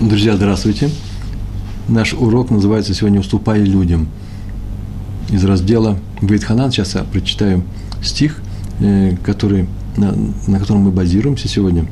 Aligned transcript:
Друзья, 0.00 0.34
здравствуйте. 0.34 0.88
Наш 1.86 2.14
урок 2.14 2.48
называется 2.48 2.94
сегодня 2.94 3.20
«Уступай 3.20 3.60
людям». 3.60 4.08
Из 5.28 5.44
раздела 5.44 5.98
Бейтханан 6.22 6.72
сейчас 6.72 6.94
я 6.94 7.04
прочитаю 7.04 7.64
стих, 8.02 8.40
э, 8.80 9.14
который, 9.22 9.68
на, 9.98 10.16
на 10.46 10.58
котором 10.58 10.84
мы 10.84 10.90
базируемся 10.90 11.48
сегодня. 11.48 11.84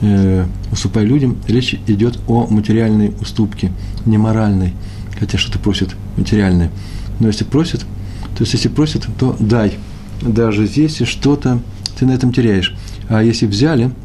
Э, 0.00 0.46
«Уступай 0.70 1.04
людям» 1.04 1.38
речь 1.48 1.74
идет 1.88 2.20
о 2.28 2.46
материальной 2.46 3.12
уступке, 3.20 3.72
не 4.06 4.16
моральной, 4.16 4.72
хотя 5.18 5.36
что-то 5.36 5.58
просит 5.58 5.96
материальное. 6.16 6.70
Но 7.18 7.26
если 7.26 7.42
просит, 7.42 7.80
то 7.80 8.42
есть 8.42 8.52
если 8.52 8.68
просит, 8.68 9.08
то 9.18 9.34
дай. 9.40 9.74
Даже 10.22 10.70
если 10.72 11.04
что-то 11.04 11.58
ты 11.98 12.06
на 12.06 12.12
этом 12.12 12.32
теряешь. 12.32 12.76
А 13.08 13.24
если 13.24 13.46
взяли– 13.46 13.90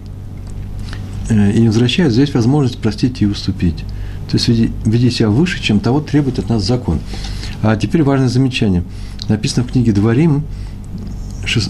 и 1.29 1.59
не 1.59 1.67
возвращают, 1.67 2.13
здесь 2.13 2.33
возможность 2.33 2.77
простить 2.77 3.21
и 3.21 3.25
уступить. 3.25 3.79
То 4.29 4.37
есть 4.37 4.47
веди, 4.47 4.71
веди 4.85 5.09
себя 5.09 5.29
выше, 5.29 5.61
чем 5.61 5.79
того 5.79 6.01
требует 6.01 6.39
от 6.39 6.49
нас 6.49 6.63
закон. 6.63 6.99
А 7.61 7.75
теперь 7.75 8.03
важное 8.03 8.29
замечание. 8.29 8.83
Написано 9.27 9.65
в 9.65 9.71
книге 9.71 9.91
«Дворим», 9.91 10.43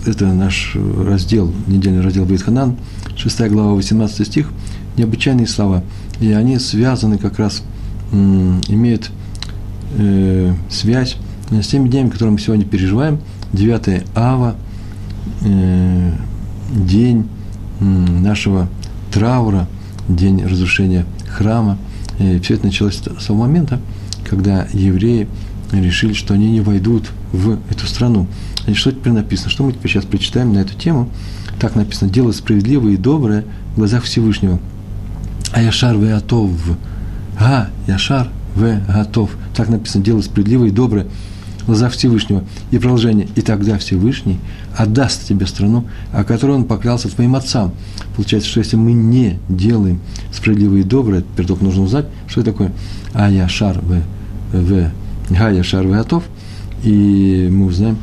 это 0.06 0.28
наш 0.28 0.76
раздел, 0.76 1.54
недельный 1.68 2.02
раздел 2.02 2.26
Бейтханан, 2.26 2.78
6 3.18 3.42
глава, 3.50 3.74
18 3.74 4.26
стих, 4.26 4.52
необычайные 4.98 5.48
слова. 5.48 5.84
И 6.20 6.32
они 6.32 6.60
связаны 6.60 7.18
как 7.18 7.40
раз, 7.40 7.62
имеют 8.12 9.12
э, 9.98 10.54
связь 10.70 11.18
с 11.50 11.68
теми 11.68 11.90
днями, 11.90 12.10
которые 12.10 12.32
мы 12.34 12.40
сегодня 12.40 12.66
переживаем. 12.66 13.20
9 13.52 14.06
ава, 14.16 14.56
э, 15.42 16.14
день 16.74 17.28
нашего 17.80 18.70
траура, 19.16 19.70
день 20.10 20.46
разрушения 20.46 21.06
храма. 21.30 21.78
И 22.20 22.38
все 22.40 22.56
это 22.56 22.66
началось 22.66 22.96
с 22.96 23.26
того 23.26 23.40
момента, 23.40 23.80
когда 24.30 24.68
евреи 24.74 25.30
решили, 25.72 26.12
что 26.12 26.34
они 26.34 26.52
не 26.52 26.60
войдут 26.60 27.12
в 27.32 27.58
эту 27.70 27.88
страну. 27.88 28.28
И 28.68 28.74
что 28.74 28.92
теперь 28.92 29.14
написано? 29.14 29.50
Что 29.50 29.64
мы 29.64 29.72
теперь 29.72 29.90
сейчас 29.90 30.04
прочитаем 30.04 30.54
на 30.54 30.60
эту 30.60 30.74
тему? 30.74 31.10
Так 31.62 31.76
написано, 31.76 32.12
дело 32.12 32.34
справедливое 32.34 32.94
и 32.94 32.98
доброе 32.98 33.46
в 33.74 33.78
глазах 33.78 34.04
Всевышнего. 34.04 34.60
А 35.54 35.62
Яшар 35.62 35.96
в 35.96 36.04
Атов. 36.14 36.52
А, 37.40 37.70
Яшар 37.88 38.28
в 38.54 38.82
Атов. 38.90 39.30
Так 39.56 39.70
написано, 39.70 40.04
дело 40.04 40.22
справедливое 40.22 40.68
и 40.68 40.72
доброе 40.72 41.08
в 41.62 41.68
глазах 41.68 41.94
Всевышнего. 41.94 42.44
И 42.72 42.80
продолжение. 42.80 43.30
И 43.36 43.42
тогда 43.42 43.78
Всевышний 43.78 44.40
отдаст 44.76 45.28
тебе 45.28 45.48
страну, 45.48 45.86
о 46.12 46.24
которой 46.24 46.52
он 46.52 46.66
поклялся 46.66 47.10
твоим 47.10 47.36
отцам. 47.36 47.74
Получается, 48.16 48.50
что 48.50 48.60
если 48.60 48.76
мы 48.76 48.94
не 48.94 49.40
делаем 49.50 50.00
справедливое 50.32 50.82
и 50.82 50.84
доброе, 50.84 51.22
теперь 51.22 51.46
только 51.46 51.64
нужно 51.64 51.84
узнать, 51.84 52.06
что 52.28 52.44
такое 52.44 52.72
Ая 53.14 53.48
Шар 53.48 53.80
В, 53.80 54.02
в 54.52 54.92
Гая 55.30 55.64
Шар 55.64 55.88
В 55.88 55.92
готов, 55.92 56.24
и 56.84 57.50
мы 57.52 57.66
узнаем, 57.66 57.98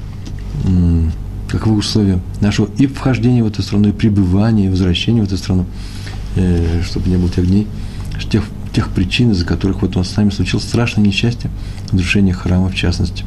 каковы 1.48 1.76
условия 1.76 2.18
нашего 2.40 2.68
и 2.78 2.86
вхождения 2.86 3.44
в 3.44 3.46
эту 3.46 3.62
страну, 3.62 3.90
и 3.90 3.92
пребывания, 3.92 4.66
и 4.66 4.68
возвращения 4.70 5.20
в 5.20 5.24
эту 5.24 5.36
страну, 5.36 5.66
э, 6.36 6.82
чтобы 6.82 7.10
не 7.10 7.16
было 7.16 7.28
тех 7.28 7.46
дней, 7.46 7.66
тех, 8.30 8.42
тех 8.72 8.88
причин, 8.88 9.32
из-за 9.32 9.44
которых 9.44 9.82
вот 9.82 9.96
у 9.96 9.98
нас 9.98 10.10
с 10.10 10.16
нами 10.16 10.30
случилось 10.30 10.64
страшное 10.64 11.04
несчастье, 11.04 11.50
разрушение 11.90 12.34
храма 12.34 12.68
в 12.68 12.74
частности. 12.74 13.24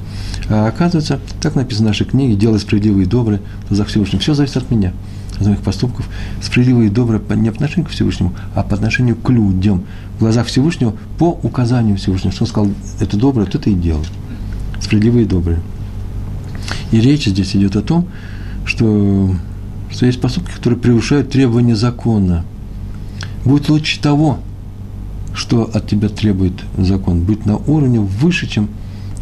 А 0.50 0.68
оказывается, 0.68 1.20
так 1.42 1.56
написано 1.56 1.88
в 1.88 1.90
нашей 1.90 2.06
книге, 2.06 2.36
делай 2.36 2.60
справедливое 2.60 3.04
и 3.04 3.08
доброе 3.08 3.42
в 3.66 3.70
глазах 3.70 3.88
Всевышнего. 3.88 4.22
Все 4.22 4.34
зависит 4.34 4.58
от 4.58 4.72
меня, 4.72 4.94
от 5.40 5.46
моих 5.46 5.62
поступков. 5.62 6.08
Справедливое 6.42 6.88
и 6.88 6.90
доброе 6.90 7.20
не 7.36 7.50
по 7.50 7.56
отношению 7.56 7.86
к 7.86 7.92
Всевышнему, 7.92 8.34
а 8.56 8.64
по 8.64 8.76
отношению 8.76 9.16
к 9.16 9.30
людям. 9.30 9.84
В 10.18 10.20
глазах 10.20 10.48
Всевышнего 10.48 10.96
по 11.18 11.30
указанию 11.44 11.98
Всевышнего. 11.98 12.34
Что 12.34 12.46
он 12.46 12.50
сказал, 12.50 12.72
это 13.00 13.18
доброе, 13.18 13.46
то 13.46 13.58
это 13.58 13.70
и 13.70 13.74
делай. 13.74 14.06
Справедливое 14.82 15.24
и 15.24 15.26
доброе. 15.26 15.60
И 16.92 17.00
речь 17.00 17.26
здесь 17.26 17.56
идет 17.56 17.76
о 17.76 17.82
том, 17.82 18.08
что, 18.66 19.36
что 19.92 20.06
есть 20.06 20.22
поступки, 20.22 20.52
которые 20.52 20.80
превышают 20.80 21.30
требования 21.30 21.76
закона. 21.76 22.44
Будет 23.44 23.70
лучше 23.70 24.00
того, 24.00 24.40
что 25.36 25.70
от 25.72 25.88
тебя 25.88 26.10
требует 26.10 26.54
закон. 26.78 27.24
Быть 27.24 27.46
на 27.46 27.58
уровне 27.58 28.00
выше, 28.00 28.48
чем 28.48 28.70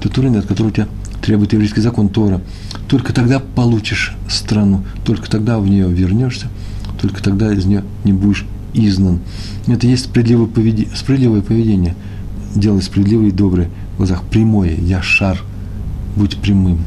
тот 0.02 0.18
уровень, 0.18 0.38
от 0.38 0.46
которого 0.46 0.72
тебя 0.72 0.88
требует 1.22 1.54
еврейский 1.54 1.82
закон 1.82 2.10
Тора. 2.10 2.42
Только 2.88 3.14
тогда 3.14 3.40
получишь 3.40 4.16
страну, 4.30 4.84
только 5.06 5.30
тогда 5.30 5.60
в 5.60 5.68
нее 5.68 5.90
вернешься, 5.90 6.48
только 7.02 7.24
тогда 7.24 7.52
из 7.52 7.66
нее 7.66 7.84
не 8.04 8.14
будешь 8.14 8.46
изгнан. 8.74 9.20
Это 9.68 9.88
есть 9.88 10.06
справедливое 10.06 10.48
поведение, 10.48 10.96
справедливое 10.96 11.42
поведение. 11.42 11.96
Делай 12.56 12.82
справедливое 12.82 13.30
и 13.30 13.32
доброе 13.32 13.70
в 13.94 13.98
глазах 13.98 14.24
прямое, 14.24 14.76
я 14.76 15.02
шар, 15.02 15.42
будь 16.16 16.38
прямым. 16.38 16.80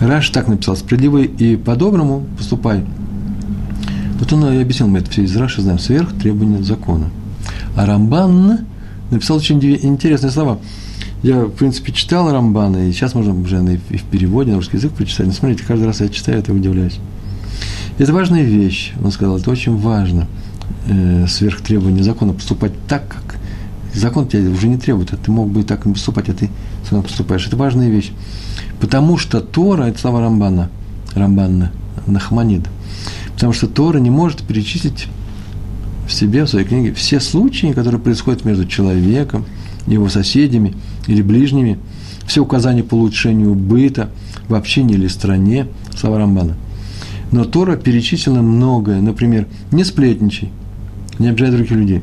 Раш 0.00 0.28
так 0.30 0.46
написал, 0.46 0.76
справедливый 0.76 1.24
и 1.24 1.56
по-доброму 1.56 2.24
поступай. 2.36 2.84
Вот 4.18 4.32
он 4.32 4.52
и 4.52 4.60
объяснил, 4.60 4.88
мы 4.88 4.98
это 4.98 5.10
все 5.10 5.24
из 5.24 5.34
Раши 5.36 5.62
знаем, 5.62 5.78
сверх 5.78 6.12
требования 6.14 6.62
закона. 6.62 7.10
А 7.76 7.86
Рамбан 7.86 8.66
написал 9.10 9.36
очень 9.36 9.62
интересные 9.62 10.32
слова– 10.32 10.58
я, 11.22 11.44
в 11.44 11.50
принципе, 11.50 11.92
читал 11.92 12.30
Рамбана, 12.30 12.88
и 12.88 12.92
сейчас 12.92 13.14
можно 13.14 13.34
уже 13.34 13.56
и 13.90 13.96
в 13.96 14.04
переводе 14.04 14.52
на 14.52 14.58
русский 14.58 14.76
язык 14.76 14.92
прочитать. 14.92 15.26
Но 15.26 15.32
смотрите, 15.32 15.64
каждый 15.66 15.84
раз 15.86 16.00
я 16.00 16.08
читаю 16.08 16.38
это 16.38 16.52
удивляюсь. 16.52 16.98
Это 17.98 18.12
важная 18.12 18.42
вещь, 18.42 18.92
он 19.02 19.10
сказал, 19.10 19.38
это 19.38 19.50
очень 19.50 19.76
важно, 19.76 20.28
э, 20.86 21.26
сверх 21.26 21.62
требования 21.62 22.02
закона, 22.02 22.34
поступать 22.34 22.72
так, 22.86 23.08
как 23.08 23.38
закон 23.94 24.28
тебя 24.28 24.48
уже 24.50 24.68
не 24.68 24.76
требует, 24.76 25.14
а 25.14 25.16
ты 25.16 25.30
мог 25.30 25.48
бы 25.48 25.60
и 25.60 25.64
так 25.64 25.86
не 25.86 25.94
поступать, 25.94 26.28
а 26.28 26.34
ты 26.34 26.50
сам 26.88 27.02
поступаешь. 27.02 27.46
Это 27.46 27.56
важная 27.56 27.88
вещь. 27.88 28.12
Потому 28.80 29.16
что 29.16 29.40
Тора, 29.40 29.84
это 29.84 29.98
слова 29.98 30.20
Рамбана, 30.20 30.68
Рамбана, 31.14 31.72
Нахманид. 32.06 32.68
Потому 33.34 33.54
что 33.54 33.66
Тора 33.66 33.98
не 33.98 34.10
может 34.10 34.42
перечислить 34.42 35.08
в 36.06 36.12
себе, 36.12 36.44
в 36.44 36.48
своей 36.48 36.66
книге, 36.66 36.92
все 36.94 37.20
случаи, 37.20 37.72
которые 37.72 38.00
происходят 38.00 38.44
между 38.44 38.66
человеком, 38.66 39.44
его 39.86 40.08
соседями 40.08 40.74
или 41.06 41.22
ближними, 41.22 41.78
все 42.26 42.42
указания 42.42 42.82
по 42.82 42.94
улучшению 42.94 43.54
быта 43.54 44.10
в 44.48 44.54
общине 44.54 44.94
или 44.94 45.08
стране, 45.08 45.68
слова 45.96 46.18
Рамбана. 46.18 46.56
Но 47.32 47.44
Тора 47.44 47.76
перечислена 47.76 48.42
многое, 48.42 49.00
например, 49.00 49.46
не 49.72 49.84
сплетничай, 49.84 50.50
не 51.18 51.28
обижай 51.28 51.50
других 51.50 51.70
людей. 51.70 52.02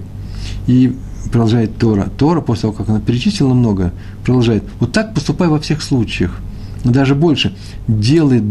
И 0.67 0.95
продолжает 1.31 1.77
Тора. 1.77 2.09
Тора, 2.17 2.41
после 2.41 2.63
того, 2.63 2.73
как 2.73 2.89
она 2.89 2.99
перечислила 2.99 3.53
многое, 3.53 3.93
продолжает. 4.23 4.63
Вот 4.79 4.91
так 4.91 5.13
поступай 5.13 5.47
во 5.47 5.59
всех 5.59 5.81
случаях. 5.81 6.39
Но 6.83 6.91
даже 6.91 7.15
больше. 7.15 7.55
Делай 7.87 8.43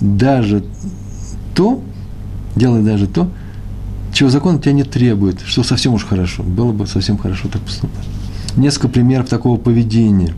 даже 0.00 0.64
то, 1.54 1.82
делай 2.56 2.82
даже 2.82 3.06
то, 3.06 3.30
чего 4.14 4.30
закон 4.30 4.58
тебя 4.58 4.72
не 4.72 4.84
требует, 4.84 5.40
что 5.44 5.62
совсем 5.62 5.92
уж 5.92 6.04
хорошо. 6.04 6.42
Было 6.42 6.72
бы 6.72 6.86
совсем 6.86 7.18
хорошо 7.18 7.48
так 7.48 7.60
поступать 7.60 8.06
несколько 8.56 8.88
примеров 8.88 9.28
такого 9.28 9.56
поведения. 9.56 10.34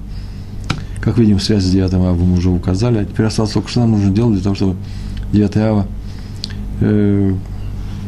Как 1.01 1.19
видим, 1.19 1.39
связь 1.39 1.65
с 1.65 1.71
9 1.71 1.93
ава 1.95 2.15
мы 2.15 2.37
уже 2.37 2.51
указали, 2.51 2.99
а 2.99 3.05
теперь 3.05 3.27
осталось 3.27 3.53
только, 3.53 3.69
что 3.69 3.81
нам 3.81 3.93
нужно 3.93 4.11
делать 4.11 4.35
для 4.35 4.43
того, 4.43 4.55
чтобы 4.55 4.77
9 5.33 5.57
ава, 5.57 5.87
э, 6.81 7.35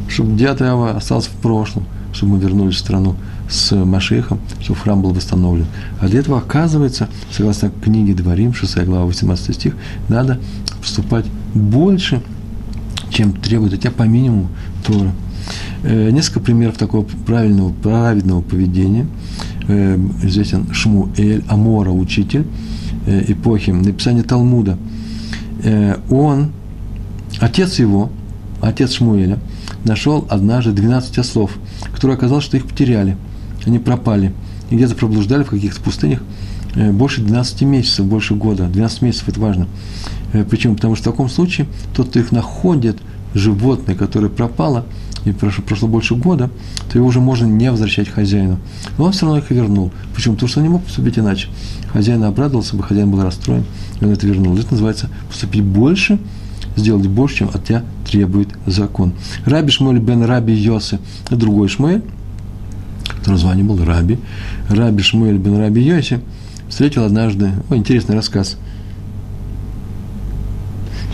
чтобы 0.09 0.37
9 0.37 0.63
ава 0.63 0.91
осталось 0.97 1.27
в 1.27 1.33
прошлом, 1.41 1.85
чтобы 2.13 2.33
мы 2.33 2.41
вернулись 2.41 2.77
в 2.77 2.79
страну 2.79 3.15
с 3.49 3.75
Машехом, 3.75 4.41
чтобы 4.61 4.81
храм 4.81 5.01
был 5.01 5.13
восстановлен. 5.13 5.67
А 6.01 6.09
для 6.09 6.21
этого, 6.21 6.39
оказывается, 6.39 7.09
согласно 7.31 7.71
книге 7.71 8.15
Дворим, 8.15 8.53
6 8.53 8.85
глава, 8.85 9.07
18 9.07 9.55
стих, 9.55 9.77
надо 10.09 10.41
поступать 10.81 11.27
больше, 11.55 12.21
чем 13.11 13.33
требует 13.33 13.75
от 13.75 13.81
тебя 13.81 13.93
по 13.93 14.03
минимуму 14.03 14.49
Тора. 14.85 15.13
Э, 15.85 16.11
несколько 16.11 16.41
примеров 16.41 16.77
такого 16.77 17.05
правильного, 17.05 17.73
праведного 17.73 18.41
поведения– 18.41 19.07
э, 19.69 19.97
известен 20.25 20.73
Шмуэль 20.73 21.45
Амора, 21.47 21.91
учитель 21.91 22.47
э, 23.07 23.25
эпохи, 23.29 23.71
написание 23.71 24.25
Талмуда. 24.25 24.79
Он, 26.09 26.53
отец 27.41 27.81
его, 27.81 28.11
отец 28.61 28.93
Шмуэля, 28.93 29.41
нашел 29.85 30.25
однажды 30.31 30.71
12 30.71 31.19
ослов, 31.19 31.51
которые 31.93 32.17
оказалось, 32.17 32.45
что 32.45 32.57
их 32.57 32.65
потеряли, 32.65 33.17
они 33.67 33.81
пропали, 33.81 34.33
и 34.71 34.77
где-то 34.77 34.95
проблуждали 34.95 35.43
в 35.43 35.51
каких-то 35.51 35.81
пустынях 35.81 36.23
больше 36.77 37.23
12 37.23 37.63
месяцев, 37.63 38.07
больше 38.07 38.37
года. 38.37 38.69
12 38.69 39.03
месяцев– 39.03 39.29
это 39.31 39.41
важно. 39.41 39.67
Почему? 40.49 40.77
Потому 40.77 40.95
что 40.95 41.11
в 41.11 41.13
таком 41.13 41.29
случае 41.29 41.67
тот, 41.93 42.11
кто 42.11 42.21
их 42.21 42.31
находит, 42.31 42.99
животное, 43.35 43.97
которое 43.97 44.29
пропало– 44.29 44.87
и 45.25 45.33
прошло, 45.33 45.65
прошло 45.65 45.89
больше 45.89 46.15
года, 46.15 46.51
то 46.91 46.99
его 46.99 47.07
уже 47.07 47.21
можно 47.21 47.47
не 47.47 47.71
возвращать 47.71 48.09
хозяину. 48.09 48.59
Но 48.97 49.05
он 49.05 49.13
все 49.13 49.27
равно 49.27 49.39
их 49.39 49.51
вернул. 49.51 49.91
Почему? 50.15 50.35
Потому 50.35 50.49
что 50.49 50.61
он 50.61 50.67
не 50.67 50.71
мог 50.71 50.85
поступить 50.85 51.19
иначе. 51.19 51.49
Хозяин 51.93 52.23
обрадовался 52.25 52.77
бы, 52.77 52.83
хозяин 52.83 53.11
был 53.11 53.23
расстроен, 53.23 53.65
и 54.01 54.05
он 54.05 54.13
это 54.13 54.27
вернул. 54.27 54.57
Это 54.57 54.71
называется 54.73 55.09
поступить 55.29 55.63
больше, 55.63 56.19
сделать 56.77 57.07
больше, 57.07 57.39
чем 57.39 57.51
от 57.53 57.65
тебя 57.65 57.83
требует 58.07 58.49
закон. 58.67 59.13
Раби 59.45 59.71
Шмуэль 59.71 59.99
бен 59.99 60.23
Раби 60.23 60.55
Йосы, 60.55 60.99
другой 61.31 61.69
Шмуэль, 61.69 62.03
который 63.17 63.37
звание 63.37 63.65
был 63.65 63.83
Раби, 63.85 64.19
Раби 64.69 65.03
Шмуэль 65.03 65.39
бен 65.39 65.59
Раби 65.59 65.83
Йоси, 65.83 66.21
встретил 66.69 67.05
однажды, 67.05 67.53
о, 67.71 67.77
интересный 67.77 68.15
рассказ, 68.15 68.57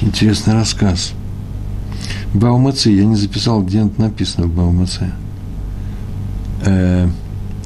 интересный 0.01 0.55
рассказ. 0.55 1.15
Баумаци, 2.35 2.91
я 2.91 3.05
не 3.05 3.15
записал, 3.15 3.63
где 3.63 3.79
это 3.79 4.01
написано 4.01 4.47
в 4.47 4.55
Баумаци. 4.55 5.11
Э, 6.67 7.09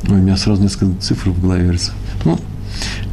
у 0.07 0.13
меня 0.13 0.37
сразу 0.37 0.63
несколько 0.63 1.01
цифр 1.01 1.31
в 1.31 1.41
голове 1.41 1.65
верится. 1.65 1.93
Ну, 2.25 2.39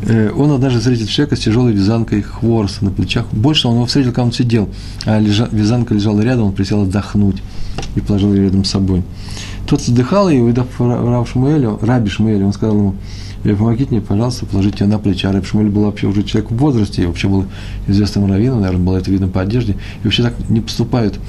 э, 0.01 0.31
он 0.31 0.51
однажды 0.51 0.79
встретил 0.79 1.07
человека 1.07 1.37
с 1.37 1.39
тяжелой 1.39 1.71
вязанкой 1.71 2.21
хвороста 2.23 2.83
на 2.83 2.91
плечах. 2.91 3.25
Больше 3.31 3.69
он 3.69 3.75
его 3.75 3.85
встретил, 3.85 4.11
когда 4.11 4.23
он 4.23 4.33
сидел, 4.33 4.69
а 5.05 5.17
лежа, 5.17 5.47
вязанка 5.49 5.93
лежала 5.93 6.19
рядом, 6.19 6.47
он 6.47 6.53
присел 6.53 6.81
отдохнуть 6.81 7.41
и 7.95 8.01
положил 8.01 8.33
ее 8.33 8.43
рядом 8.43 8.65
с 8.65 8.71
собой. 8.71 9.03
Тот 9.65 9.81
вздыхал, 9.81 10.29
и, 10.29 10.37
увидав 10.37 10.67
Рав 10.79 11.29
Шмуэлю, 11.29 11.79
Раби 11.81 12.09
Шмуэлю, 12.09 12.47
он 12.47 12.53
сказал 12.53 12.75
ему, 12.75 12.91
«Э, 12.91 13.24
помогите 13.53 13.91
мне, 13.91 14.01
пожалуйста, 14.01 14.45
положите 14.45 14.85
ее 14.85 14.89
на 14.89 14.97
плечи. 14.97 15.25
А 15.25 15.31
Раби 15.31 15.45
Шмуэль 15.45 15.69
был 15.69 15.83
вообще 15.83 16.07
уже 16.07 16.23
человек 16.23 16.51
в 16.51 16.55
возрасте, 16.55 17.03
и 17.03 17.05
вообще 17.05 17.27
был 17.27 17.45
известным 17.87 18.31
раввином, 18.31 18.61
наверное, 18.61 18.85
было 18.85 18.97
это 18.97 19.11
видно 19.11 19.27
по 19.27 19.41
одежде. 19.41 19.73
И 19.73 20.03
вообще 20.03 20.23
так 20.23 20.33
не 20.49 20.61
поступают. 20.61 21.19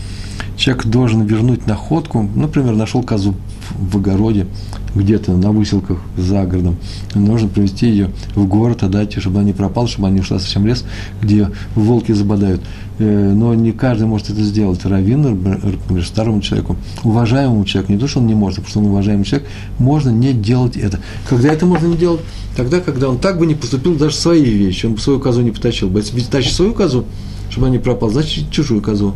Человек 0.57 0.87
должен 0.87 1.27
вернуть 1.27 1.67
находку, 1.67 2.23
например, 2.35 2.75
нашел 2.75 3.03
козу 3.03 3.35
в 3.71 3.97
огороде, 3.97 4.47
где-то 4.95 5.33
на 5.33 5.51
выселках 5.51 5.99
за 6.17 6.45
городом. 6.45 6.77
Нужно 7.15 7.49
привезти 7.49 7.89
ее 7.89 8.11
в 8.35 8.47
город, 8.47 8.83
отдать 8.83 9.13
чтобы 9.19 9.39
она 9.39 9.47
не 9.47 9.53
пропала, 9.53 9.89
чтобы 9.89 10.09
она 10.09 10.17
не 10.17 10.21
ушла 10.21 10.39
совсем 10.39 10.63
в 10.63 10.67
лес, 10.67 10.85
где 11.23 11.51
волки 11.75 12.13
забодают. 12.13 12.63
Э, 12.99 13.33
но 13.35 13.55
не 13.55 13.73
каждый 13.73 14.07
может 14.07 14.31
это 14.31 14.43
сделать. 14.43 14.85
Раввин, 14.85 15.23
например, 15.23 16.05
старому 16.05 16.41
человеку, 16.41 16.77
уважаемому 17.05 17.65
человеку, 17.65 17.93
не 17.93 17.99
то, 17.99 18.09
что 18.09 18.21
он 18.21 18.27
не 18.27 18.35
может, 18.35 18.59
а 18.59 18.63
потому 18.63 18.71
что 18.71 18.81
он 18.81 18.87
уважаемый 18.87 19.25
человек, 19.25 19.49
можно 19.79 20.11
не 20.11 20.33
делать 20.33 20.77
это. 20.77 20.99
Когда 21.29 21.53
это 21.53 21.67
можно 21.67 21.87
не 21.87 21.97
делать? 21.97 22.21
Тогда, 22.57 22.81
когда 22.81 23.09
он 23.09 23.19
так 23.19 23.39
бы 23.39 23.47
не 23.47 23.55
поступил 23.55 23.97
даже 23.97 24.15
свои 24.15 24.45
вещи, 24.45 24.87
он 24.87 24.95
бы 24.95 25.01
свою 25.01 25.21
козу 25.21 25.43
не 25.43 25.51
потащил. 25.51 25.91
Ведь 25.91 26.29
тащит 26.31 26.53
свою 26.53 26.73
козу, 26.73 27.05
чтобы 27.51 27.67
она 27.67 27.77
не 27.77 27.83
пропала, 27.83 28.13
значит, 28.13 28.51
чужую 28.51 28.81
козу 28.81 29.15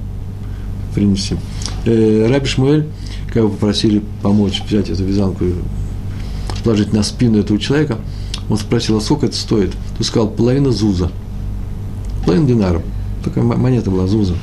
принести. 0.95 1.37
Э, 1.87 2.27
Раби 2.29 2.47
Шмуэль 2.47 2.87
когда 3.31 3.41
его 3.43 3.51
попросили 3.51 4.03
помочь 4.23 4.61
взять 4.67 4.91
эту 4.91 5.05
вязанку 5.05 5.45
и 5.45 5.55
положить 6.65 6.93
на 6.93 7.05
спину 7.05 7.39
этого 7.39 7.61
человека, 7.61 7.99
он 8.49 8.59
спросил, 8.59 8.97
а 8.97 9.01
сколько 9.01 9.27
это 9.27 9.37
стоит? 9.37 9.73
Ты 9.97 10.03
сказал, 10.03 10.29
половина 10.29 10.73
зуза. 10.73 11.13
Половина 12.25 12.49
динара. 12.49 12.83
Такая 13.25 13.45
монета 13.45 13.89
была, 13.89 14.09
зуза. 14.09 14.35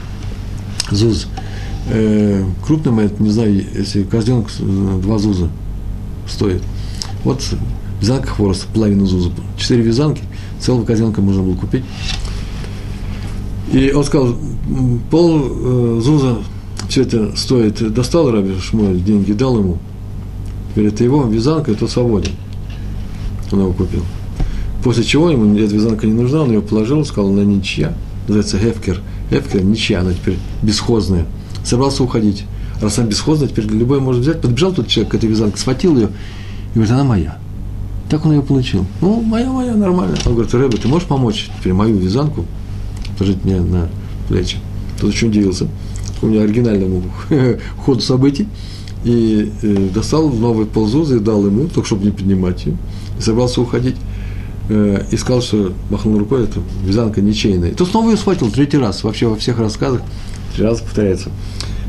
Зуз. 0.90 1.28
Э, 1.90 2.46
крупный 2.66 2.94
монет, 2.94 3.20
не 3.20 3.30
знаю, 3.30 3.54
если 3.54 4.04
козленок 4.04 4.48
э, 4.58 5.00
два 5.02 5.18
зуза 5.18 5.50
стоит. 6.26 6.64
Вот 7.26 7.44
вязанка 8.00 8.30
хвороста, 8.30 8.68
половина 8.74 9.06
зуза. 9.06 9.32
Четыре 9.58 9.82
вязанки, 9.82 10.24
целого 10.62 10.86
козленка 10.86 11.22
можно 11.22 11.44
было 11.44 11.56
купить. 11.56 11.84
И 13.74 13.92
он 13.92 14.06
сказал, 14.06 14.34
пол 15.12 15.42
э, 15.44 16.00
зуза 16.02 16.38
все 16.88 17.04
это 17.04 17.36
стоит, 17.36 17.94
достал 17.94 18.32
Раби 18.32 18.54
Шмуэль 18.60 19.02
деньги, 19.02 19.34
дал 19.34 19.58
ему. 19.60 19.78
Теперь 20.72 20.88
это 20.88 21.04
его 21.04 21.24
вязанка, 21.24 21.72
это 21.72 21.88
свободен. 21.88 22.32
Он 23.52 23.60
его 23.60 23.74
купил. 23.74 24.04
После 24.84 25.04
чего 25.04 25.30
ему 25.30 25.58
эта 25.58 25.74
вязанка 25.74 26.08
не 26.08 26.14
нужна, 26.14 26.44
он 26.44 26.52
ее 26.52 26.62
положил, 26.62 27.04
сказал, 27.04 27.32
она 27.32 27.44
ничья. 27.44 27.94
Называется 28.28 28.58
Хефкер. 28.58 29.02
Хефкер 29.30 29.64
ничья, 29.64 30.02
она 30.02 30.14
теперь 30.14 30.38
бесхозная. 30.62 31.26
Собрался 31.64 32.04
уходить. 32.04 32.46
Раз 32.82 33.00
она 33.00 33.08
бесхозная, 33.08 33.48
теперь 33.48 33.66
любой 33.66 34.00
может 34.00 34.22
взять. 34.22 34.42
Подбежал 34.42 34.72
тот 34.72 34.88
человек 34.88 35.12
к 35.12 35.16
этой 35.16 35.30
вязанке, 35.30 35.58
схватил 35.58 35.96
ее 35.96 36.10
и 36.74 36.76
говорит, 36.76 36.94
она 36.94 37.04
моя. 37.04 37.38
Так 38.10 38.26
он 38.26 38.34
ее 38.34 38.42
получил. 38.42 38.86
Ну, 39.02 39.22
моя, 39.22 39.52
моя, 39.52 39.74
нормально. 39.74 40.16
Он 40.26 40.34
говорит, 40.34 40.54
Рэбе, 40.54 40.78
ты 40.78 40.88
можешь 40.88 41.08
помочь 41.08 41.50
теперь 41.60 41.74
мою 41.74 41.98
вязанку 41.98 42.46
положить 43.18 43.44
мне 43.44 43.60
на 43.60 43.90
плечи? 44.30 44.58
Тот 45.00 45.10
очень 45.10 45.30
удивился 45.30 45.68
помню, 46.20 46.42
оригинальному 46.42 47.04
ходу 47.86 48.02
событий, 48.02 48.48
и 49.04 49.52
э, 49.62 49.90
достал 49.94 50.30
новый 50.30 50.66
ползузы 50.66 51.18
и 51.18 51.20
дал 51.20 51.46
ему, 51.46 51.68
только 51.68 51.88
чтобы 51.88 52.06
не 52.06 52.12
поднимать 52.12 52.66
ее, 52.66 52.78
и 53.18 53.22
собрался 53.22 53.62
уходить. 53.62 53.96
Э, 54.70 55.04
и 55.12 55.18
сказал, 55.18 55.42
что 55.42 55.74
махнул 55.90 56.18
рукой, 56.18 56.44
это 56.44 56.60
вязанка 56.84 57.22
ничейная. 57.22 57.70
И 57.70 57.74
то 57.74 57.86
снова 57.86 58.10
ее 58.10 58.18
схватил 58.18 58.52
третий 58.52 58.78
раз, 58.78 59.04
вообще 59.04 59.28
во 59.28 59.36
всех 59.36 59.60
рассказах 59.60 60.02
три 60.56 60.66
раза 60.66 60.84
повторяется. 60.84 61.30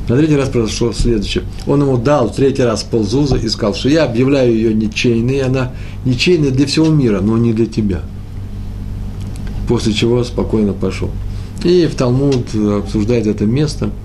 На 0.09 0.17
третий 0.17 0.37
раз 0.37 0.49
произошло 0.49 0.93
следующее. 0.93 1.45
Он 1.67 1.83
ему 1.83 1.99
дал 1.99 2.33
третий 2.33 2.63
раз 2.63 2.83
ползуза 2.83 3.37
и 3.37 3.49
сказал, 3.49 3.75
что 3.75 3.89
я 3.89 4.05
объявляю 4.05 4.55
ее 4.55 4.73
ничейной, 4.73 5.43
она 5.43 5.73
ничейная 6.05 6.51
для 6.51 6.67
всего 6.67 6.87
мира, 6.87 7.21
но 7.21 7.37
не 7.37 7.53
для 7.53 7.67
тебя. 7.67 8.03
После 9.69 9.93
чего 9.93 10.25
спокойно 10.25 10.73
пошел. 10.73 11.11
И 11.65 11.87
в 11.87 11.97
Талмуд 11.97 12.55
обсуждает 12.55 13.27
это 13.27 13.45
место– 13.45 13.91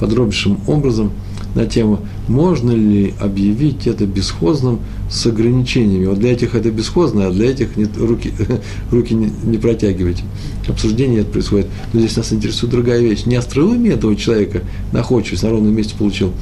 подробнейшим 0.00 0.60
образом 0.66 1.12
на 1.56 1.64
тему, 1.64 2.00
можно 2.28 2.70
ли 2.70 3.14
объявить 3.18 3.86
это 3.86 4.06
бесхозным 4.06 4.80
с 5.10 5.26
ограничениями. 5.26 6.04
Вот 6.04 6.18
для 6.18 6.32
этих 6.32 6.54
это 6.54 6.70
бесхозно, 6.70 7.26
а 7.26 7.30
для 7.30 7.50
этих 7.50 7.76
нет, 7.76 7.96
руки, 7.96 8.32
руки 8.90 9.14
не, 9.14 9.32
не 9.44 9.56
протягивайте. 9.56 10.22
Обсуждение 10.68 11.20
это 11.20 11.30
происходит. 11.30 11.68
Но 11.92 12.00
здесь 12.00 12.16
нас 12.16 12.32
интересует 12.32 12.72
другая 12.72 13.00
вещь. 13.00 13.24
Не 13.24 13.36
остроумие 13.36 13.94
этого 13.94 14.14
человека, 14.16 14.62
находчивость, 14.92 15.44
на 15.44 15.50
ровном 15.50 15.74
месте 15.74 15.94
получил 15.98 16.32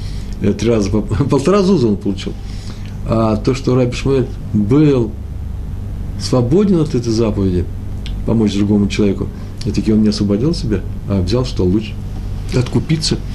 э, 0.42 0.52
три 0.52 0.68
раза, 0.68 0.90
полтора 1.30 1.62
зуза 1.62 1.86
он 1.86 1.96
получил. 1.96 2.32
А 3.06 3.36
то, 3.36 3.54
что 3.54 3.76
Раби 3.76 3.92
Шмуэль 3.92 4.26
был 4.52 5.12
свободен 6.20 6.80
от 6.80 6.94
этой 6.94 7.12
заповеди, 7.12 7.64
помочь 8.26 8.54
другому 8.54 8.88
человеку, 8.88 9.28
и 9.64 9.70
таки 9.70 9.92
он 9.92 10.02
не 10.02 10.08
освободил 10.08 10.54
себя, 10.54 10.80
а 11.08 11.22
взял, 11.22 11.44
что 11.44 11.64
лучше, 11.64 11.94
откупиться– 12.56 13.16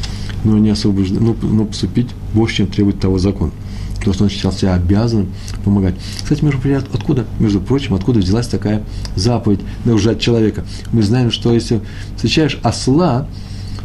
но 0.43 0.57
не 0.57 0.69
освобожден, 0.69 1.23
но, 1.23 1.35
но 1.41 1.65
поступить 1.65 2.07
больше, 2.33 2.57
чем 2.57 2.67
требует 2.67 2.99
того 2.99 3.17
закон. 3.17 3.51
Потому 3.97 4.13
что 4.13 4.23
он 4.23 4.29
считал 4.29 4.53
себя 4.53 4.75
обязанным 4.75 5.27
помогать. 5.65 5.95
Кстати, 6.23 6.43
между 6.43 6.59
прочим, 6.61 6.83
откуда, 6.93 7.25
между 7.39 7.59
прочим, 7.59 7.93
откуда 7.95 8.19
взялась 8.19 8.47
такая 8.47 8.83
заповедь 9.15 9.59
от 9.85 10.19
человека? 10.19 10.65
Мы 10.93 11.03
знаем, 11.03 11.31
что 11.31 11.53
если 11.53 11.81
встречаешь 12.15 12.59
осла, 12.63 13.27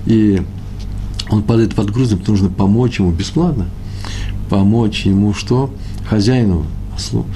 и 0.07 0.43
он 1.31 1.43
падает 1.43 1.75
под 1.75 1.91
грузом, 1.91 2.21
то 2.21 2.31
нужно 2.31 2.49
помочь 2.49 3.01
ему 3.01 3.11
бесплатно. 3.11 3.67
Помочь 4.51 5.05
ему 5.05 5.35
что? 5.35 5.75
Хозяину, 6.09 6.67
ослу. 6.95 7.27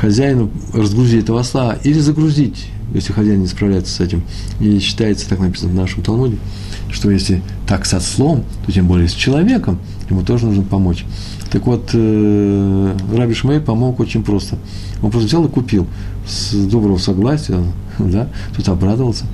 Хозяину 0.00 0.50
разгрузить 0.72 1.24
этого 1.24 1.40
осла 1.40 1.76
или 1.84 1.98
загрузить, 1.98 2.68
если 2.94 3.12
хозяин 3.12 3.40
не 3.40 3.46
справляется 3.46 3.92
с 3.92 4.00
этим. 4.00 4.22
И 4.60 4.78
считается, 4.78 5.28
так 5.28 5.40
написано 5.40 5.72
в 5.72 5.74
нашем 5.74 6.02
Талмуде, 6.02 6.38
что 6.92 7.10
если 7.10 7.42
так 7.66 7.86
с 7.86 7.94
ослом, 7.94 8.44
то 8.66 8.72
тем 8.72 8.86
более 8.86 9.08
с 9.08 9.12
человеком, 9.12 9.78
ему 10.08 10.22
тоже 10.22 10.46
нужно 10.46 10.62
помочь. 10.62 11.04
Так 11.50 11.66
вот, 11.66 11.90
э, 11.92 12.96
Раби 13.14 13.34
Шмей 13.34 13.60
помог 13.60 14.00
очень 14.00 14.22
просто. 14.22 14.56
Он 15.02 15.10
просто 15.10 15.28
взял 15.28 15.44
и 15.44 15.48
купил 15.48 15.86
с 16.26 16.52
доброго 16.52 16.98
согласия, 16.98 17.58
да, 17.98 18.28
тут 18.56 18.68
обрадовался 18.68 19.24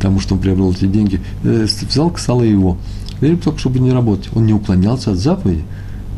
тому, 0.00 0.20
что 0.20 0.34
он 0.34 0.40
приобрел 0.40 0.72
эти 0.72 0.86
деньги, 0.86 1.20
э, 1.42 1.66
взял, 1.88 2.14
стало 2.16 2.42
его. 2.42 2.76
Или 3.20 3.36
только 3.36 3.58
чтобы 3.58 3.78
не 3.78 3.92
работать. 3.92 4.28
Он 4.34 4.46
не 4.46 4.52
уклонялся 4.52 5.12
от 5.12 5.18
заповеди, 5.18 5.64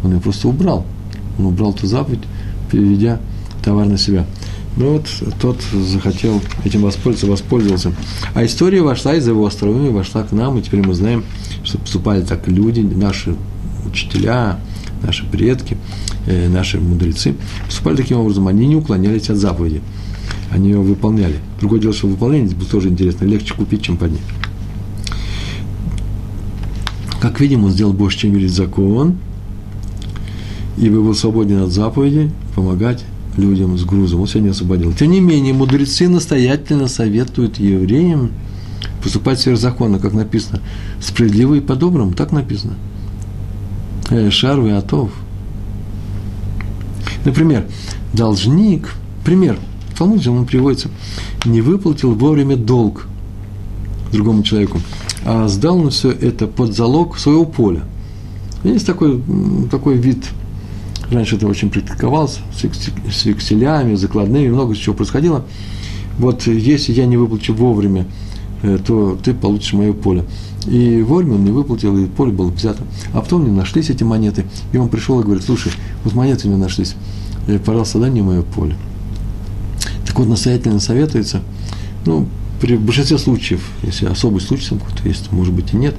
он 0.02 0.14
ее 0.14 0.20
просто 0.20 0.48
убрал. 0.48 0.84
Он 1.38 1.46
убрал 1.46 1.72
эту 1.72 1.86
заповедь, 1.86 2.22
переведя 2.70 3.18
товар 3.62 3.86
на 3.86 3.98
себя. 3.98 4.24
Ну 4.76 4.92
вот 4.92 5.06
тот 5.40 5.62
захотел 5.72 6.42
этим 6.64 6.82
воспользоваться, 6.82 7.26
воспользовался. 7.26 7.92
А 8.34 8.44
история 8.44 8.82
вошла 8.82 9.14
из 9.14 9.26
его 9.26 9.46
остроумия, 9.46 9.90
вошла 9.90 10.22
к 10.22 10.32
нам, 10.32 10.58
и 10.58 10.62
теперь 10.62 10.86
мы 10.86 10.92
знаем, 10.92 11.24
что 11.64 11.78
поступали 11.78 12.22
так 12.22 12.46
люди, 12.46 12.80
наши 12.80 13.34
учителя, 13.86 14.60
наши 15.02 15.24
предки, 15.24 15.78
э, 16.26 16.48
наши 16.48 16.78
мудрецы, 16.78 17.34
поступали 17.64 17.96
таким 17.96 18.18
образом, 18.18 18.48
они 18.48 18.66
не 18.66 18.76
уклонялись 18.76 19.30
от 19.30 19.38
заповеди, 19.38 19.80
они 20.50 20.70
ее 20.70 20.80
выполняли. 20.80 21.36
Другое 21.58 21.80
дело, 21.80 21.94
что 21.94 22.08
выполнение 22.08 22.54
было 22.54 22.68
тоже 22.68 22.88
интересно, 22.88 23.24
легче 23.24 23.54
купить, 23.54 23.80
чем 23.80 23.96
поднять. 23.96 24.20
Как 27.18 27.40
видим, 27.40 27.64
он 27.64 27.70
сделал 27.70 27.94
больше, 27.94 28.18
чем 28.18 28.32
велит 28.32 28.52
закон, 28.52 29.16
и 30.76 30.90
был 30.90 31.14
свободен 31.14 31.62
от 31.62 31.72
заповеди 31.72 32.30
помогать 32.54 33.04
людям 33.36 33.76
с 33.76 33.84
грузом, 33.84 34.20
он 34.20 34.26
сегодня 34.26 34.50
освободил. 34.50 34.92
Тем 34.92 35.10
не 35.10 35.20
менее, 35.20 35.52
мудрецы 35.52 36.08
настоятельно 36.08 36.88
советуют 36.88 37.58
евреям 37.58 38.32
поступать 39.02 39.40
сверхзаконно, 39.40 39.98
как 39.98 40.12
написано, 40.12 40.60
справедливо 41.00 41.54
и 41.54 41.60
по-доброму, 41.60 42.12
так 42.12 42.32
написано. 42.32 42.74
Э, 44.10 44.30
Шарвы 44.30 44.72
Атов. 44.72 45.10
Например, 47.24 47.66
должник, 48.12 48.94
пример, 49.24 49.58
в 49.92 49.98
Талмуде 49.98 50.30
он 50.30 50.46
приводится, 50.46 50.90
не 51.44 51.60
выплатил 51.60 52.14
вовремя 52.14 52.56
долг 52.56 53.06
другому 54.12 54.42
человеку, 54.42 54.80
а 55.24 55.48
сдал 55.48 55.78
он 55.78 55.90
все 55.90 56.10
это 56.10 56.46
под 56.46 56.74
залог 56.74 57.18
своего 57.18 57.44
поля. 57.44 57.82
Есть 58.62 58.86
такой, 58.86 59.22
такой 59.70 59.96
вид 59.96 60.24
Раньше 61.10 61.36
это 61.36 61.46
очень 61.46 61.70
практиковалось, 61.70 62.40
с 62.52 63.24
векселями, 63.24 63.94
закладными, 63.94 64.48
много 64.48 64.74
чего 64.74 64.94
происходило. 64.94 65.44
Вот 66.18 66.46
если 66.46 66.92
я 66.92 67.06
не 67.06 67.16
выплачу 67.16 67.54
вовремя, 67.54 68.06
э, 68.62 68.78
то 68.84 69.16
ты 69.22 69.34
получишь 69.34 69.74
мое 69.74 69.92
поле. 69.92 70.24
И 70.66 71.02
вовремя 71.02 71.34
он 71.34 71.44
не 71.44 71.50
выплатил, 71.50 71.96
и 71.96 72.06
поле 72.06 72.32
было 72.32 72.50
взято. 72.50 72.82
А 73.12 73.20
потом 73.20 73.44
не 73.44 73.50
нашлись 73.50 73.90
эти 73.90 74.02
монеты, 74.02 74.46
и 74.72 74.78
он 74.78 74.88
пришел 74.88 75.20
и 75.20 75.22
говорит, 75.22 75.44
слушай, 75.44 75.70
вот 76.02 76.14
монеты 76.14 76.48
не 76.48 76.56
нашлись, 76.56 76.96
э, 77.46 77.58
пожалуйста, 77.58 78.00
дай 78.00 78.10
мне 78.10 78.22
мое 78.22 78.42
поле. 78.42 78.74
Так 80.06 80.18
вот, 80.18 80.26
настоятельно 80.28 80.80
советуется, 80.80 81.42
ну, 82.04 82.26
при 82.60 82.76
большинстве 82.76 83.18
случаев, 83.18 83.60
если 83.82 84.06
особый 84.06 84.40
случай 84.40 84.70
там 84.70 84.78
какой-то 84.78 85.06
есть, 85.06 85.30
может 85.30 85.52
быть 85.52 85.74
и 85.74 85.76
нет, 85.76 85.94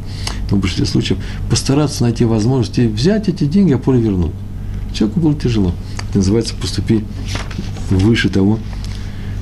но 0.49 0.57
в 0.57 0.59
большинстве 0.59 0.87
случаев 0.87 1.19
постараться 1.49 2.03
найти 2.03 2.25
возможность 2.25 2.77
взять 2.79 3.29
эти 3.29 3.45
деньги, 3.45 3.73
а 3.73 3.77
поле 3.77 4.01
вернуть. 4.01 4.31
Человеку 4.93 5.19
было 5.19 5.33
тяжело. 5.35 5.73
Это 6.09 6.19
называется 6.19 6.55
поступи 6.55 7.03
выше 7.89 8.29
того, 8.29 8.59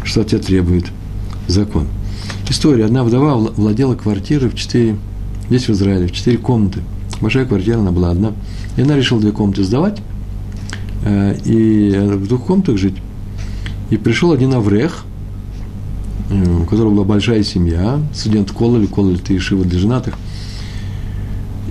что 0.03 0.21
от 0.21 0.27
тебя 0.27 0.39
требует 0.39 0.85
закон. 1.47 1.87
История. 2.49 2.85
Одна 2.85 3.03
вдова 3.03 3.35
владела 3.35 3.95
квартирой 3.95 4.49
в 4.49 4.55
четыре, 4.55 4.97
здесь 5.49 5.67
в 5.67 5.71
Израиле, 5.71 6.07
в 6.07 6.11
четыре 6.11 6.37
комнаты. 6.37 6.81
Большая 7.21 7.45
квартира, 7.45 7.79
она 7.79 7.91
была 7.91 8.11
одна. 8.11 8.33
И 8.77 8.81
она 8.81 8.95
решила 8.95 9.19
две 9.19 9.31
комнаты 9.31 9.63
сдавать, 9.63 10.01
э, 11.03 11.37
и 11.45 11.97
в 11.97 12.27
двух 12.27 12.45
комнатах 12.45 12.77
жить. 12.77 12.95
И 13.89 13.97
пришел 13.97 14.31
один 14.31 14.53
Аврех, 14.53 15.05
э, 16.29 16.61
у 16.61 16.65
которого 16.65 16.93
была 16.93 17.05
большая 17.05 17.43
семья, 17.43 17.99
студент 18.13 18.51
Кололи, 18.51 18.85
Кололи 18.85 19.19
это 19.19 19.35
Ишива 19.35 19.63
для 19.63 19.79
женатых, 19.79 20.15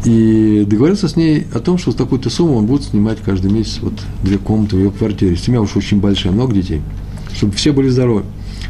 и 0.05 0.65
договорился 0.67 1.09
с 1.09 1.17
ней 1.17 1.47
о 1.55 1.61
том, 1.61 1.79
что 1.79 1.93
с 1.93 1.95
такой-то 1.95 2.29
суммой 2.29 2.57
он 2.57 2.67
будет 2.67 2.85
снимать 2.85 3.19
каждый 3.25 3.51
месяц 3.51 3.79
вот 3.81 3.95
две 4.23 4.39
комнаты 4.39 4.77
в 4.77 4.79
ее 4.79 4.91
квартире. 4.91 5.37
Семья 5.37 5.61
уж 5.61 5.77
очень 5.77 6.01
большая, 6.01 6.33
много 6.33 6.53
детей, 6.53 6.83
чтобы 7.35 7.55
все 7.55 7.73
были 7.73 7.89
здоровы. 7.89 8.25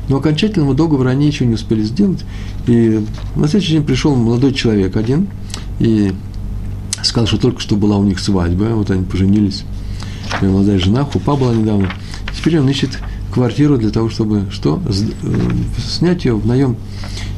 Но 0.09 0.19
окончательного 0.19 0.75
договора 0.75 1.11
они 1.11 1.26
еще 1.26 1.47
не 1.47 1.55
успели 1.55 1.83
сделать. 1.83 2.25
И 2.67 3.05
на 3.37 3.49
следующий 3.49 3.73
день 3.73 3.85
пришел 3.85 4.14
молодой 4.14 4.53
человек 4.53 4.97
один 4.97 5.29
и 5.81 6.12
сказал, 7.03 7.26
что 7.26 7.38
только 7.38 7.61
что 7.61 7.76
была 7.76 7.97
у 7.97 8.05
них 8.05 8.21
свадьба, 8.21 8.64
вот 8.75 8.91
они 8.91 9.05
поженились, 9.05 9.64
молодая 10.41 10.79
жена, 10.79 11.05
хупа 11.05 11.37
была 11.37 11.55
недавно. 11.55 11.91
Теперь 12.37 12.61
он 12.61 12.69
ищет 12.69 12.99
квартиру 13.35 13.76
для 13.76 13.91
того, 13.91 14.09
чтобы 14.09 14.45
что? 14.50 14.81
Э, 14.87 14.93
снять 15.76 16.25
ее 16.25 16.37
в 16.37 16.47
наем. 16.47 16.76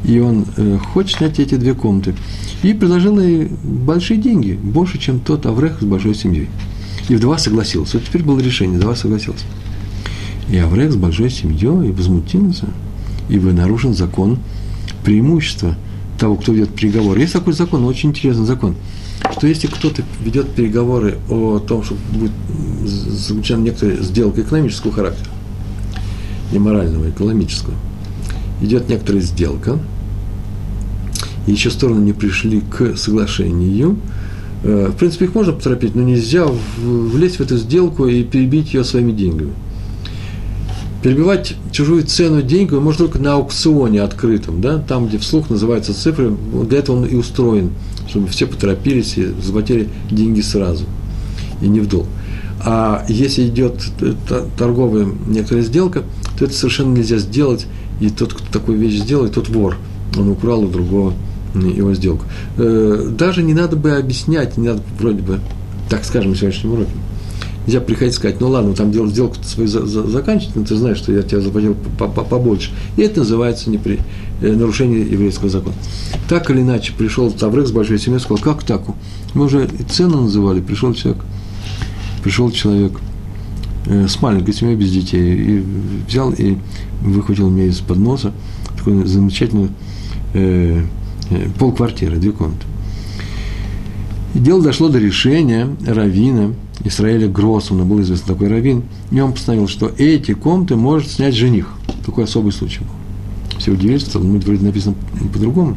И 0.04 0.18
он 0.18 0.44
э, 0.56 0.78
хочет 0.92 1.18
снять 1.18 1.40
эти 1.40 1.54
две 1.54 1.74
комнаты. 1.74 2.14
И 2.62 2.74
предложил 2.74 3.18
ей 3.18 3.50
большие 3.64 4.20
деньги, 4.20 4.58
больше, 4.62 4.98
чем 4.98 5.20
тот 5.20 5.46
Аврех 5.46 5.80
с 5.80 5.84
большой 5.84 6.14
семьей. 6.14 6.48
И 7.08 7.14
вдова 7.14 7.38
согласилась. 7.38 7.94
Вот 7.94 8.04
теперь 8.04 8.22
было 8.22 8.38
решение, 8.40 8.78
вдова 8.78 8.94
согласилась. 8.94 9.44
И 10.50 10.58
Аврех 10.58 10.92
с 10.92 10.96
большой 10.96 11.30
семьей 11.30 11.88
и 11.88 11.92
возмутился, 11.92 12.66
ибо 13.30 13.52
нарушен 13.52 13.94
закон 13.94 14.38
преимущества 15.02 15.76
того, 16.18 16.36
кто 16.36 16.52
ведет 16.52 16.74
переговоры. 16.74 17.20
Есть 17.20 17.32
такой 17.32 17.54
закон, 17.54 17.84
очень 17.84 18.10
интересный 18.10 18.44
закон, 18.44 18.74
что 19.32 19.46
если 19.46 19.66
кто-то 19.66 20.02
ведет 20.22 20.50
переговоры 20.54 21.18
о 21.30 21.58
том, 21.58 21.82
что 21.82 21.96
будет 22.12 22.32
заключена 22.84 23.62
некоторая 23.62 23.96
сделка 24.02 24.42
экономического 24.42 24.92
характера, 24.92 25.30
не 26.52 26.58
морального, 26.58 27.08
экономического, 27.10 27.74
идет 28.60 28.88
некоторая 28.88 29.22
сделка, 29.22 29.78
и 31.46 31.52
еще 31.52 31.70
стороны 31.70 32.00
не 32.00 32.12
пришли 32.12 32.60
к 32.60 32.96
соглашению, 32.96 33.98
э, 34.62 34.90
в 34.92 34.96
принципе, 34.96 35.26
их 35.26 35.34
можно 35.34 35.52
поторопить, 35.52 35.94
но 35.94 36.02
нельзя 36.02 36.46
влезть 36.78 37.36
в 37.36 37.40
эту 37.40 37.56
сделку 37.56 38.06
и 38.06 38.24
перебить 38.24 38.74
ее 38.74 38.84
своими 38.84 39.12
деньгами. 39.12 39.52
Перебивать 41.02 41.54
чужую 41.70 42.04
цену 42.04 42.42
деньгами 42.42 42.80
можно 42.80 43.04
только 43.04 43.20
на 43.20 43.34
аукционе 43.34 44.02
открытом, 44.02 44.60
да, 44.60 44.78
там, 44.78 45.06
где 45.06 45.18
вслух 45.18 45.50
называются 45.50 45.94
цифры, 45.94 46.34
для 46.68 46.78
этого 46.78 46.96
он 46.96 47.04
и 47.04 47.14
устроен, 47.14 47.70
чтобы 48.08 48.28
все 48.28 48.46
поторопились 48.46 49.16
и 49.16 49.26
захватили 49.40 49.88
деньги 50.10 50.40
сразу, 50.40 50.84
и 51.60 51.68
не 51.68 51.80
в 51.80 51.88
долг. 51.88 52.06
А 52.60 53.04
если 53.08 53.46
идет 53.46 53.84
торговая 54.58 55.06
некоторая 55.28 55.62
сделка, 55.62 56.02
то 56.38 56.44
это 56.44 56.54
совершенно 56.54 56.94
нельзя 56.94 57.18
сделать, 57.18 57.66
и 58.00 58.10
тот, 58.10 58.34
кто 58.34 58.44
такую 58.52 58.78
вещь 58.78 59.00
сделает, 59.00 59.34
тот 59.34 59.48
вор. 59.48 59.76
Он 60.16 60.30
украл 60.30 60.64
у 60.64 60.68
другого 60.68 61.14
его 61.54 61.94
сделку. 61.94 62.24
Э, 62.58 63.10
даже 63.16 63.42
не 63.42 63.54
надо 63.54 63.76
бы 63.76 63.92
объяснять, 63.92 64.56
не 64.56 64.68
надо 64.68 64.82
вроде 64.98 65.22
бы, 65.22 65.40
так 65.88 66.04
скажем, 66.04 66.32
на 66.32 66.36
сегодняшнем 66.36 66.72
уроке. 66.72 66.90
Нельзя 67.66 67.80
приходить 67.80 68.14
и 68.14 68.16
сказать, 68.16 68.40
ну 68.40 68.48
ладно, 68.48 68.74
там 68.74 68.92
дело, 68.92 69.08
сделку 69.08 69.36
свою 69.42 69.68
за, 69.68 69.86
за, 69.86 70.06
заканчивать, 70.06 70.54
но 70.54 70.64
ты 70.64 70.76
знаешь, 70.76 70.98
что 70.98 71.12
я 71.12 71.22
тебя 71.22 71.40
заплатил 71.40 71.74
побольше. 71.96 72.70
И 72.96 73.02
это 73.02 73.20
называется 73.20 73.70
непри, 73.70 73.98
э, 74.40 74.52
нарушение 74.52 75.00
еврейского 75.00 75.48
закона. 75.48 75.74
Так 76.28 76.50
или 76.50 76.60
иначе, 76.60 76.92
пришел 76.96 77.30
Таврек 77.30 77.66
с 77.66 77.72
большой 77.72 77.98
семьей, 77.98 78.20
сказал, 78.20 78.38
как 78.38 78.62
так? 78.62 78.82
Мы 79.34 79.46
уже 79.46 79.68
цену 79.90 80.22
называли, 80.22 80.60
пришел 80.60 80.94
человек, 80.94 81.22
пришел 82.22 82.50
человек 82.50 82.92
с 83.86 84.20
маленькой 84.20 84.54
семьей 84.54 84.76
без 84.76 84.90
детей, 84.90 85.34
и 85.34 85.64
взял 86.08 86.32
и 86.32 86.56
выхватил 87.02 87.50
мне 87.50 87.66
из-под 87.68 87.98
носа 87.98 88.32
такую 88.76 89.06
замечательную 89.06 89.70
э, 90.34 90.82
э, 91.30 91.48
полквартиры, 91.58 92.16
две 92.16 92.32
комнаты. 92.32 92.66
И 94.34 94.38
дело 94.38 94.62
дошло 94.62 94.88
до 94.88 94.98
решения 94.98 95.68
равина 95.86 96.52
Израиля 96.84 97.28
Гроссмана, 97.28 97.84
был 97.84 98.00
известный 98.02 98.34
такой 98.34 98.48
раввин, 98.48 98.82
и 99.10 99.20
он 99.20 99.32
постановил, 99.32 99.66
что 99.66 99.90
эти 99.98 100.34
комнаты 100.34 100.76
может 100.76 101.10
снять 101.10 101.34
жених. 101.34 101.70
Такой 102.04 102.24
особый 102.24 102.52
случай 102.52 102.80
был. 102.80 103.58
Все 103.58 103.72
удивились, 103.72 104.02
что 104.02 104.18
ну, 104.18 104.38
вроде 104.38 104.64
написано 104.64 104.94
по-другому. 105.32 105.76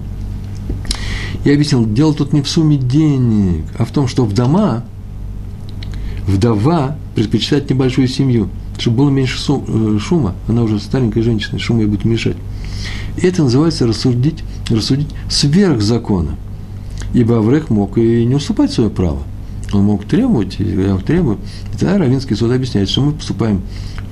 Я 1.45 1.53
объяснил, 1.53 1.85
дело 1.85 2.13
тут 2.13 2.33
не 2.33 2.41
в 2.41 2.49
сумме 2.49 2.77
денег, 2.77 3.63
а 3.77 3.85
в 3.85 3.91
том, 3.91 4.07
что 4.07 4.25
в 4.25 4.33
дома 4.33 4.83
вдова 6.27 6.97
предпочитает 7.23 7.69
небольшую 7.69 8.07
семью, 8.07 8.49
чтобы 8.77 8.97
было 8.97 9.09
меньше 9.09 9.37
э, 9.49 9.99
шума. 9.99 10.35
Она 10.47 10.63
уже 10.63 10.79
старенькая 10.79 11.21
женщина, 11.21 11.59
шум 11.59 11.79
ей 11.79 11.87
будет 11.87 12.05
мешать. 12.05 12.37
И 13.17 13.25
это 13.25 13.43
называется 13.43 13.85
рассудить, 13.85 14.43
рассудить 14.69 15.09
сверх 15.29 15.81
закона. 15.81 16.35
Ибо 17.13 17.39
Аврех 17.39 17.69
мог 17.69 17.97
и 17.97 18.25
не 18.25 18.35
уступать 18.35 18.71
свое 18.71 18.89
право. 18.89 19.23
Он 19.73 19.83
мог 19.83 20.05
требовать, 20.05 20.57
я 20.59 20.95
требую. 20.97 21.39
И 21.73 21.77
тогда 21.77 21.97
Равинский 21.97 22.35
суд 22.35 22.51
объясняет, 22.51 22.89
что 22.89 23.01
мы 23.01 23.11
поступаем 23.11 23.61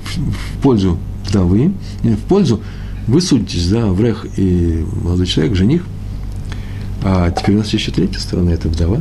в, 0.04 0.18
в 0.18 0.62
пользу 0.62 0.98
вдовы, 1.26 1.72
в 2.02 2.28
пользу, 2.28 2.60
вы 3.06 3.20
судитесь, 3.20 3.68
да, 3.68 3.88
Аврех 3.88 4.26
и 4.36 4.84
молодой 5.02 5.26
человек, 5.26 5.56
жених, 5.56 5.84
а 7.02 7.30
теперь 7.30 7.54
у 7.54 7.58
нас 7.58 7.72
еще 7.72 7.90
третья 7.90 8.18
сторона, 8.18 8.52
это 8.52 8.68
вдова, 8.68 9.00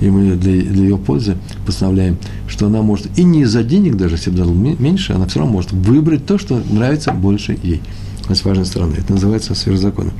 и 0.00 0.10
мы 0.10 0.36
для, 0.36 0.62
для 0.62 0.82
ее 0.82 0.98
пользы 0.98 1.36
постановляем, 1.66 2.18
что 2.46 2.66
она 2.66 2.82
может, 2.82 3.18
и 3.18 3.24
не 3.24 3.42
из-за 3.42 3.62
денег 3.62 3.96
даже, 3.96 4.16
если 4.16 4.30
бы 4.30 4.38
дал 4.38 4.52
меньше, 4.52 5.12
она 5.12 5.26
все 5.26 5.40
равно 5.40 5.54
может 5.54 5.72
выбрать 5.72 6.26
то, 6.26 6.38
что 6.38 6.62
нравится 6.70 7.12
больше 7.12 7.58
ей. 7.62 7.80
Это 8.28 8.40
важная 8.46 8.64
сторона. 8.64 8.94
Это 8.96 9.12
называется 9.12 9.54
сверхзакона. 9.54 10.12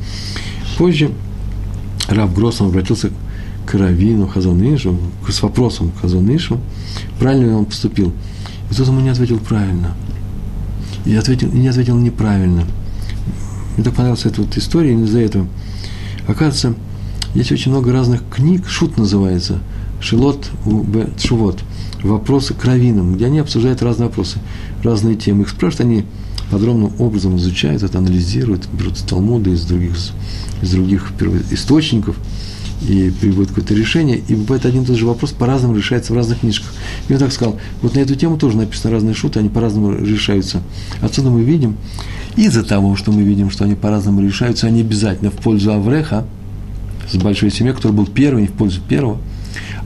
Позже 0.78 1.10
Раб 2.08 2.32
Гроссом 2.34 2.68
обратился 2.68 3.10
к 3.66 3.74
Равину 3.74 4.26
Хазанышу 4.26 4.96
с 5.28 5.42
вопросом 5.42 5.90
к 5.90 6.00
Хазанышу, 6.00 6.58
правильно 7.18 7.46
ли 7.46 7.52
он 7.52 7.66
поступил. 7.66 8.12
И 8.70 8.74
тот 8.74 8.86
ему 8.86 9.00
не 9.00 9.10
ответил 9.10 9.38
правильно. 9.38 9.94
И, 11.04 11.14
ответил, 11.14 11.52
не 11.52 11.68
ответил 11.68 11.96
неправильно. 11.98 12.64
Мне 13.76 13.84
так 13.84 13.94
понравилась 13.94 14.24
эта 14.24 14.40
вот 14.40 14.56
история, 14.56 14.94
из-за 14.94 15.20
этого. 15.20 15.46
Оказывается, 16.26 16.74
есть 17.34 17.52
очень 17.52 17.70
много 17.70 17.92
разных 17.92 18.22
книг, 18.30 18.68
шут 18.68 18.96
называется, 18.96 19.60
Шилот 20.00 20.50
Б. 20.64 21.08
Шувот, 21.18 21.60
вопросы 22.02 22.54
к 22.54 22.64
раввинам, 22.64 23.14
где 23.14 23.26
они 23.26 23.40
обсуждают 23.40 23.82
разные 23.82 24.08
вопросы, 24.08 24.38
разные 24.82 25.16
темы. 25.16 25.42
Их 25.42 25.48
спрашивают, 25.48 25.80
они 25.80 26.04
подробным 26.50 26.92
образом 26.98 27.36
изучают 27.36 27.82
это, 27.82 27.98
анализируют, 27.98 28.68
берут 28.72 28.96
из 28.96 29.02
Талмуда, 29.02 29.50
из 29.50 29.64
других, 29.64 29.94
из 30.62 30.70
других 30.70 31.12
источников 31.50 32.16
и 32.88 33.12
приводят 33.20 33.50
какое-то 33.50 33.74
решение. 33.74 34.22
И 34.28 34.34
бывает 34.34 34.64
один 34.64 34.82
и 34.82 34.86
тот 34.86 34.96
же 34.96 35.04
вопрос 35.04 35.32
по-разному 35.32 35.76
решается 35.76 36.12
в 36.12 36.16
разных 36.16 36.40
книжках. 36.40 36.72
И 37.08 37.12
он 37.12 37.18
так 37.18 37.32
сказал, 37.32 37.58
вот 37.82 37.94
на 37.94 37.98
эту 37.98 38.14
тему 38.14 38.38
тоже 38.38 38.56
написаны 38.56 38.94
разные 38.94 39.14
шуты, 39.14 39.40
они 39.40 39.48
по-разному 39.48 39.92
решаются. 39.92 40.62
Отсюда 41.00 41.30
мы 41.30 41.42
видим, 41.42 41.76
из-за 42.36 42.62
того, 42.62 42.94
что 42.94 43.10
мы 43.10 43.22
видим, 43.22 43.50
что 43.50 43.64
они 43.64 43.74
по-разному 43.74 44.22
решаются, 44.22 44.68
они 44.68 44.82
обязательно 44.82 45.30
в 45.30 45.34
пользу 45.34 45.72
Авреха, 45.72 46.24
с 47.10 47.16
большой 47.16 47.50
семьей, 47.50 47.74
который 47.74 47.92
был 47.92 48.06
первый, 48.06 48.42
не 48.42 48.48
в 48.48 48.52
пользу 48.52 48.80
первого. 48.88 49.18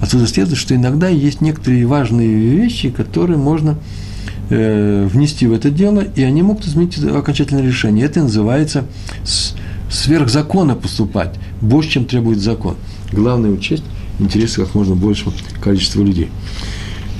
Отсюда 0.00 0.26
следует, 0.26 0.58
что 0.58 0.74
иногда 0.74 1.08
есть 1.08 1.40
некоторые 1.40 1.86
важные 1.86 2.34
вещи, 2.34 2.90
которые 2.90 3.38
можно 3.38 3.78
э, 4.50 5.08
внести 5.10 5.46
в 5.46 5.52
это 5.52 5.70
дело, 5.70 6.00
и 6.00 6.22
они 6.22 6.42
могут 6.42 6.66
изменить 6.66 6.98
окончательное 6.98 7.62
решение. 7.62 8.04
Это 8.04 8.22
называется 8.22 8.84
сверхзакона 9.90 10.74
поступать, 10.74 11.34
больше, 11.60 11.90
чем 11.90 12.04
требует 12.06 12.40
закон. 12.40 12.76
Главное 13.12 13.50
учесть 13.50 13.84
интересы 14.18 14.60
как 14.64 14.74
можно 14.74 14.94
большего 14.94 15.32
количества 15.62 16.02
людей. 16.02 16.28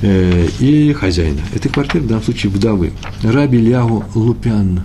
э, 0.02 0.48
и 0.58 0.92
хозяина. 0.92 1.40
Этой 1.54 1.70
квартиры, 1.70 2.04
в 2.04 2.08
данном 2.08 2.24
случае, 2.24 2.50
вдовы. 2.52 2.92
Раби 3.22 3.58
Лягу 3.58 4.04
Лупян. 4.14 4.82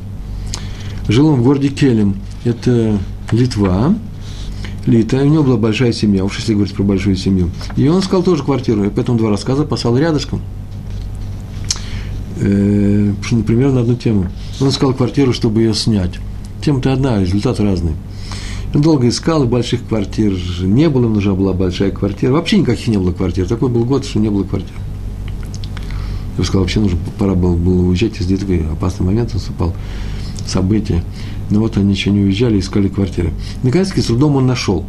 Жил 1.07 1.27
он 1.27 1.41
в 1.41 1.43
городе 1.43 1.69
Келем. 1.69 2.15
Это 2.45 2.97
Литва. 3.31 3.95
Лита, 4.87 5.17
у 5.17 5.25
него 5.25 5.43
была 5.43 5.57
большая 5.57 5.91
семья, 5.91 6.23
уж 6.23 6.37
если 6.37 6.53
говорить 6.53 6.73
про 6.73 6.83
большую 6.83 7.17
семью. 7.17 7.49
И 7.75 7.87
он 7.87 7.99
искал 7.99 8.23
тоже 8.23 8.43
квартиру, 8.43 8.85
и 8.85 8.89
поэтому 8.89 9.17
два 9.17 9.29
рассказа 9.29 9.63
послал 9.63 9.97
рядышком. 9.97 10.41
Э, 12.39 13.13
например, 13.31 13.71
на 13.71 13.81
одну 13.81 13.95
тему. 13.95 14.27
Он 14.61 14.69
искал 14.69 14.93
квартиру, 14.93 15.33
чтобы 15.33 15.61
ее 15.61 15.73
снять. 15.73 16.11
Тема-то 16.63 16.93
одна, 16.93 17.19
результат 17.19 17.59
разный. 17.59 17.93
Он 18.73 18.81
долго 18.81 19.07
искал, 19.07 19.43
и 19.43 19.47
больших 19.47 19.87
квартир 19.87 20.33
не 20.61 20.89
было, 20.89 21.07
нужна 21.07 21.33
была 21.33 21.53
большая 21.53 21.91
квартира. 21.91 22.31
Вообще 22.31 22.59
никаких 22.59 22.87
не 22.87 22.97
было 22.97 23.11
квартир. 23.11 23.47
Такой 23.47 23.69
был 23.69 23.85
год, 23.85 24.05
что 24.05 24.19
не 24.19 24.29
было 24.29 24.43
квартир. 24.43 24.75
Я 26.33 26.37
бы 26.37 26.45
сказал, 26.45 26.61
вообще 26.61 26.79
нужно, 26.79 26.99
пора 27.17 27.33
было, 27.33 27.55
было 27.55 27.81
уезжать 27.87 28.19
из 28.19 28.29
Литвы. 28.29 28.65
Опасный 28.71 29.05
момент 29.05 29.33
наступал, 29.33 29.73
события. 30.49 31.03
Но 31.49 31.59
вот 31.59 31.77
они 31.77 31.93
еще 31.93 32.11
не 32.11 32.21
уезжали, 32.21 32.59
искали 32.59 32.87
квартиры. 32.87 33.31
Наконец-таки 33.63 34.01
с 34.01 34.05
трудом 34.05 34.35
он 34.35 34.47
нашел. 34.47 34.85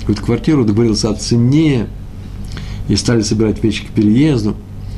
Какую-то 0.00 0.22
квартиру, 0.22 0.64
договорился 0.64 1.10
о 1.10 1.14
цене, 1.14 1.86
и 2.88 2.96
стали 2.96 3.22
собирать 3.22 3.62
вещи 3.62 3.84
к 3.84 3.90
переезду. 3.90 4.54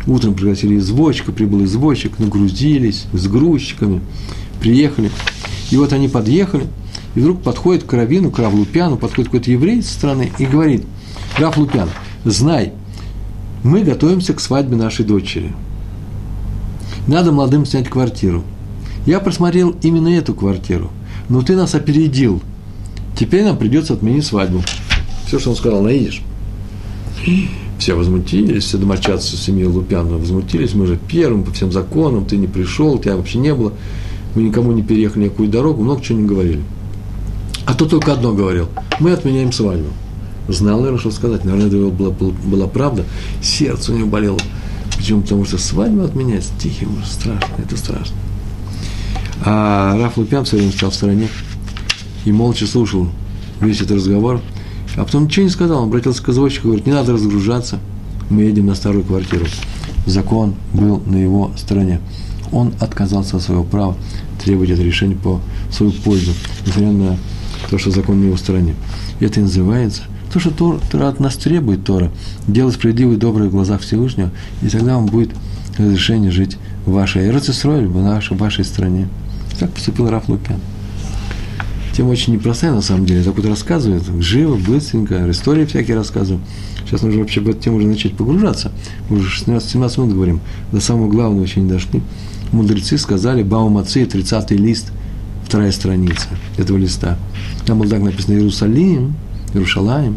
Утром 0.06 0.34
пригласили 0.34 0.76
извозчика, 0.78 1.32
прибыл 1.32 1.64
извозчик, 1.64 2.18
нагрузились 2.18 3.06
с 3.12 3.26
грузчиками, 3.26 4.00
приехали. 4.60 5.10
И 5.70 5.76
вот 5.76 5.92
они 5.92 6.08
подъехали, 6.08 6.66
и 7.14 7.20
вдруг 7.20 7.42
подходит 7.42 7.84
к 7.84 7.92
Равину, 7.92 8.30
к 8.30 8.38
Рав 8.38 8.52
Лупяну, 8.52 8.96
подходит 8.96 9.30
какой-то 9.30 9.50
еврей 9.50 9.82
со 9.82 9.94
стороны 9.94 10.30
и 10.38 10.44
говорит, 10.44 10.84
Рав 11.38 11.56
Лупян, 11.56 11.88
знай, 12.24 12.72
мы 13.62 13.82
готовимся 13.82 14.34
к 14.34 14.40
свадьбе 14.40 14.76
нашей 14.76 15.06
дочери. 15.06 15.52
Надо 17.06 17.32
молодым 17.32 17.64
снять 17.64 17.88
квартиру. 17.88 18.44
Я 19.06 19.20
просмотрел 19.20 19.74
именно 19.82 20.08
эту 20.08 20.34
квартиру, 20.34 20.90
но 21.28 21.42
ты 21.42 21.56
нас 21.56 21.74
опередил. 21.74 22.40
Теперь 23.16 23.44
нам 23.44 23.58
придется 23.58 23.94
отменить 23.94 24.24
свадьбу. 24.24 24.62
Все, 25.26 25.38
что 25.38 25.50
он 25.50 25.56
сказал, 25.56 25.82
наедешь. 25.82 26.22
Все 27.78 27.94
возмутились, 27.94 28.64
все 28.64 28.78
домочадцы 28.78 29.36
семьи 29.36 29.64
Лупянова 29.64 30.18
возмутились. 30.18 30.74
Мы 30.74 30.86
же 30.86 30.98
первым 31.08 31.44
по 31.44 31.52
всем 31.52 31.70
законам, 31.70 32.24
ты 32.24 32.36
не 32.36 32.46
пришел, 32.46 32.98
тебя 32.98 33.16
вообще 33.16 33.38
не 33.38 33.54
было. 33.54 33.72
Мы 34.34 34.42
никому 34.42 34.72
не 34.72 34.82
переехали 34.82 35.24
никакую 35.24 35.48
дорогу, 35.48 35.82
много 35.82 36.02
чего 36.02 36.18
не 36.18 36.26
говорили. 36.26 36.62
А 37.66 37.74
то 37.74 37.86
только 37.86 38.12
одно 38.12 38.32
говорил. 38.32 38.68
Мы 39.00 39.12
отменяем 39.12 39.52
свадьбу. 39.52 39.88
Знал, 40.48 40.78
наверное, 40.78 40.98
что 40.98 41.10
сказать. 41.10 41.44
Наверное, 41.44 41.68
это 41.68 41.76
была, 41.76 42.10
была, 42.10 42.32
была 42.44 42.66
правда. 42.66 43.04
Сердце 43.42 43.92
у 43.92 43.96
него 43.96 44.08
болело. 44.08 44.38
Почему? 44.96 45.22
Потому 45.22 45.44
что 45.44 45.56
свадьбу 45.56 46.02
отменять 46.02 46.44
ужас. 46.82 47.12
Страшно. 47.12 47.54
Это 47.58 47.76
страшно. 47.76 48.16
А 49.44 49.96
Раф 49.98 50.16
Лупян 50.16 50.44
все 50.44 50.56
время 50.56 50.72
стоял 50.72 50.90
в 50.90 50.94
стороне 50.94 51.28
и 52.24 52.32
молча 52.32 52.66
слушал 52.66 53.08
весь 53.60 53.80
этот 53.80 53.98
разговор. 53.98 54.40
А 54.96 55.04
потом 55.04 55.24
ничего 55.24 55.44
не 55.44 55.50
сказал. 55.50 55.82
Он 55.82 55.88
обратился 55.88 56.22
к 56.22 56.28
извозчику 56.28 56.68
говорит, 56.68 56.86
не 56.86 56.92
надо 56.92 57.12
разгружаться. 57.12 57.78
Мы 58.30 58.42
едем 58.42 58.66
на 58.66 58.74
старую 58.74 59.04
квартиру. 59.04 59.44
Закон 60.06 60.54
был 60.72 61.02
на 61.04 61.16
его 61.16 61.52
стороне. 61.56 62.00
Он 62.52 62.72
отказался 62.80 63.36
от 63.36 63.42
своего 63.42 63.64
права 63.64 63.96
требовать 64.42 64.70
это 64.70 64.82
решение 64.82 65.16
по 65.16 65.40
свою 65.70 65.92
пользу, 65.92 66.32
несмотря 66.66 66.92
на 66.92 67.18
то, 67.68 67.78
что 67.78 67.90
закон 67.90 68.20
на 68.20 68.26
его 68.26 68.36
стороне. 68.36 68.74
Это 69.20 69.40
и 69.40 69.42
называется 69.42 70.02
то, 70.34 70.40
что 70.40 70.50
Тора, 70.50 70.80
Тора 70.90 71.08
от 71.08 71.20
нас 71.20 71.36
требует 71.36 71.84
Тора, 71.84 72.10
делать 72.48 72.74
справедливые 72.74 73.18
добрые 73.18 73.48
в 73.48 73.52
глазах 73.52 73.82
Всевышнего, 73.82 74.30
и 74.62 74.68
тогда 74.68 74.96
вам 74.96 75.06
будет 75.06 75.30
разрешение 75.78 76.32
жить 76.32 76.56
в 76.86 76.90
вашей 76.90 77.28
Эрцисроль, 77.28 77.86
в 77.86 78.02
нашей, 78.02 78.36
в 78.36 78.40
вашей 78.40 78.64
стране. 78.64 79.08
Так 79.58 79.70
поступил 79.70 80.08
Раф 80.10 80.28
Лукян. 80.28 80.60
Тема 81.92 82.08
очень 82.08 82.32
непростая, 82.32 82.72
на 82.72 82.82
самом 82.82 83.06
деле. 83.06 83.22
Так 83.22 83.36
вот 83.36 83.46
рассказывает, 83.46 84.02
живо, 84.18 84.56
быстренько, 84.56 85.30
истории 85.30 85.64
всякие 85.64 85.96
рассказывают. 85.96 86.44
Сейчас 86.84 87.02
нужно 87.02 87.20
вообще 87.20 87.40
в 87.40 87.48
эту 87.48 87.60
тему 87.60 87.76
уже 87.76 87.86
начать 87.86 88.16
погружаться. 88.16 88.72
Мы 89.08 89.18
уже 89.18 89.28
16-17 89.28 90.00
минут 90.00 90.14
говорим, 90.14 90.40
до 90.72 90.80
самого 90.80 91.08
главного 91.08 91.44
еще 91.44 91.60
не 91.60 91.68
дошли. 91.68 92.02
Мудрецы 92.50 92.98
сказали, 92.98 93.44
Баумацы, 93.44 94.02
30-й 94.02 94.56
лист, 94.56 94.92
вторая 95.44 95.70
страница 95.70 96.26
этого 96.58 96.78
листа. 96.78 97.16
Там 97.64 97.78
было 97.78 97.88
так 97.88 98.02
написано 98.02 98.34
Иерусалим, 98.34 99.14
Иерушалаем, 99.52 100.16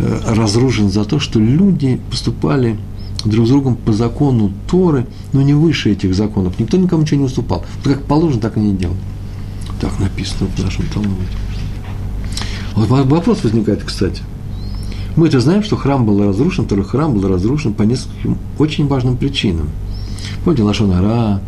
э, 0.00 0.20
разрушен 0.34 0.90
за 0.90 1.04
то, 1.04 1.20
что 1.20 1.38
люди 1.38 2.00
поступали 2.10 2.76
друг 3.28 3.46
с 3.46 3.50
другом 3.50 3.76
по 3.76 3.92
закону 3.92 4.52
Торы, 4.68 5.06
но 5.32 5.42
не 5.42 5.54
выше 5.54 5.92
этих 5.92 6.14
законов. 6.14 6.58
Никто 6.58 6.76
никому 6.76 7.02
ничего 7.02 7.20
не 7.20 7.26
уступал. 7.26 7.64
Вот 7.82 7.94
как 7.94 8.04
положено, 8.04 8.40
так 8.40 8.56
и 8.56 8.60
не 8.60 8.74
делали. 8.74 8.98
Так 9.80 9.98
написано 9.98 10.48
в 10.56 10.64
нашем 10.64 10.86
Талмуде. 10.86 11.26
Вот 12.74 12.88
вопрос 12.88 13.42
возникает, 13.42 13.82
кстати. 13.82 14.22
Мы-то 15.16 15.40
знаем, 15.40 15.62
что 15.62 15.76
храм 15.76 16.04
был 16.04 16.22
разрушен, 16.22 16.66
второй 16.66 16.84
храм 16.84 17.14
был 17.14 17.26
разрушен 17.26 17.72
по 17.72 17.82
нескольким 17.82 18.36
очень 18.58 18.86
важным 18.86 19.16
причинам. 19.16 19.70
Помните, 20.44 20.62
Лашонара, 20.62 21.40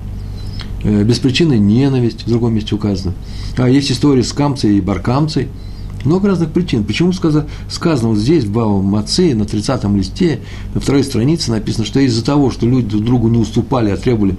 э, 0.82 1.04
беспричинная 1.04 1.58
ненависть, 1.58 2.24
в 2.24 2.28
другом 2.28 2.54
месте 2.54 2.74
указано. 2.74 3.14
А 3.58 3.68
есть 3.68 3.92
история 3.92 4.22
с 4.22 4.32
Камцей 4.32 4.78
и 4.78 4.80
Баркамцей– 4.80 5.48
много 6.04 6.28
разных 6.28 6.50
причин. 6.50 6.84
Почему 6.84 7.12
сказано, 7.12 7.46
сказано 7.68 8.10
вот 8.10 8.18
здесь, 8.18 8.44
в 8.44 8.52
Бава 8.52 8.80
Маце, 8.80 9.34
на 9.34 9.42
30-м 9.42 9.96
листе, 9.96 10.40
на 10.74 10.80
второй 10.80 11.04
странице 11.04 11.50
написано, 11.50 11.84
что 11.84 12.00
из-за 12.00 12.24
того, 12.24 12.50
что 12.50 12.66
люди 12.66 12.88
друг 12.88 13.04
другу 13.04 13.28
не 13.28 13.38
уступали, 13.38 13.90
а 13.90 13.96
требовали 13.96 14.36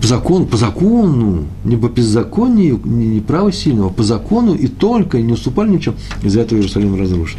по 0.00 0.06
закону, 0.06 0.46
по 0.46 0.56
закону, 0.56 1.44
не 1.64 1.76
по 1.76 1.88
беззаконию, 1.88 2.80
не, 2.84 3.06
не 3.06 3.20
право 3.20 3.52
сильного, 3.52 3.90
а 3.90 3.92
по 3.92 4.02
закону 4.02 4.54
и 4.54 4.66
только 4.66 5.20
не 5.20 5.32
уступали 5.32 5.70
ничем, 5.70 5.94
из-за 6.22 6.40
этого 6.40 6.58
Иерусалим 6.58 6.98
разрушен. 6.98 7.38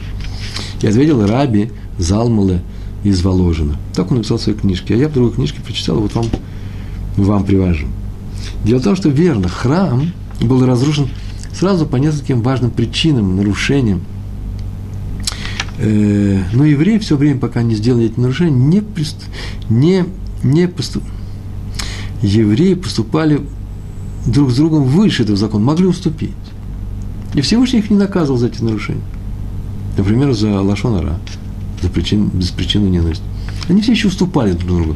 И 0.81 0.87
ответил 0.87 1.25
Раби 1.25 1.71
Залмале 1.97 2.61
из 3.03 3.23
Воложина. 3.23 3.77
Так 3.95 4.11
он 4.11 4.17
написал 4.17 4.37
в 4.37 4.41
своей 4.41 4.57
книжке. 4.57 4.93
А 4.93 4.97
я 4.97 5.09
в 5.09 5.13
другой 5.13 5.33
книжке 5.33 5.59
прочитал, 5.61 5.99
вот 5.99 6.13
вам, 6.13 6.25
вам 7.17 7.43
привожу. 7.43 7.87
Дело 8.63 8.79
в 8.79 8.83
том, 8.83 8.95
что 8.95 9.09
верно, 9.09 9.47
храм 9.47 10.11
был 10.39 10.65
разрушен 10.65 11.07
сразу 11.53 11.85
по 11.85 11.97
нескольким 11.97 12.41
важным 12.41 12.71
причинам, 12.71 13.35
нарушениям. 13.35 14.01
Э, 15.77 16.43
но 16.53 16.65
евреи 16.65 16.97
все 16.99 17.17
время, 17.17 17.39
пока 17.39 17.63
не 17.63 17.75
сделали 17.75 18.05
эти 18.05 18.19
нарушения, 18.19 18.51
не, 18.51 18.81
прист... 18.81 19.17
не, 19.69 20.05
не 20.43 20.67
поступ... 20.67 21.03
евреи 22.21 22.75
поступали 22.75 23.41
друг 24.25 24.51
с 24.51 24.55
другом 24.55 24.83
выше 24.83 25.23
этого 25.23 25.37
закона, 25.37 25.63
могли 25.63 25.87
уступить. 25.87 26.31
И 27.33 27.41
Всевышний 27.41 27.79
их 27.79 27.89
не 27.89 27.97
наказывал 27.97 28.37
за 28.37 28.47
эти 28.47 28.61
нарушения. 28.61 29.01
Например, 29.97 30.33
за 30.33 30.61
лашонара, 30.61 31.17
за 31.81 31.89
причин, 31.89 32.29
беспричинную 32.29 32.91
ненависть. 32.91 33.23
Они 33.69 33.81
все 33.81 33.93
еще 33.93 34.07
уступали 34.07 34.51
друг 34.53 34.67
другу. 34.67 34.95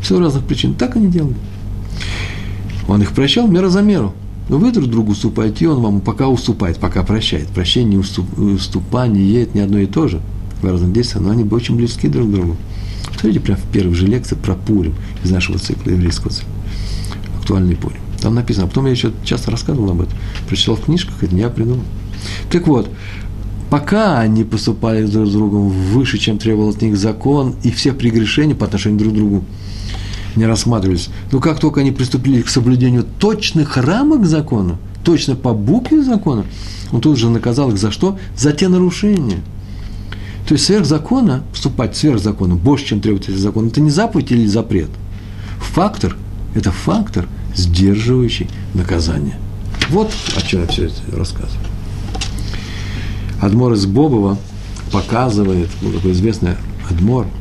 Все 0.00 0.18
разных 0.18 0.44
причин. 0.44 0.74
Так 0.74 0.96
они 0.96 1.08
делали. 1.08 1.36
Он 2.88 3.00
их 3.00 3.12
прощал 3.12 3.48
мера 3.48 3.68
за 3.68 3.82
меру. 3.82 4.14
Но 4.48 4.58
вы 4.58 4.72
друг 4.72 4.88
другу 4.88 5.12
уступаете, 5.12 5.64
и 5.64 5.68
он 5.68 5.80
вам 5.80 6.00
пока 6.00 6.28
уступает, 6.28 6.78
пока 6.78 7.02
прощает. 7.02 7.48
Прощение 7.48 7.94
и 7.94 7.98
уступ, 7.98 8.38
уступание– 8.38 9.42
это 9.44 9.56
не 9.56 9.64
одно 9.64 9.78
и 9.78 9.86
то 9.86 10.06
же 10.06 10.20
в 10.60 10.64
разных 10.66 10.92
действиях, 10.92 11.24
но 11.24 11.30
они 11.30 11.44
очень 11.44 11.76
близки 11.76 12.08
друг 12.08 12.28
к 12.28 12.32
другу. 12.32 12.56
Смотрите 13.12 13.40
прямо 13.40 13.60
в 13.60 13.72
первых 13.72 13.96
же 13.96 14.06
лекциях 14.06 14.40
про 14.42 14.54
Пурим 14.54 14.94
из 15.22 15.30
нашего 15.30 15.58
цикла, 15.58 15.90
еврейского 15.90 16.30
цикла. 16.30 16.52
Актуальный 17.38 17.76
Пурим. 17.76 18.00
Там 18.20 18.34
написано. 18.34 18.66
А 18.66 18.68
потом 18.68 18.86
я 18.86 18.92
еще 18.92 19.12
часто 19.24 19.50
рассказывал 19.50 19.90
об 19.90 20.02
этом. 20.02 20.14
Прочитал 20.48 20.76
в 20.76 20.84
книжках, 20.84 21.22
это 21.22 21.34
не 21.34 21.40
я 21.40 21.48
придумал. 21.48 21.84
Так 22.50 22.66
вот, 22.66 22.90
пока 23.70 24.20
они 24.20 24.44
поступали 24.44 25.06
друг 25.06 25.26
с 25.26 25.32
другом 25.32 25.68
выше, 25.68 26.18
чем 26.18 26.38
требовал 26.38 26.70
от 26.70 26.82
них 26.82 26.96
закон, 26.96 27.54
и 27.62 27.70
все 27.70 27.92
прегрешения 27.92 28.54
по 28.54 28.66
отношению 28.66 28.98
друг 28.98 29.12
к 29.12 29.16
другу 29.16 29.44
не 30.36 30.46
рассматривались. 30.46 31.10
Но 31.32 31.40
как 31.40 31.60
только 31.60 31.80
они 31.80 31.92
приступили 31.92 32.42
к 32.42 32.48
соблюдению 32.48 33.04
точных 33.18 33.76
рамок 33.76 34.26
закона, 34.26 34.78
точно 35.04 35.36
по 35.36 35.52
букве 35.52 36.02
закона, 36.02 36.44
он 36.92 37.00
тут 37.00 37.18
же 37.18 37.28
наказал 37.28 37.70
их 37.70 37.78
за 37.78 37.90
что? 37.90 38.18
За 38.36 38.52
те 38.52 38.68
нарушения. 38.68 39.40
То 40.46 40.54
есть 40.54 40.64
сверх 40.66 40.84
закона, 40.84 41.42
вступать 41.52 41.96
сверх 41.96 42.20
закона, 42.20 42.54
больше, 42.54 42.86
чем 42.86 43.00
требует 43.00 43.28
этот 43.28 43.40
закон, 43.40 43.68
это 43.68 43.80
не 43.80 43.90
заповедь 43.90 44.30
или 44.30 44.46
запрет. 44.46 44.90
Фактор– 45.58 46.16
это 46.54 46.70
фактор, 46.70 47.26
сдерживающий 47.54 48.48
наказание. 48.74 49.36
Вот 49.90 50.10
о 50.36 50.40
чем 50.42 50.62
я 50.62 50.66
все 50.66 50.86
это 50.86 50.94
рассказываю. 51.12 51.66
Адмор 53.40 53.72
из 53.72 53.86
Бобова 53.86 54.38
показывает, 54.92 55.68
был 55.82 55.92
такой 55.92 56.12
известный 56.12 56.56
Адмор– 56.90 57.26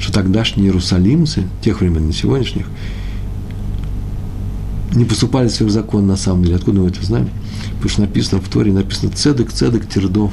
что 0.00 0.12
тогдашние 0.12 0.66
иерусалимцы, 0.66 1.44
тех 1.62 1.80
времен, 1.80 2.06
не 2.06 2.12
сегодняшних, 2.12 2.66
не 4.94 5.04
поступали 5.04 5.48
своих 5.48 5.70
закон 5.70 6.06
на 6.06 6.16
самом 6.16 6.42
деле. 6.42 6.56
Откуда 6.56 6.80
мы 6.80 6.88
это 6.88 7.04
знаем? 7.04 7.28
Потому 7.74 7.90
что 7.90 8.00
написано 8.00 8.40
в 8.40 8.48
Торе, 8.48 8.72
написано 8.72 9.12
«Цедек, 9.12 9.52
цедек, 9.52 9.88
тердов». 9.88 10.32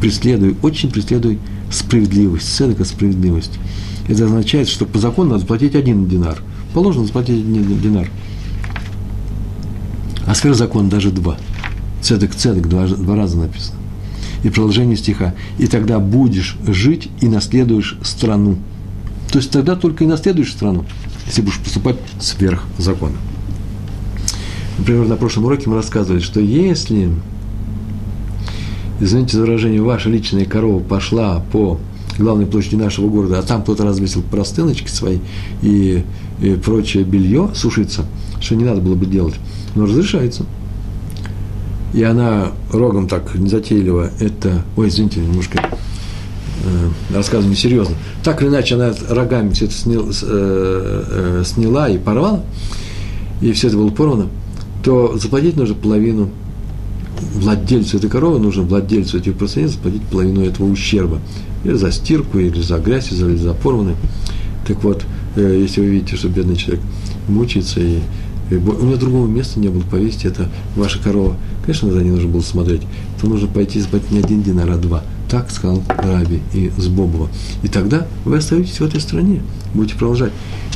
Преследуй, 0.00 0.54
очень 0.62 0.90
преследуй 0.90 1.38
справедливость, 1.70 2.54
цедека– 2.54 2.84
справедливость. 2.84 3.58
Это 4.06 4.26
означает, 4.26 4.68
что 4.68 4.84
по 4.84 4.98
закону 4.98 5.30
надо 5.30 5.40
заплатить 5.40 5.74
один 5.74 6.06
динар. 6.06 6.40
Положено 6.74 7.06
заплатить 7.06 7.40
один 7.40 7.80
динар. 7.80 8.08
А 10.26 10.34
сфера 10.34 10.54
закона 10.54 10.90
даже 10.90 11.10
два. 11.10 11.38
Цедек, 12.02 12.34
цедек, 12.34 12.66
два, 12.66 12.86
два 12.86 13.16
раза 13.16 13.38
написано. 13.38 13.78
И 14.46 14.48
продолжение 14.48 14.96
стиха. 14.96 15.34
И 15.58 15.66
тогда 15.66 15.98
будешь 15.98 16.56
жить 16.68 17.08
и 17.20 17.26
наследуешь 17.26 17.98
страну. 18.04 18.58
То 19.32 19.38
есть 19.38 19.50
тогда 19.50 19.74
только 19.74 20.04
и 20.04 20.06
наследуешь 20.06 20.52
страну, 20.52 20.84
если 21.26 21.42
будешь 21.42 21.58
поступать 21.58 21.96
сверх 22.20 22.62
закона. 22.78 23.16
Например, 24.78 25.08
на 25.08 25.16
прошлом 25.16 25.46
уроке 25.46 25.68
мы 25.68 25.74
рассказывали, 25.74 26.20
что 26.20 26.38
если, 26.38 27.10
извините 29.00 29.36
за 29.36 29.42
выражение, 29.42 29.82
ваша 29.82 30.10
личная 30.10 30.44
корова 30.44 30.80
пошла 30.80 31.42
по 31.50 31.80
главной 32.16 32.46
площади 32.46 32.76
нашего 32.76 33.08
города, 33.08 33.40
а 33.40 33.42
там 33.42 33.62
кто-то 33.62 33.82
развесил 33.82 34.22
простыночки 34.22 34.88
свои 34.88 35.18
и, 35.60 36.04
и 36.40 36.50
прочее 36.50 37.02
белье 37.02 37.50
сушиться, 37.52 38.06
что 38.40 38.54
не 38.54 38.64
надо 38.64 38.80
было 38.80 38.94
бы 38.94 39.06
делать, 39.06 39.34
но 39.74 39.86
разрешается. 39.86 40.46
И 41.94 42.02
она 42.02 42.52
рогом 42.70 43.08
так 43.08 43.34
незатейливо 43.34 44.10
это... 44.20 44.62
Ой, 44.76 44.88
извините, 44.88 45.20
немножко 45.20 45.58
э, 46.64 47.14
рассказываю 47.14 47.52
несерьезно. 47.52 47.94
Так 48.22 48.42
или 48.42 48.48
иначе, 48.48 48.74
она 48.74 48.92
рогами 49.08 49.50
все 49.52 49.66
это 49.66 49.74
снял, 49.74 50.04
э, 50.04 50.10
э, 50.22 51.42
сняла 51.44 51.88
и 51.88 51.98
порвала, 51.98 52.44
и 53.40 53.52
все 53.52 53.68
это 53.68 53.76
было 53.76 53.90
порвано, 53.90 54.28
то 54.82 55.16
заплатить 55.16 55.56
нужно 55.56 55.74
половину 55.74 56.30
владельцу 57.34 57.98
этой 57.98 58.10
коровы, 58.10 58.38
нужно 58.38 58.62
владельцу 58.62 59.18
этих 59.18 59.36
простыней 59.36 59.68
заплатить 59.68 60.02
половину 60.02 60.44
этого 60.44 60.66
ущерба 60.66 61.20
или 61.64 61.74
за 61.74 61.90
стирку, 61.90 62.38
или 62.38 62.60
за 62.60 62.78
грязь, 62.78 63.10
или 63.10 63.36
за 63.36 63.54
порваны. 63.54 63.96
Так 64.66 64.82
вот, 64.84 65.04
э, 65.36 65.60
если 65.62 65.80
вы 65.80 65.86
видите, 65.86 66.16
что 66.16 66.28
бедный 66.28 66.56
человек 66.56 66.84
мучается, 67.28 67.80
и 67.80 67.98
у 68.50 68.84
меня 68.84 68.96
другого 68.96 69.26
места 69.26 69.58
не 69.58 69.68
было 69.68 69.82
повесить, 69.82 70.24
это 70.24 70.48
ваша 70.76 70.98
корова, 70.98 71.36
конечно, 71.64 71.90
за 71.90 72.02
ней 72.02 72.10
нужно 72.10 72.28
было 72.28 72.40
смотреть, 72.40 72.82
то 73.20 73.26
нужно 73.26 73.48
пойти 73.48 73.80
заплатить 73.80 74.10
не 74.10 74.18
один 74.18 74.42
динар, 74.42 74.70
а 74.70 74.76
два. 74.76 75.02
Так 75.28 75.50
сказал 75.50 75.82
Раби 75.88 76.40
и 76.54 76.70
Сбобова. 76.76 77.28
И 77.64 77.68
тогда 77.68 78.06
вы 78.24 78.36
остаетесь 78.36 78.78
в 78.78 78.84
этой 78.84 79.00
стране, 79.00 79.42
будете 79.74 79.96
продолжать. 79.96 80.32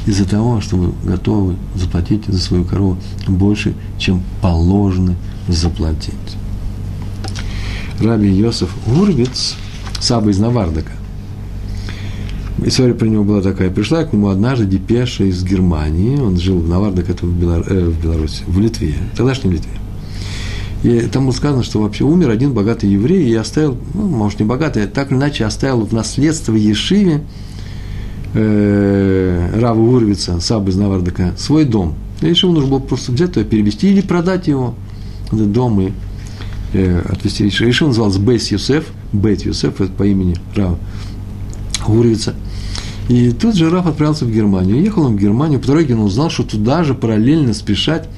Из-за 0.07 0.25
того, 0.25 0.61
что 0.61 0.77
вы 0.77 0.93
готовы 1.05 1.57
заплатить 1.77 2.25
за 2.27 2.39
свою 2.39 2.65
корову 2.65 2.99
больше, 3.29 3.75
чем 3.99 4.23
положено 4.43 5.15
заплатить. 5.47 6.15
Раби 8.01 8.29
Йосиф 8.29 8.75
Урвиц– 8.87 9.55
Саба 10.01 10.31
из 10.31 10.39
Навардака. 10.39 10.93
История 12.65 12.95
про 12.95 13.07
него 13.07 13.25
была 13.25 13.41
такая. 13.41 13.71
Пришла 13.71 14.05
к 14.05 14.13
нему 14.13 14.29
однажды 14.29 14.67
депеша 14.67 15.25
из 15.25 15.43
Германии. 15.45 16.19
Он 16.21 16.39
жил 16.39 16.59
в 16.59 16.69
Навардак, 16.69 17.09
это 17.09 17.25
в, 17.25 17.33
Белор... 17.33 17.65
э, 17.67 17.87
в 17.87 18.03
Беларуси, 18.03 18.43
в 18.47 18.61
Литве, 18.61 18.95
тогдашней 19.17 19.53
Литве. 19.53 19.73
И 20.83 21.01
там 21.13 21.25
было 21.27 21.33
сказано, 21.33 21.63
что 21.63 21.81
вообще 21.81 22.05
умер 22.05 22.31
один 22.31 22.53
богатый 22.53 22.89
еврей 22.89 23.29
и 23.29 23.35
оставил, 23.35 23.77
ну, 23.95 24.09
может, 24.09 24.41
не 24.41 24.47
богатый, 24.47 24.85
а 24.85 24.87
так 24.87 25.11
или 25.11 25.19
иначе 25.19 25.45
оставил 25.45 25.85
в 25.85 25.93
наследство 25.93 26.55
Ешиве 26.55 27.23
э, 28.35 29.61
Рава 29.61 29.81
Урвица, 29.81 30.41
Саба 30.41 30.71
из 30.71 30.77
Навардака, 30.77 31.35
свой 31.37 31.65
дом. 31.65 31.95
И 32.23 32.29
Ешиву 32.29 32.53
нужно 32.53 32.71
было 32.71 32.79
просто 32.79 33.13
взять 33.13 33.37
его, 33.37 33.45
перевести 33.45 33.91
или 33.91 34.01
продать 34.01 34.49
его, 34.49 34.75
этот 35.27 35.53
дом, 35.53 35.81
и 35.81 35.93
э, 36.73 37.03
отвести 37.09 37.45
Ешиву. 37.45 37.69
Ешива 37.69 37.89
назывался 37.89 38.21
Бейс 38.21 38.51
Юсеф– 38.51 38.87
Бет 39.13 39.45
Юсеф, 39.45 39.75
по 39.75 40.05
имени 40.05 40.37
Рав 40.55 40.79
Гуровица. 41.87 42.35
И 43.11 43.33
тут 43.33 43.57
же 43.57 43.69
Раф 43.71 43.87
отправился 43.87 44.25
в 44.25 44.31
Германию. 44.31 44.81
Ехал 44.81 45.07
он 45.07 45.17
в 45.17 45.21
Германию, 45.21 45.59
по 45.59 45.67
дороге 45.67 45.97
он 45.97 46.03
узнал, 46.03 46.31
что 46.31 46.45
туда 46.45 46.85
же 46.85 46.95
параллельно 46.95 47.53
спешать 47.55 48.09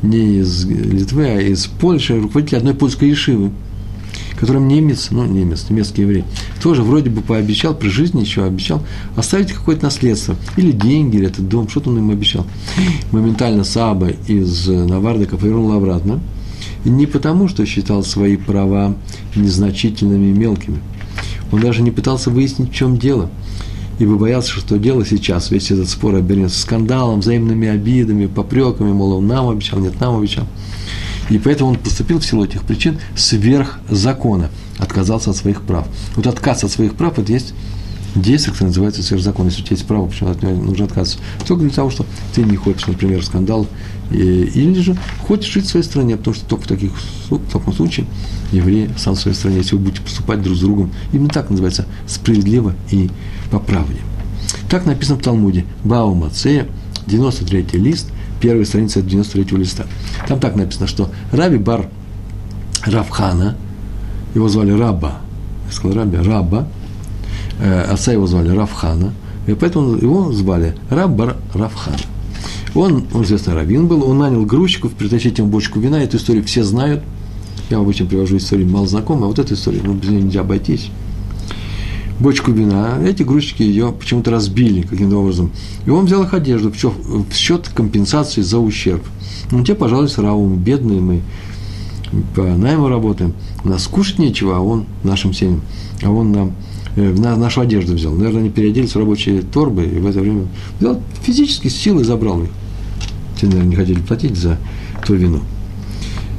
не 0.00 0.38
из 0.38 0.64
Литвы, 0.64 1.26
а 1.26 1.38
из 1.38 1.66
Польши 1.66 2.18
руководитель 2.18 2.56
одной 2.56 2.72
польской 2.72 3.10
ешивы, 3.10 3.50
которым 4.40 4.68
немец, 4.68 5.08
ну, 5.10 5.26
немец, 5.26 5.66
немецкий 5.68 6.02
еврей, 6.02 6.24
тоже 6.62 6.82
вроде 6.82 7.10
бы 7.10 7.20
пообещал, 7.20 7.74
при 7.74 7.88
жизни 7.88 8.22
еще 8.22 8.44
обещал 8.44 8.82
оставить 9.16 9.52
какое-то 9.52 9.84
наследство, 9.84 10.34
или 10.56 10.72
деньги, 10.72 11.18
или 11.18 11.26
этот 11.26 11.46
дом, 11.50 11.68
что-то 11.68 11.90
он 11.90 11.98
им 11.98 12.08
обещал. 12.08 12.46
Моментально 13.10 13.64
Саба 13.64 14.12
из 14.28 14.66
Навардыка 14.66 15.36
повернул 15.36 15.72
обратно– 15.72 16.20
не 16.84 17.06
потому, 17.06 17.48
что 17.48 17.64
считал 17.64 18.02
свои 18.02 18.36
права 18.36 18.94
незначительными 19.36 20.30
и 20.30 20.32
мелкими. 20.32 20.78
Он 21.50 21.60
даже 21.60 21.82
не 21.82 21.90
пытался 21.90 22.30
выяснить, 22.30 22.70
в 22.70 22.74
чем 22.74 22.98
дело, 22.98 23.30
ибо 24.02 24.16
боялся, 24.16 24.50
что 24.50 24.78
дело 24.78 25.06
сейчас, 25.06 25.52
весь 25.52 25.70
этот 25.70 25.88
спор 25.88 26.16
обернется 26.16 26.60
скандалом, 26.60 27.20
взаимными 27.20 27.68
обидами, 27.68 28.26
попреками, 28.26 28.90
мол, 28.90 29.12
он 29.12 29.28
нам 29.28 29.48
обещал, 29.48 29.78
нет, 29.78 30.00
нам 30.00 30.18
обещал. 30.18 30.44
И 31.30 31.38
поэтому 31.38 31.70
он 31.70 31.76
поступил 31.76 32.18
в 32.18 32.26
силу 32.26 32.44
этих 32.44 32.64
причин 32.64 32.98
сверх 33.14 33.78
закона, 33.88 34.50
отказался 34.78 35.30
от 35.30 35.36
своих 35.36 35.62
прав. 35.62 35.86
Вот 36.16 36.26
отказ 36.26 36.64
от 36.64 36.72
своих 36.72 36.94
прав– 36.94 37.16
это 37.20 37.30
есть 37.30 37.54
действие, 38.16 38.52
которое 38.52 38.70
называется 38.70 39.04
сверхзакон. 39.04 39.46
Если 39.46 39.62
у 39.62 39.64
тебя 39.64 39.76
есть 39.76 39.86
право, 39.86 40.06
почему 40.08 40.30
от 40.30 40.42
него 40.42 40.60
нужно 40.60 40.86
отказываться? 40.86 41.18
Только 41.46 41.62
для 41.62 41.72
того, 41.72 41.90
что 41.90 42.04
ты 42.34 42.42
не 42.42 42.56
хочешь, 42.56 42.88
например, 42.88 43.24
скандал, 43.24 43.68
или 44.10 44.80
же 44.80 44.96
хочешь 45.20 45.52
жить 45.52 45.66
в 45.66 45.68
своей 45.68 45.84
стране, 45.84 46.16
потому 46.16 46.34
что 46.34 46.44
только 46.44 46.64
в, 46.64 46.66
таких, 46.66 46.90
в 47.30 47.52
таком 47.52 47.72
случае 47.72 48.06
евреи 48.50 48.90
сам 48.98 49.14
в 49.14 49.20
своей 49.20 49.36
стране, 49.36 49.58
если 49.58 49.76
вы 49.76 49.82
будете 49.82 50.02
поступать 50.02 50.42
друг 50.42 50.56
с 50.56 50.60
другом, 50.60 50.90
именно 51.12 51.30
так 51.30 51.48
называется 51.50 51.86
справедливо 52.08 52.74
и 52.90 53.10
по 53.52 53.58
правде. 53.58 54.00
Так 54.68 54.86
написано 54.86 55.18
в 55.18 55.22
Талмуде. 55.22 55.66
Бау 55.84 56.14
Мацея, 56.14 56.66
93 57.06 57.66
лист, 57.74 58.08
первая 58.40 58.64
страница 58.64 59.02
93 59.02 59.58
листа. 59.58 59.84
Там 60.26 60.40
так 60.40 60.56
написано, 60.56 60.86
что 60.86 61.10
Раби 61.30 61.58
Бар 61.58 61.88
Равхана, 62.84 63.56
его 64.34 64.48
звали 64.48 64.72
Раба, 64.72 65.18
я 65.66 65.72
сказал 65.72 65.98
Раби, 65.98 66.16
Раба, 66.16 66.66
э, 67.60 67.82
отца 67.82 68.12
его 68.12 68.26
звали 68.26 68.48
Равхана, 68.48 69.12
и 69.46 69.52
поэтому 69.52 69.96
его 69.96 70.32
звали 70.32 70.74
Раббар 70.88 71.36
Равхан. 71.52 71.96
Он, 72.74 73.04
он 73.12 73.24
известный 73.24 73.52
раввин 73.52 73.86
был, 73.86 74.08
он 74.08 74.18
нанял 74.18 74.46
грузчиков 74.46 74.92
притащить 74.92 75.38
ему 75.38 75.48
бочку 75.48 75.78
вина, 75.78 76.02
эту 76.02 76.16
историю 76.16 76.42
все 76.44 76.64
знают. 76.64 77.02
Я 77.68 77.78
обычно 77.78 78.06
привожу 78.06 78.38
историю 78.38 78.66
мало 78.68 78.86
знакомую, 78.86 79.26
а 79.26 79.28
вот 79.28 79.38
эту 79.38 79.54
историю, 79.54 79.82
ну, 79.84 79.92
без 79.92 80.08
нее 80.08 80.22
нельзя 80.22 80.40
обойтись. 80.40 80.90
Бочку 82.22 82.52
вина, 82.52 82.98
эти 83.04 83.22
грузчики 83.22 83.62
ее 83.62 83.92
почему-то 83.92 84.30
разбили 84.30 84.82
каким-то 84.82 85.16
образом. 85.18 85.50
И 85.86 85.90
он 85.90 86.06
взял 86.06 86.22
их 86.22 86.34
одежду 86.34 86.72
в 86.72 87.34
счет 87.34 87.68
компенсации 87.68 88.42
за 88.42 88.58
ущерб. 88.58 89.02
Ну, 89.50 89.64
те, 89.64 89.74
пожалуйста, 89.74 90.22
Раву, 90.22 90.48
бедные 90.54 91.00
мы, 91.00 91.22
по 92.34 92.42
найму 92.42 92.88
работаем, 92.88 93.34
у 93.64 93.68
нас 93.68 93.86
кушать 93.86 94.18
нечего, 94.18 94.56
а 94.56 94.60
он 94.60 94.86
нашим 95.02 95.34
семьям, 95.34 95.62
а 96.02 96.10
он 96.10 96.32
нам 96.32 96.52
э, 96.96 97.12
нашу 97.12 97.60
одежду 97.60 97.94
взял. 97.94 98.12
Наверное, 98.12 98.40
они 98.40 98.50
переоделись 98.50 98.94
в 98.94 98.98
рабочие 98.98 99.42
торбы, 99.42 99.84
и 99.84 99.98
в 99.98 100.06
это 100.06 100.20
время 100.20 100.46
взял 100.78 101.02
физически 101.22 101.68
силой 101.68 102.04
забрал 102.04 102.42
их 102.42 102.50
те, 103.42 103.46
наверное, 103.46 103.70
не 103.70 103.76
хотели 103.76 104.00
платить 104.00 104.36
за 104.36 104.56
то 105.04 105.14
вино. 105.14 105.40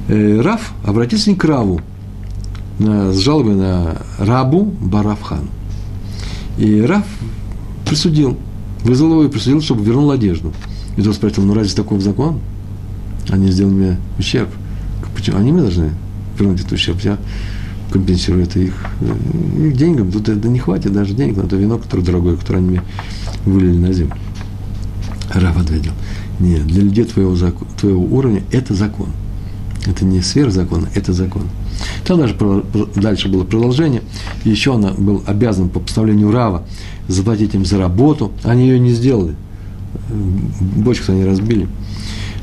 Э, 0.08 0.40
Раф 0.42 0.74
обратился 0.86 1.30
не 1.30 1.36
к 1.36 1.44
Раву, 1.44 1.82
на, 2.80 3.12
с 3.12 3.18
жалобой 3.18 3.56
на 3.56 4.02
Рабу 4.18 4.64
Барафхан. 4.64 5.50
И 6.58 6.82
Раф 6.82 7.06
присудил, 7.86 8.38
вызвал 8.84 9.12
его 9.12 9.24
и 9.26 9.30
присудил, 9.30 9.62
чтобы 9.62 9.84
вернул 9.84 10.12
одежду. 10.12 10.54
И 10.98 11.02
тот 11.02 11.16
спросил, 11.16 11.44
ну 11.44 11.54
разве 11.54 11.76
такой 11.76 12.00
закон? 12.00 12.40
Они 13.30 13.50
сделали 13.52 13.74
мне 13.74 13.98
ущерб. 14.20 14.50
Почему? 15.16 15.38
Они 15.38 15.52
мне 15.52 15.62
должны 15.62 15.92
вернуть 16.38 16.62
этот 16.62 16.74
ущерб. 16.74 17.00
Я 17.02 17.18
компенсирую 17.92 18.44
это 18.44 18.60
их, 18.60 18.74
э, 19.02 19.68
их 19.68 19.78
деньгам. 19.78 20.12
Тут 20.12 20.30
это 20.30 20.48
не 20.48 20.60
хватит 20.60 20.94
даже 20.94 21.14
денег 21.14 21.38
на 21.38 21.48
то 21.48 21.56
вино, 21.56 21.78
которое 21.78 22.04
дорогое, 22.04 22.36
которое 22.36 22.60
они 22.60 22.70
мне 22.70 22.82
вылили 23.46 23.78
на 23.78 23.94
землю. 23.94 24.16
Раф 25.32 25.58
ответил, 25.58 25.92
нет, 26.40 26.66
для 26.68 26.84
людей 26.84 27.06
твоего, 27.06 27.36
твоего 27.80 28.04
уровня 28.04 28.44
это 28.52 28.74
закон. 28.74 29.10
Это 29.86 30.06
не 30.06 30.22
сверхзакон, 30.22 30.88
это 30.96 31.14
закон. 31.14 31.44
Там 32.06 32.20
даже 32.20 32.36
дальше 32.96 33.30
было 33.30 33.44
продолжение. 33.44 34.02
Еще 34.44 34.76
она 34.76 34.92
был 34.92 35.24
обязан 35.26 35.70
по 35.70 35.80
постановлению 35.80 36.32
Рава 36.32 36.66
заплатить 37.08 37.54
им 37.56 37.66
за 37.66 37.78
работу. 37.78 38.32
Они 38.44 38.68
ее 38.68 38.80
не 38.80 38.92
сделали. 38.92 39.36
Бочку 40.78 41.12
они 41.12 41.24
разбили. 41.26 41.68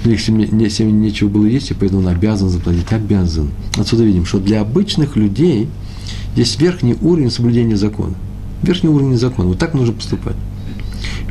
У 0.04 0.08
них 0.08 0.20
семье 0.20 0.92
нечего 0.92 1.28
было 1.28 1.44
есть, 1.44 1.70
и 1.70 1.74
поэтому 1.74 2.00
он 2.00 2.08
обязан 2.08 2.48
заплатить. 2.48 2.90
Обязан. 2.90 3.50
Отсюда 3.76 4.04
видим, 4.04 4.24
что 4.24 4.38
для 4.38 4.60
обычных 4.60 5.16
людей 5.16 5.68
есть 6.36 6.60
верхний 6.60 6.96
уровень 7.00 7.30
соблюдения 7.30 7.76
закона. 7.76 8.14
Верхний 8.62 8.88
уровень 8.88 9.18
закона. 9.18 9.48
Вот 9.48 9.58
так 9.58 9.74
нужно 9.74 9.92
поступать. 9.92 10.36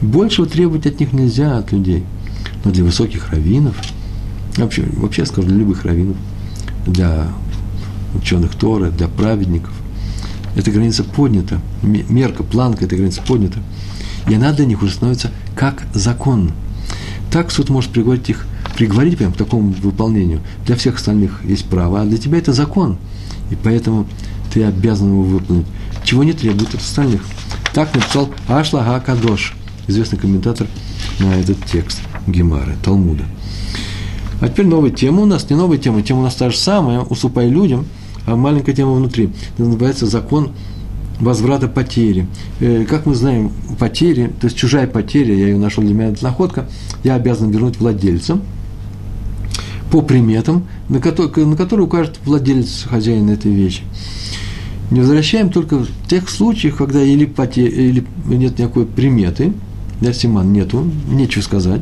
Большего 0.01 0.47
требовать 0.47 0.85
от 0.85 0.99
них 0.99 1.13
нельзя, 1.13 1.57
от 1.57 1.71
людей– 1.71 2.03
но 2.63 2.71
для 2.71 2.83
высоких 2.83 3.29
раввинов, 3.29 3.75
вообще, 4.57 4.83
вообще 4.93 5.25
скажу, 5.25 5.47
для 5.47 5.57
любых 5.57 5.85
раввинов, 5.85 6.17
для 6.85 7.27
ученых 8.15 8.55
Торы, 8.55 8.91
для 8.91 9.07
праведников, 9.07 9.73
эта 10.55 10.71
граница 10.71 11.03
поднята, 11.03 11.61
мерка, 11.81 12.43
планка 12.43 12.85
этой 12.85 12.97
границы 12.97 13.21
поднята, 13.25 13.59
и 14.27 14.33
она 14.33 14.51
для 14.51 14.65
них 14.65 14.81
уже 14.81 14.93
становится 14.93 15.31
как 15.55 15.83
закон. 15.93 16.51
Так 17.31 17.51
суд 17.51 17.69
может 17.69 17.91
приговорить 17.91 18.29
их, 18.29 18.47
приговорить 18.75 19.17
прямо 19.17 19.33
к 19.33 19.37
такому 19.37 19.71
выполнению. 19.71 20.41
Для 20.65 20.75
всех 20.75 20.95
остальных 20.95 21.41
есть 21.45 21.65
право, 21.65 22.01
а 22.01 22.05
для 22.05 22.17
тебя 22.17 22.39
это 22.39 22.53
закон. 22.53 22.97
И 23.51 23.55
поэтому 23.55 24.07
ты 24.53 24.63
обязан 24.63 25.11
его 25.11 25.21
выполнить. 25.21 25.67
Чего 26.03 26.23
не 26.23 26.33
требует 26.33 26.73
от 26.73 26.81
остальных. 26.81 27.21
Так 27.73 27.93
написал 27.93 28.29
Ашлага 28.47 28.99
Кадош, 28.99 29.53
известный 29.87 30.17
комментатор 30.17 30.67
на 31.19 31.35
этот 31.35 31.63
текст 31.65 32.01
Гемары, 32.25 32.75
Талмуда. 32.83 33.25
А 34.41 34.47
теперь 34.47 34.65
новая 34.65 34.89
тема 34.89 35.21
у 35.21 35.25
нас, 35.25 35.49
не 35.49 35.55
новая 35.55 35.77
тема, 35.77 36.01
тема 36.01 36.21
у 36.21 36.23
нас 36.23 36.35
та 36.35 36.49
же 36.49 36.57
самая, 36.57 37.01
уступай 37.01 37.49
людям, 37.49 37.85
маленькая 38.35 38.73
тема 38.73 38.93
внутри. 38.93 39.29
Называется 39.57 40.05
закон 40.05 40.51
возврата 41.19 41.67
потери. 41.67 42.27
Э, 42.59 42.85
как 42.85 43.05
мы 43.05 43.15
знаем, 43.15 43.51
потери, 43.77 44.31
то 44.39 44.45
есть 44.47 44.57
чужая 44.57 44.87
потеря, 44.87 45.35
я 45.35 45.47
ее 45.47 45.57
нашел 45.57 45.83
для 45.83 45.93
меня, 45.93 46.09
это 46.09 46.23
находка, 46.23 46.67
я 47.03 47.15
обязан 47.15 47.51
вернуть 47.51 47.79
владельцам 47.79 48.41
по 49.91 50.01
приметам, 50.01 50.65
на 50.87 50.99
которые, 50.99 51.45
на 51.45 51.55
которые 51.55 51.87
укажет 51.87 52.19
владелец, 52.25 52.85
хозяин 52.89 53.29
этой 53.29 53.51
вещи. 53.51 53.83
Не 54.91 55.01
возвращаем 55.01 55.51
только 55.51 55.79
в 55.79 55.87
тех 56.07 56.29
случаях, 56.29 56.77
когда 56.77 57.01
или, 57.03 57.25
потеря, 57.25 57.69
или 57.69 58.05
нет 58.25 58.57
никакой 58.57 58.85
приметы, 58.85 59.53
да, 60.01 60.13
Симан 60.13 60.53
нету, 60.53 60.89
нечего 61.09 61.41
сказать. 61.41 61.81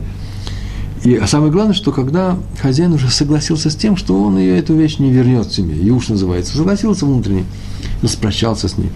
И, 1.03 1.15
а 1.15 1.27
самое 1.27 1.51
главное, 1.51 1.73
что 1.73 1.91
когда 1.91 2.37
хозяин 2.59 2.93
уже 2.93 3.09
согласился 3.09 3.69
с 3.69 3.75
тем, 3.75 3.97
что 3.97 4.21
он 4.21 4.37
ее, 4.37 4.57
эту 4.57 4.73
вещь 4.73 4.97
не 4.97 5.11
вернет 5.11 5.51
себе, 5.51 5.75
и 5.75 5.89
уж 5.89 6.09
называется, 6.09 6.57
согласился 6.57 7.05
внутренне, 7.05 7.45
распрощался 8.01 8.67
с 8.67 8.77
ней. 8.77 8.89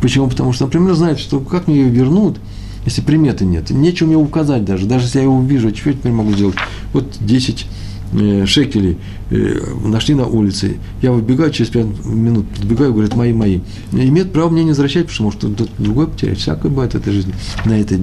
Почему? 0.00 0.28
Потому 0.28 0.52
что, 0.52 0.64
например, 0.66 0.94
знает, 0.94 1.18
что 1.18 1.40
как 1.40 1.66
мне 1.66 1.78
ее 1.78 1.88
вернут, 1.88 2.38
если 2.84 3.02
приметы 3.02 3.44
нет, 3.44 3.70
нечего 3.70 4.06
мне 4.06 4.16
указать 4.16 4.64
даже, 4.64 4.86
даже 4.86 5.04
если 5.04 5.18
я 5.18 5.24
его 5.24 5.36
увижу, 5.36 5.74
что 5.74 5.90
я 5.90 5.94
теперь 5.94 6.12
могу 6.12 6.32
сделать? 6.32 6.56
Вот 6.92 7.16
10 7.20 7.66
э, 8.12 8.46
шекелей 8.46 8.98
э, 9.30 9.60
нашли 9.84 10.14
на 10.14 10.26
улице, 10.26 10.76
я 11.02 11.12
выбегаю, 11.12 11.50
через 11.50 11.70
5 11.70 12.06
минут 12.06 12.46
подбегаю, 12.48 12.92
говорят, 12.92 13.14
мои, 13.14 13.32
мои. 13.32 13.60
Имеет 13.92 14.32
право 14.32 14.48
мне 14.48 14.62
не 14.62 14.70
возвращать, 14.70 15.08
потому 15.08 15.32
что 15.32 15.48
может 15.48 15.70
другой 15.78 16.06
потерять, 16.06 16.38
всякое 16.38 16.68
бывает 16.70 16.92
в 16.92 16.96
этой 16.96 17.12
жизни. 17.12 17.34
На 17.64 17.78
этой, 17.78 18.00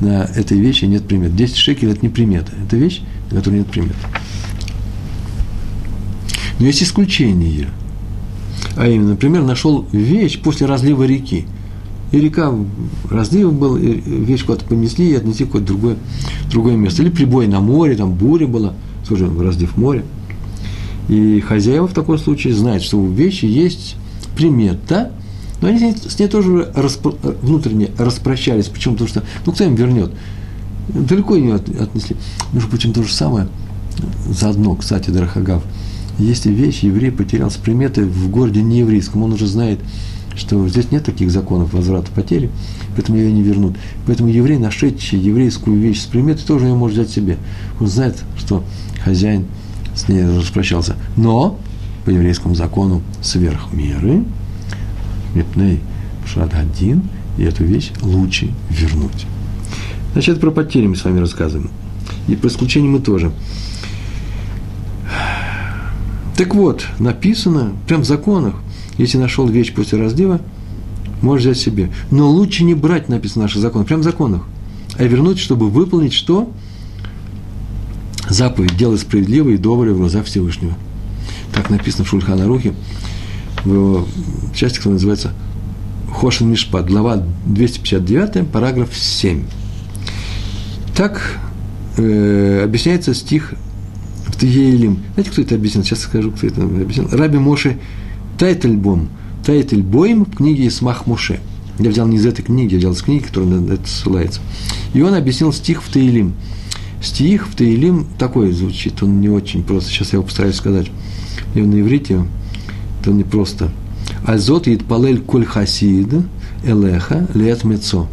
на 0.00 0.24
этой 0.24 0.58
вещи 0.58 0.84
нет 0.84 1.06
примет. 1.06 1.36
10 1.36 1.56
шекелей– 1.56 1.92
это 1.94 2.02
не 2.02 2.08
примета, 2.08 2.52
это 2.66 2.76
вещь, 2.76 3.02
на 3.30 3.38
которой 3.38 3.58
нет 3.58 3.68
примет. 3.68 3.96
Но 6.58 6.66
есть 6.66 6.82
исключение– 6.82 7.68
а 8.76 8.88
именно, 8.88 9.10
например, 9.10 9.42
нашел 9.42 9.86
вещь 9.92 10.40
после 10.40 10.66
разлива 10.66 11.04
реки. 11.04 11.46
И 12.12 12.20
река, 12.20 12.52
разлив 13.10 13.52
был, 13.52 13.76
и 13.76 14.00
вещь 14.00 14.44
куда-то 14.44 14.64
понесли 14.64 15.10
и 15.10 15.14
отнесли 15.14 15.44
в 15.44 15.48
какое-то 15.48 15.68
другое, 15.68 15.96
другое 16.50 16.76
место. 16.76 17.02
Или 17.02 17.10
прибой 17.10 17.46
на 17.46 17.60
море, 17.60 17.96
там 17.96 18.12
буря 18.12 18.46
была, 18.46 18.74
тоже 19.08 19.30
разлив 19.40 19.76
море. 19.76 20.04
И 21.08 21.40
хозяева 21.40 21.86
в 21.86 21.92
таком 21.92 22.18
случае 22.18 22.54
знают, 22.54 22.82
что 22.82 22.98
у 22.98 23.08
вещи 23.10 23.44
есть 23.44 23.96
примета, 24.36 25.12
но 25.64 25.70
они 25.70 25.94
с 25.94 26.18
ней 26.18 26.28
тоже 26.28 26.70
распро, 26.74 27.14
внутренне 27.42 27.90
распрощались. 27.98 28.66
Почему? 28.66 28.94
Потому 28.94 29.08
что, 29.08 29.22
ну, 29.46 29.52
кто 29.52 29.64
им 29.64 29.74
вернет? 29.74 30.12
Далеко 30.88 31.36
ее 31.36 31.54
отнесли. 31.54 32.16
Между 32.52 32.68
прочим, 32.68 32.92
то 32.92 33.02
же 33.02 33.12
самое, 33.12 33.48
заодно, 34.28 34.74
кстати, 34.74 35.10
Дарахагав– 35.10 35.62
если 36.18 36.50
вещь 36.50 36.80
еврей 36.80 37.10
потерял 37.10 37.50
с 37.50 37.56
приметы 37.56 38.04
в 38.04 38.30
городе 38.30 38.62
нееврейском, 38.62 39.22
он 39.24 39.32
уже 39.32 39.46
знает, 39.46 39.80
что 40.36 40.68
здесь 40.68 40.90
нет 40.90 41.04
таких 41.04 41.30
законов 41.30 41.72
возврата 41.72 42.10
потери, 42.12 42.50
поэтому 42.94 43.18
ее 43.18 43.32
не 43.32 43.42
вернут. 43.42 43.76
Поэтому 44.06 44.28
еврей, 44.28 44.58
нашедший 44.58 45.18
еврейскую 45.18 45.76
вещь 45.78 46.02
с 46.02 46.06
приметы, 46.06 46.44
тоже 46.46 46.66
ее 46.66 46.74
может 46.74 46.98
взять 46.98 47.10
себе. 47.10 47.36
Он 47.80 47.88
знает, 47.88 48.16
что 48.36 48.64
хозяин 49.04 49.46
с 49.94 50.08
ней 50.08 50.24
распрощался. 50.24 50.96
Но 51.16 51.58
по 52.04 52.10
еврейскому 52.10 52.54
закону 52.54 53.02
сверх 53.20 53.72
меры, 53.72 54.24
Мипней 55.34 55.80
Шадгадин, 56.26 57.02
и 57.38 57.42
эту 57.42 57.64
вещь 57.64 57.90
лучше 58.00 58.50
вернуть. 58.70 59.26
Значит, 60.12 60.40
про 60.40 60.50
потери 60.50 60.86
мы 60.86 60.96
с 60.96 61.04
вами 61.04 61.18
рассказываем. 61.18 61.70
И 62.28 62.36
про 62.36 62.48
исключение 62.48 62.90
мы 62.90 63.00
тоже. 63.00 63.32
Так 66.36 66.54
вот, 66.54 66.86
написано, 66.98 67.72
прям 67.86 68.02
в 68.02 68.06
законах, 68.06 68.56
если 68.98 69.18
нашел 69.18 69.46
вещь 69.46 69.72
после 69.72 69.98
раздела, 69.98 70.40
можешь 71.20 71.46
взять 71.46 71.58
себе. 71.58 71.90
Но 72.10 72.28
лучше 72.30 72.64
не 72.64 72.74
брать, 72.74 73.08
написано 73.08 73.42
в 73.42 73.44
наших 73.44 73.62
законах, 73.62 73.86
прям 73.88 74.00
в 74.00 74.04
законах, 74.04 74.42
а 74.96 75.04
вернуть, 75.04 75.38
чтобы 75.38 75.68
выполнить 75.68 76.12
что? 76.12 76.50
Заповедь 78.28 78.76
«Делай 78.76 78.98
справедливо 78.98 79.50
и 79.50 79.58
доброе 79.58 79.92
в 79.92 79.98
глазах 79.98 80.24
Всевышнего». 80.26 80.74
Так 81.52 81.70
написано 81.70 82.04
в 82.04 82.08
Шульхана 82.08 82.46
Рухе, 82.46 82.74
в 83.64 83.72
его 83.72 84.08
части, 84.54 84.76
которая 84.76 84.94
называется 84.94 85.32
Хошин 86.12 86.50
Мишпат, 86.50 86.86
глава 86.86 87.24
259, 87.46 88.48
параграф 88.48 88.96
7. 88.96 89.44
Так 90.96 91.38
э, 91.96 92.62
объясняется 92.62 93.14
стих 93.14 93.54
в 94.26 94.36
Тегейлим. 94.36 95.02
Знаете, 95.14 95.30
кто 95.30 95.42
это 95.42 95.54
объяснил? 95.56 95.84
Сейчас 95.84 96.00
скажу, 96.00 96.30
кто 96.30 96.46
это 96.46 96.62
объяснил. 96.62 97.08
Раби 97.10 97.38
Моше 97.38 97.78
Тайтельбом. 98.38 99.08
Тайтельбоим 99.44 100.24
в 100.24 100.36
книге 100.36 100.70
Смах 100.70 101.06
Моше. 101.06 101.40
Я 101.78 101.90
взял 101.90 102.06
не 102.06 102.16
из 102.16 102.26
этой 102.26 102.42
книги, 102.42 102.74
я 102.74 102.78
взял 102.78 102.92
из 102.92 103.02
книги, 103.02 103.24
которая 103.24 103.50
на 103.50 103.72
это 103.72 103.86
ссылается. 103.86 104.40
И 104.92 105.02
он 105.02 105.14
объяснил 105.14 105.52
стих 105.52 105.82
в 105.82 105.92
Таилим. 105.92 106.34
Стих 107.02 107.48
в 107.48 107.56
Таилим 107.56 108.06
такой 108.18 108.52
звучит, 108.52 109.02
он 109.02 109.20
не 109.20 109.28
очень 109.28 109.62
просто. 109.64 109.90
Сейчас 109.90 110.12
я 110.12 110.18
его 110.18 110.22
постараюсь 110.22 110.56
сказать. 110.56 110.90
И 111.54 111.60
на 111.60 111.80
иврите 111.80 112.24
это 113.04 113.12
не 113.12 113.22
просто. 113.22 113.70
Азот 114.26 114.66
палель 114.88 115.20
коль 115.20 115.44
хасид 115.44 116.08
элеха 116.64 117.26
лет 117.34 117.62
мецо. 117.64 118.08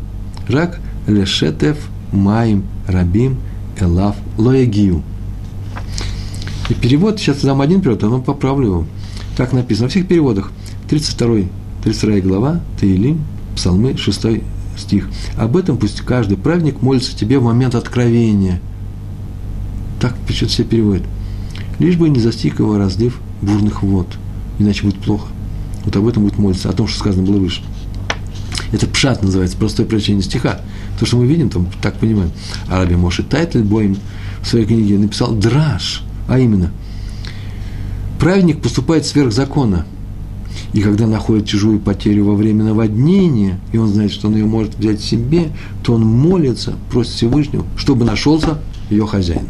Рак 0.47 0.79
лешетев 1.07 1.77
маим 2.11 2.63
рабим 2.87 3.37
элав 3.79 4.15
лоягию. 4.37 5.01
И 6.69 6.73
перевод, 6.73 7.19
сейчас 7.19 7.41
дам 7.41 7.61
один 7.61 7.81
перевод, 7.81 8.03
а 8.03 8.07
потом 8.07 8.23
поправлю 8.23 8.67
его. 8.67 8.85
Так 9.37 9.53
написано. 9.53 9.87
Во 9.87 9.89
всех 9.89 10.07
переводах 10.07 10.51
32, 10.89 11.47
32 11.83 12.19
глава, 12.19 12.61
Таилим, 12.79 13.21
Псалмы, 13.55 13.95
6 13.97 14.43
стих. 14.77 15.09
Об 15.37 15.55
этом 15.55 15.77
пусть 15.77 16.01
каждый 16.01 16.37
праведник 16.37 16.81
молится 16.81 17.15
тебе 17.15 17.39
в 17.39 17.43
момент 17.43 17.75
откровения. 17.75 18.59
Так 20.01 20.15
пишет 20.27 20.49
все 20.49 20.63
переводят. 20.63 21.03
Лишь 21.79 21.95
бы 21.95 22.09
не 22.09 22.19
застиг 22.19 22.59
его 22.59 22.77
разлив 22.77 23.19
бурных 23.41 23.83
вод, 23.83 24.07
иначе 24.61 24.83
будет 24.83 24.99
плохо. 24.99 25.27
Вот 25.85 25.95
об 25.95 26.07
этом 26.07 26.23
будет 26.23 26.37
молиться, 26.37 26.69
о 26.69 26.73
том, 26.73 26.87
что 26.87 26.99
сказано 26.99 27.23
было 27.23 27.37
выше. 27.37 27.61
Это 28.71 28.87
пшат 28.87 29.23
называется, 29.23 29.57
простое 29.57 29.85
прочтение 29.85 30.23
стиха. 30.23 30.61
То, 30.99 31.05
что 31.05 31.17
мы 31.17 31.25
видим, 31.25 31.49
там 31.49 31.67
так 31.81 31.95
понимаем. 31.97 32.31
А 32.67 32.79
Раби 32.79 32.95
Моши 32.95 33.23
Тайтель 33.23 33.63
Боим 33.63 33.97
в 34.41 34.47
своей 34.47 34.65
книге 34.65 34.97
написал 34.97 35.33
драж– 35.33 36.03
а 36.31 36.39
именно, 36.39 36.71
праведник 38.17 38.61
поступает 38.61 39.05
сверх 39.05 39.33
закона. 39.33 39.85
И 40.71 40.81
когда 40.81 41.05
находит 41.05 41.45
чужую 41.45 41.79
потерю 41.79 42.25
во 42.25 42.35
время 42.35 42.63
наводнения, 42.63 43.59
и 43.73 43.77
он 43.77 43.89
знает, 43.89 44.11
что 44.13 44.27
он 44.27 44.35
ее 44.35 44.45
может 44.45 44.77
взять 44.77 45.01
себе, 45.01 45.49
то 45.83 45.93
он 45.93 46.05
молится, 46.05 46.75
просит 46.89 47.11
Всевышнего, 47.13 47.65
чтобы 47.75 48.05
нашелся 48.05 48.59
ее 48.89 49.05
хозяин. 49.05 49.47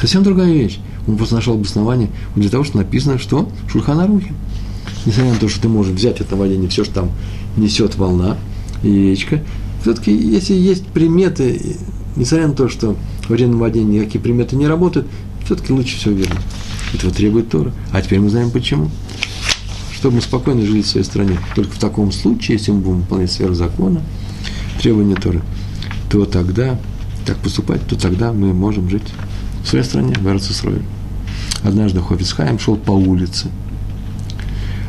Совсем 0.00 0.24
другая 0.24 0.52
вещь. 0.52 0.80
Он 1.06 1.16
просто 1.16 1.34
нашел 1.34 1.54
обоснование 1.54 2.10
для 2.36 2.48
того, 2.48 2.64
что 2.64 2.78
написано, 2.78 3.18
что 3.18 3.48
в 3.66 3.70
Шульханарухе. 3.70 4.32
Несмотря 5.04 5.32
на 5.32 5.38
то, 5.38 5.48
что 5.48 5.62
ты 5.62 5.68
можешь 5.68 5.94
взять 5.94 6.20
это 6.20 6.32
наводнение, 6.32 6.68
все, 6.68 6.84
что 6.84 6.94
там 6.94 7.10
несет 7.56 7.96
волна 7.96 8.36
и 8.82 8.88
речка, 8.88 9.42
все-таки, 9.82 10.14
если 10.14 10.54
есть 10.54 10.86
приметы, 10.86 11.76
несмотря 12.14 12.48
на 12.48 12.54
то, 12.54 12.68
что 12.68 12.96
во 13.28 13.34
время 13.34 13.52
наводнения 13.54 14.00
никакие 14.00 14.22
приметы 14.22 14.54
не 14.54 14.68
работают, 14.68 15.08
все-таки 15.44 15.72
лучше 15.72 15.96
всего 15.96 16.14
верно. 16.14 16.40
Этого 16.94 17.12
требует 17.12 17.48
Тора. 17.48 17.72
А 17.90 18.00
теперь 18.00 18.20
мы 18.20 18.30
знаем 18.30 18.50
почему. 18.50 18.90
Чтобы 19.92 20.16
мы 20.16 20.22
спокойно 20.22 20.64
жили 20.64 20.82
в 20.82 20.86
своей 20.86 21.04
стране. 21.04 21.38
Только 21.54 21.72
в 21.72 21.78
таком 21.78 22.12
случае, 22.12 22.58
если 22.58 22.70
мы 22.70 22.80
будем 22.80 23.00
выполнять 23.00 23.32
сверх 23.32 23.54
закона, 23.54 24.02
требования 24.80 25.14
Торы, 25.14 25.42
то 26.10 26.24
тогда, 26.26 26.78
так 27.24 27.38
поступать, 27.38 27.86
то 27.86 27.96
тогда 27.96 28.32
мы 28.32 28.52
можем 28.52 28.88
жить 28.88 29.02
в 29.62 29.68
своей 29.68 29.84
стране, 29.84 30.14
в 30.18 30.26
Эрцисрое. 30.26 30.82
Однажды 31.62 32.00
Хофицхайм 32.00 32.58
шел 32.58 32.76
по 32.76 32.92
улице, 32.92 33.48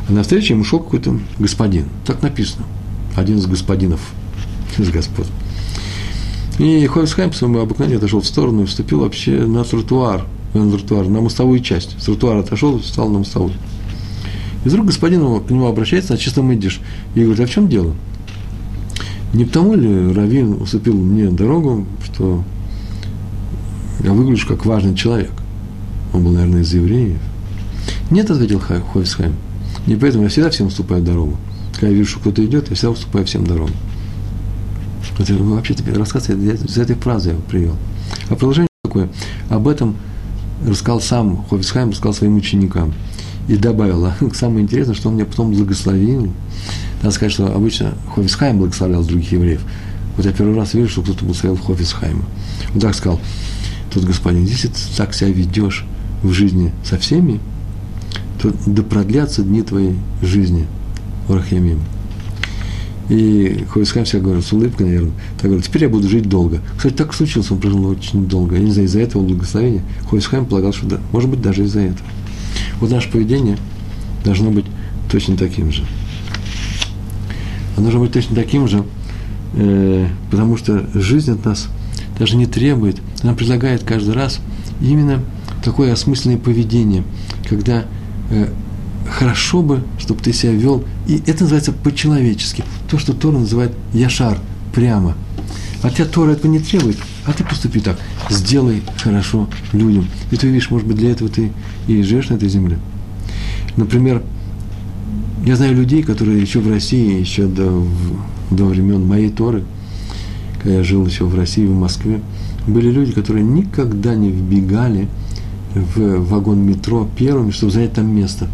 а 0.08 0.12
навстречу 0.12 0.54
ему 0.54 0.64
шел 0.64 0.80
какой-то 0.80 1.18
господин. 1.38 1.86
Так 2.04 2.22
написано. 2.22 2.64
Один 3.16 3.38
из 3.38 3.46
господинов, 3.46 4.00
из 4.76 4.90
господ. 4.90 5.26
И 6.58 6.86
Хофицхайм 6.86 7.30
по 7.30 7.36
своему 7.36 7.60
обыкновению 7.60 7.98
отошел 7.98 8.20
в 8.20 8.26
сторону 8.26 8.62
и 8.62 8.66
вступил 8.66 9.00
вообще 9.00 9.46
на 9.46 9.64
тротуар– 9.64 10.26
на 10.58 10.70
тротуар, 10.70 11.08
на 11.08 11.20
мостовую 11.20 11.60
часть. 11.60 12.00
С 12.00 12.04
тротуара 12.04 12.40
отошел, 12.40 12.78
встал 12.78 13.08
на 13.08 13.18
мостовую. 13.18 13.54
И 14.64 14.68
вдруг 14.68 14.86
господин 14.86 15.40
к 15.40 15.50
нему 15.50 15.66
обращается 15.66 16.12
на 16.12 16.18
чистом 16.18 16.52
идиш 16.52 16.80
и 17.14 17.22
говорит, 17.22 17.40
а 17.40 17.46
в 17.46 17.50
чем 17.50 17.68
дело? 17.68 17.94
Не 19.32 19.44
потому 19.44 19.74
ли 19.74 20.12
Равин 20.12 20.62
уступил 20.62 20.94
мне 20.94 21.28
дорогу, 21.28 21.86
что 22.04 22.44
я 24.04 24.12
выгляжу 24.12 24.46
как 24.46 24.66
важный 24.66 24.94
человек? 24.94 25.32
Он 26.12 26.22
был, 26.22 26.32
наверное, 26.32 26.60
из 26.60 26.72
евреев. 26.74 27.18
Нет, 28.10 28.30
ответил 28.30 28.60
Ховисхайм. 28.60 29.34
Не 29.86 29.96
поэтому 29.96 30.24
я 30.24 30.28
всегда 30.28 30.50
всем 30.50 30.66
уступаю 30.66 31.02
дорогу. 31.02 31.38
Когда 31.72 31.88
я 31.88 31.94
вижу, 31.94 32.10
что 32.10 32.20
кто-то 32.20 32.44
идет, 32.44 32.68
я 32.68 32.76
всегда 32.76 32.90
уступаю 32.90 33.24
всем 33.24 33.46
дорогу. 33.46 33.72
Это 35.18 35.34
вообще 35.34 35.74
рассказ 35.94 36.28
из 36.28 36.76
этой 36.76 36.96
фразы 36.96 37.30
я 37.30 37.36
привел. 37.48 37.76
А 38.28 38.34
продолжение 38.34 38.68
такое. 38.84 39.08
Об 39.48 39.68
этом 39.68 39.96
рассказал 40.66 41.00
сам 41.00 41.44
Ховисхайм, 41.48 41.90
рассказал 41.90 42.12
своим 42.12 42.36
ученикам. 42.36 42.92
И 43.48 43.56
добавил, 43.56 44.04
а 44.04 44.14
самое 44.34 44.64
интересное, 44.64 44.94
что 44.94 45.08
он 45.08 45.14
меня 45.14 45.24
потом 45.24 45.50
благословил. 45.50 46.30
Надо 47.02 47.14
сказать, 47.14 47.32
что 47.32 47.46
обычно 47.54 47.94
Ховисхайм 48.14 48.58
благословлял 48.58 49.02
других 49.02 49.32
евреев. 49.32 49.62
Вот 50.16 50.26
я 50.26 50.32
первый 50.32 50.54
раз 50.56 50.74
вижу, 50.74 50.88
что 50.90 51.02
кто-то 51.02 51.24
благословил 51.24 51.58
Ховисхайма. 51.58 52.24
Он 52.74 52.80
так 52.80 52.94
сказал, 52.94 53.18
тот 53.94 54.04
господин, 54.04 54.44
если 54.44 54.68
ты 54.68 54.80
так 54.96 55.14
себя 55.14 55.30
ведешь 55.30 55.84
в 56.22 56.32
жизни 56.32 56.72
со 56.82 56.98
всеми, 56.98 57.40
то 58.42 58.52
да 58.66 58.82
продлятся 58.82 59.42
дни 59.42 59.62
твоей 59.62 59.96
жизни 60.20 60.66
в 61.28 61.34
Рахемим. 61.34 61.80
И 63.08 63.64
Ховисхайм 63.68 64.04
всегда 64.04 64.24
говорит, 64.24 64.44
с 64.44 64.52
улыбкой, 64.52 64.86
наверное, 64.86 65.12
так 65.36 65.44
говорит, 65.44 65.64
теперь 65.64 65.82
я 65.82 65.88
буду 65.88 66.08
жить 66.08 66.28
долго. 66.28 66.60
Кстати, 66.76 66.94
так 66.94 67.14
случилось, 67.14 67.50
он 67.50 67.60
прожил 67.60 67.86
очень 67.86 68.26
долго. 68.26 68.56
Я 68.56 68.62
не 68.62 68.72
знаю, 68.72 68.88
из-за 68.88 69.00
этого 69.00 69.22
благословения 69.22 69.82
Ховисхайм 70.10 70.46
полагал, 70.46 70.72
что 70.72 70.86
да, 70.86 71.00
может 71.12 71.30
быть, 71.30 71.42
даже 71.42 71.64
из-за 71.64 71.80
этого. 71.80 72.08
Вот 72.80 72.90
наше 72.90 73.10
поведение 73.10 73.58
должно 74.24 74.50
быть 74.50 74.64
точно 75.10 75.36
таким 75.36 75.70
же. 75.70 75.84
Оно 77.76 77.84
должно 77.84 78.00
быть 78.00 78.12
точно 78.12 78.34
таким 78.34 78.66
же, 78.66 78.84
э, 79.54 80.08
потому 80.30 80.56
что 80.56 80.88
жизнь 80.94 81.30
от 81.30 81.44
нас 81.44 81.68
даже 82.18 82.36
не 82.36 82.46
требует, 82.46 82.96
она 83.24 83.32
предлагает 83.32 83.82
каждый 83.82 84.14
раз 84.14 84.38
именно 84.80 85.20
такое 85.64 85.92
осмысленное 85.92 86.36
поведение, 86.36 87.02
когда 87.48 87.84
э, 88.30 88.48
хорошо 89.10 89.62
бы, 89.62 89.82
чтобы 89.98 90.22
ты 90.22 90.32
себя 90.32 90.52
вел, 90.52 90.84
и 91.08 91.22
это 91.26 91.42
называется 91.42 91.72
по-человечески, 91.72 92.62
то, 92.88 92.98
что 92.98 93.14
Тора 93.14 93.38
называет 93.38 93.72
яшар, 93.94 94.38
прямо. 94.74 95.16
А 95.82 95.90
тебя 95.90 96.04
Тора 96.04 96.32
этого 96.32 96.50
не 96.50 96.58
требует, 96.58 96.98
а 97.24 97.32
ты 97.32 97.44
поступи 97.44 97.80
так, 97.80 97.98
сделай 98.28 98.82
хорошо 99.02 99.48
людям. 99.72 100.06
И 100.30 100.36
ты 100.36 100.46
видишь, 100.46 100.70
может 100.70 100.86
быть, 100.86 100.96
для 100.98 101.10
этого 101.10 101.30
ты 101.30 101.50
и 101.88 102.02
живешь 102.02 102.28
на 102.28 102.34
этой 102.34 102.48
земле. 102.48 102.78
Например, 103.76 104.22
я 105.46 105.56
знаю 105.56 105.74
людей, 105.74 106.02
которые 106.02 106.40
еще 106.40 106.60
в 106.60 106.70
России, 106.70 107.20
еще 107.20 107.46
до, 107.46 107.86
до 108.50 108.64
времен 108.64 109.06
моей 109.06 109.30
Торы, 109.30 109.64
когда 110.62 110.78
я 110.78 110.84
жил 110.84 111.06
еще 111.06 111.24
в 111.24 111.34
России, 111.34 111.66
в 111.66 111.74
Москве, 111.74 112.20
были 112.66 112.90
люди, 112.90 113.12
которые 113.12 113.44
никогда 113.44 114.14
не 114.14 114.30
вбегали 114.30 115.08
в 115.74 116.18
вагон 116.20 116.60
метро 116.60 117.08
первыми, 117.16 117.50
чтобы 117.50 117.72
занять 117.72 117.92
там 117.92 118.14
место. 118.14 118.48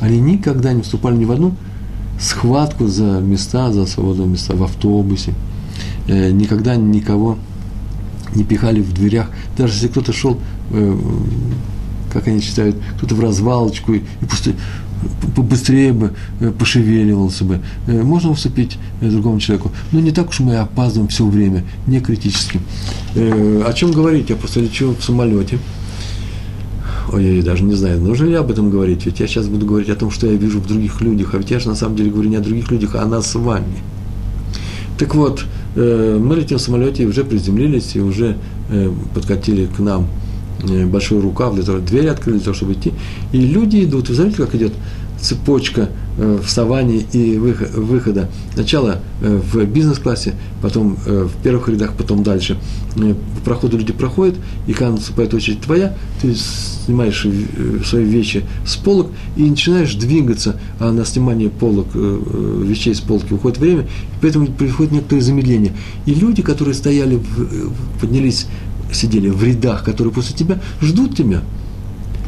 Они 0.00 0.18
никогда 0.18 0.72
не 0.72 0.82
вступали 0.82 1.16
ни 1.16 1.24
в 1.24 1.32
одну 1.32 1.54
схватку 2.18 2.86
за 2.86 3.20
места, 3.20 3.72
за 3.72 3.86
свободные 3.86 4.28
места 4.28 4.54
в 4.54 4.62
автобусе. 4.62 5.34
Э, 6.06 6.30
никогда 6.30 6.76
никого 6.76 7.38
не 8.34 8.44
пихали 8.44 8.80
в 8.80 8.92
дверях. 8.92 9.30
Даже 9.56 9.74
если 9.74 9.88
кто-то 9.88 10.12
шел, 10.12 10.38
э, 10.70 10.98
как 12.12 12.28
они 12.28 12.40
считают, 12.40 12.76
кто-то 12.96 13.14
в 13.14 13.20
развалочку 13.20 13.94
и, 13.94 13.98
и 13.98 14.24
просто 14.24 14.52
побыстрее 15.34 15.92
бы 15.92 16.12
э, 16.40 16.50
пошевеливался 16.50 17.44
бы. 17.44 17.60
Можно 17.86 18.30
уступить 18.30 18.78
другому 19.00 19.40
человеку. 19.40 19.70
Но 19.92 20.00
не 20.00 20.10
так 20.10 20.30
уж 20.30 20.40
мы 20.40 20.56
опаздываем 20.56 21.08
все 21.08 21.26
время, 21.26 21.64
не 21.86 22.00
критически. 22.00 22.60
О 23.14 23.72
чем 23.72 23.92
говорить? 23.92 24.30
Я 24.30 24.36
просто 24.36 24.60
лечу 24.60 24.94
в 24.98 25.04
самолете 25.04 25.58
ой, 27.12 27.36
я 27.36 27.42
даже 27.42 27.64
не 27.64 27.74
знаю, 27.74 28.00
нужно 28.00 28.26
ли 28.26 28.34
об 28.34 28.50
этом 28.50 28.70
говорить, 28.70 29.06
ведь 29.06 29.20
я 29.20 29.26
сейчас 29.26 29.46
буду 29.46 29.66
говорить 29.66 29.88
о 29.88 29.94
том, 29.94 30.10
что 30.10 30.26
я 30.26 30.34
вижу 30.34 30.60
в 30.60 30.66
других 30.66 31.00
людях, 31.00 31.34
а 31.34 31.38
ведь 31.38 31.50
я 31.50 31.60
же 31.60 31.68
на 31.68 31.74
самом 31.74 31.96
деле 31.96 32.10
говорю 32.10 32.30
не 32.30 32.36
о 32.36 32.40
других 32.40 32.70
людях, 32.70 32.94
а 32.94 33.02
о 33.02 33.06
нас 33.06 33.30
с 33.30 33.34
вами. 33.34 33.76
Так 34.98 35.14
вот, 35.14 35.44
э, 35.76 36.18
мы 36.20 36.36
летим 36.36 36.58
в 36.58 36.60
самолете 36.60 37.02
и 37.02 37.06
уже 37.06 37.24
приземлились, 37.24 37.96
и 37.96 38.00
уже 38.00 38.36
э, 38.70 38.90
подкатили 39.14 39.66
к 39.66 39.78
нам 39.78 40.02
э, 40.02 40.23
большой 40.86 41.20
рукав, 41.20 41.54
для 41.54 41.64
того, 41.64 41.78
двери 41.78 42.06
открыли 42.06 42.36
для 42.36 42.44
того, 42.44 42.54
чтобы 42.54 42.72
идти, 42.72 42.92
и 43.32 43.38
люди 43.38 43.84
идут, 43.84 44.08
вы 44.08 44.14
знаете, 44.14 44.36
как 44.36 44.54
идет 44.54 44.72
цепочка 45.24 45.88
э, 46.18 46.38
вставания 46.44 47.02
и 47.12 47.38
выхода. 47.38 48.28
Сначала 48.52 49.00
э, 49.22 49.40
в 49.52 49.64
бизнес-классе, 49.64 50.34
потом 50.60 50.98
э, 51.06 51.26
в 51.32 51.42
первых 51.42 51.68
рядах, 51.68 51.94
потом 51.96 52.22
дальше. 52.22 52.58
По 52.94 53.44
проходу 53.44 53.78
люди 53.78 53.92
проходят, 53.92 54.36
и 54.66 54.72
когда 54.72 54.92
наступает 54.92 55.34
очередь 55.34 55.62
твоя, 55.62 55.96
ты 56.20 56.34
снимаешь 56.34 57.26
свои 57.84 58.04
вещи 58.04 58.44
с 58.66 58.76
полок 58.76 59.08
и 59.36 59.42
начинаешь 59.42 59.94
двигаться, 59.94 60.60
а 60.78 60.92
на 60.92 61.04
снимание 61.04 61.48
полок, 61.48 61.88
вещей 61.94 62.94
с 62.94 63.00
полки 63.00 63.32
уходит 63.32 63.58
время, 63.58 63.82
и 63.82 63.86
поэтому 64.20 64.46
происходит 64.46 64.92
некоторое 64.92 65.22
замедление. 65.22 65.72
И 66.06 66.14
люди, 66.14 66.42
которые 66.42 66.74
стояли, 66.74 67.20
поднялись, 68.00 68.46
сидели 68.92 69.28
в 69.28 69.42
рядах, 69.42 69.84
которые 69.84 70.12
после 70.12 70.36
тебя, 70.36 70.60
ждут 70.80 71.16
тебя. 71.16 71.42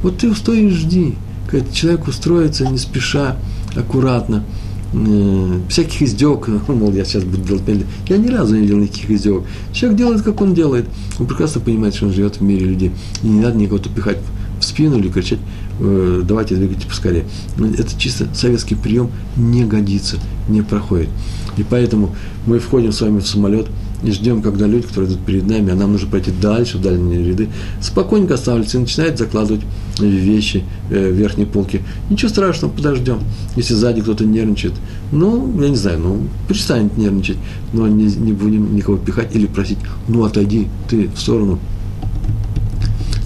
Вот 0.02 0.18
ты 0.18 0.34
стой 0.34 0.64
и 0.64 0.70
жди 0.70 1.14
когда 1.46 1.70
человек 1.72 2.08
устроится 2.08 2.66
не 2.66 2.78
спеша, 2.78 3.36
аккуратно, 3.74 4.44
э, 4.92 5.60
всяких 5.68 6.02
издевок, 6.02 6.48
мол, 6.68 6.92
я 6.92 7.04
сейчас 7.04 7.24
буду 7.24 7.42
делать 7.42 7.66
медленно. 7.66 7.90
Я 8.08 8.16
ни 8.18 8.28
разу 8.28 8.56
не 8.56 8.66
делал 8.66 8.82
никаких 8.82 9.10
издевок. 9.10 9.44
Человек 9.72 9.98
делает, 9.98 10.22
как 10.22 10.40
он 10.40 10.54
делает. 10.54 10.86
Он 11.18 11.26
прекрасно 11.26 11.60
понимает, 11.60 11.94
что 11.94 12.06
он 12.06 12.12
живет 12.12 12.36
в 12.36 12.40
мире 12.42 12.66
людей. 12.66 12.92
И 13.22 13.26
не 13.26 13.40
надо 13.40 13.56
никого 13.56 13.78
пихать 13.78 14.18
в 14.58 14.64
спину 14.64 14.98
или 14.98 15.08
кричать, 15.08 15.38
э, 15.80 16.22
давайте 16.24 16.56
двигайте 16.56 16.86
поскорее. 16.86 17.24
Это 17.58 17.98
чисто 17.98 18.26
советский 18.34 18.74
прием 18.74 19.10
не 19.36 19.64
годится, 19.64 20.16
не 20.48 20.62
проходит. 20.62 21.10
И 21.58 21.62
поэтому 21.62 22.14
мы 22.46 22.58
входим 22.58 22.92
с 22.92 23.00
вами 23.00 23.20
в 23.20 23.26
самолет– 23.26 23.66
и 24.02 24.10
ждем, 24.10 24.42
когда 24.42 24.66
люди, 24.66 24.86
которые 24.86 25.10
идут 25.10 25.24
перед 25.24 25.46
нами, 25.46 25.72
а 25.72 25.74
нам 25.74 25.92
нужно 25.92 26.08
пройти 26.08 26.30
дальше, 26.30 26.78
в 26.78 26.82
дальние 26.82 27.24
ряды, 27.24 27.48
спокойненько 27.80 28.34
останавливаются 28.34 28.78
и 28.78 28.80
начинают 28.80 29.18
закладывать 29.18 29.62
вещи 29.98 30.64
э, 30.90 31.10
в 31.10 31.14
верхние 31.14 31.46
полки. 31.46 31.82
Ничего 32.10 32.28
страшного, 32.28 32.72
подождем. 32.72 33.20
Если 33.56 33.74
сзади 33.74 34.02
кто-то 34.02 34.24
нервничает, 34.24 34.74
ну, 35.12 35.50
я 35.60 35.68
не 35.68 35.76
знаю, 35.76 36.00
ну, 36.00 36.18
перестанет 36.48 36.96
нервничать, 36.96 37.38
но 37.72 37.86
не, 37.88 38.06
не 38.06 38.32
будем 38.32 38.74
никого 38.76 38.98
пихать 38.98 39.34
или 39.34 39.46
просить, 39.46 39.78
ну, 40.08 40.24
отойди 40.24 40.68
ты 40.88 41.08
в 41.08 41.18
сторону. 41.18 41.58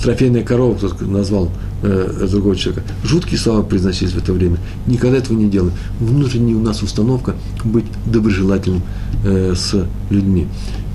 Трофейная 0.02 0.42
корова, 0.42 0.76
кто-то 0.76 1.04
назвал 1.04 1.50
э, 1.82 2.26
другого 2.30 2.56
человека. 2.56 2.86
Жуткие 3.04 3.38
слова 3.38 3.62
произносились 3.62 4.12
в 4.12 4.18
это 4.18 4.32
время. 4.32 4.56
Никогда 4.86 5.18
этого 5.18 5.36
не 5.36 5.48
делаем. 5.48 5.74
Внутренняя 5.98 6.56
у 6.56 6.62
нас 6.62 6.82
установка 6.82 7.34
быть 7.64 7.84
доброжелательным 8.06 8.82
э, 9.24 9.54
с 9.54 9.86
людьми. 10.08 10.46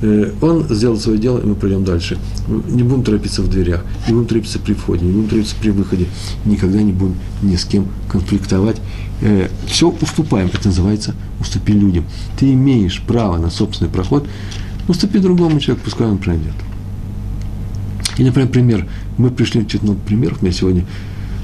Э, 0.02 0.32
он 0.42 0.66
сделал 0.70 0.98
свое 0.98 1.20
дело, 1.20 1.40
и 1.40 1.46
мы 1.46 1.56
пройдем 1.56 1.84
дальше. 1.84 2.18
Не 2.48 2.84
будем 2.84 3.04
торопиться 3.04 3.42
в 3.42 3.50
дверях, 3.50 3.84
не 4.08 4.14
будем 4.14 4.28
торопиться 4.28 4.60
при 4.60 4.74
входе, 4.74 5.06
не 5.06 5.12
будем 5.12 5.30
торопиться 5.30 5.56
при 5.62 5.70
выходе. 5.70 6.08
Никогда 6.46 6.82
не 6.82 6.92
будем 6.92 7.16
ни 7.44 7.56
с 7.56 7.66
кем 7.66 7.88
конфликтовать. 8.10 8.78
Э, 9.22 9.50
все 9.68 9.90
уступаем. 10.02 10.50
Это 10.54 10.68
называется 10.68 11.14
уступи 11.40 11.74
людям. 11.74 12.06
Ты 12.40 12.54
имеешь 12.54 13.02
право 13.02 13.38
на 13.38 13.50
собственный 13.50 13.90
проход, 13.90 14.28
уступи 14.88 15.20
другому 15.20 15.60
человеку, 15.60 15.86
пускай 15.86 16.08
он 16.08 16.18
пройдет. 16.18 16.54
И, 18.18 18.24
например, 18.24 18.50
пример. 18.50 18.88
Мы 19.18 19.30
пришли, 19.30 19.68
чуть 19.68 19.84
много 19.84 20.00
примеров, 20.00 20.42
у 20.42 20.46
меня 20.46 20.54
сегодня 20.54 20.86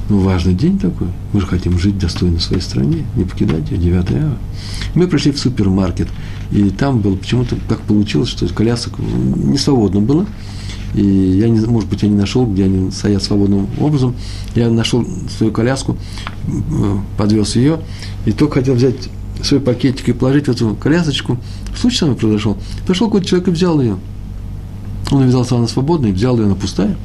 ну, 0.10 0.20
важный 0.20 0.54
день 0.54 0.78
такой. 0.78 1.08
Мы 1.32 1.40
же 1.40 1.48
хотим 1.48 1.78
жить 1.80 1.98
достойно 1.98 2.40
в 2.40 2.44
своей 2.44 2.62
стране, 2.62 3.06
не 3.16 3.24
покидать 3.24 3.70
ее, 3.72 3.78
9 3.78 4.12
ава. 4.12 4.38
Мы 4.94 5.08
пришли 5.08 5.32
в 5.32 5.40
супермаркет, 5.40 6.08
и 6.52 6.70
там 6.70 7.00
было 7.00 7.16
почему-то 7.16 7.56
так 7.70 7.80
получилось, 7.82 8.30
что 8.30 8.46
колясок 8.48 8.94
не 9.00 9.58
свободно 9.58 10.02
было. 10.02 10.26
И 10.96 11.02
я, 11.02 11.48
не, 11.48 11.60
может 11.62 11.90
быть, 11.90 12.04
я 12.04 12.10
не 12.10 12.16
нашел, 12.16 12.46
где 12.46 12.66
они 12.66 12.92
стоят 12.92 13.24
свободным 13.24 13.70
образом. 13.80 14.14
Я 14.56 14.70
нашел 14.70 15.08
свою 15.38 15.54
коляску, 15.54 15.96
подвез 17.18 17.56
ее, 17.56 17.80
и 18.26 18.34
только 18.34 18.56
хотел 18.56 18.76
взять 18.76 19.10
свой 19.42 19.62
пакетик 19.62 20.10
и 20.10 20.14
положить 20.14 20.48
в 20.48 20.50
эту 20.50 20.76
колясочку. 20.76 21.38
Случай 21.80 21.98
самый 21.98 22.16
произошел. 22.16 22.58
Пришел 22.86 23.08
какой-то 23.08 23.28
человек 23.28 23.48
и 23.48 23.52
взял 23.52 23.80
ее. 23.80 23.98
Он 25.12 25.22
увидел, 25.22 25.46
что 25.46 25.58
она 25.58 25.68
свободная, 25.68 26.12
взял 26.12 26.38
ее, 26.38 26.46
она 26.46 26.56
пустая. 26.56 26.96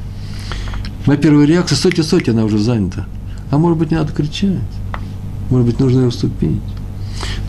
Моя 1.05 1.19
первая 1.19 1.45
реакция, 1.45 1.75
стойте, 1.75 2.03
стойте, 2.03 2.31
она 2.31 2.45
уже 2.45 2.57
занята. 2.57 3.05
А 3.51 3.57
может 3.57 3.77
быть, 3.77 3.91
не 3.91 3.97
надо 3.97 4.13
кричать. 4.13 4.59
Может 5.49 5.67
быть, 5.67 5.79
нужно 5.79 5.99
ее 5.99 6.07
уступить. 6.07 6.61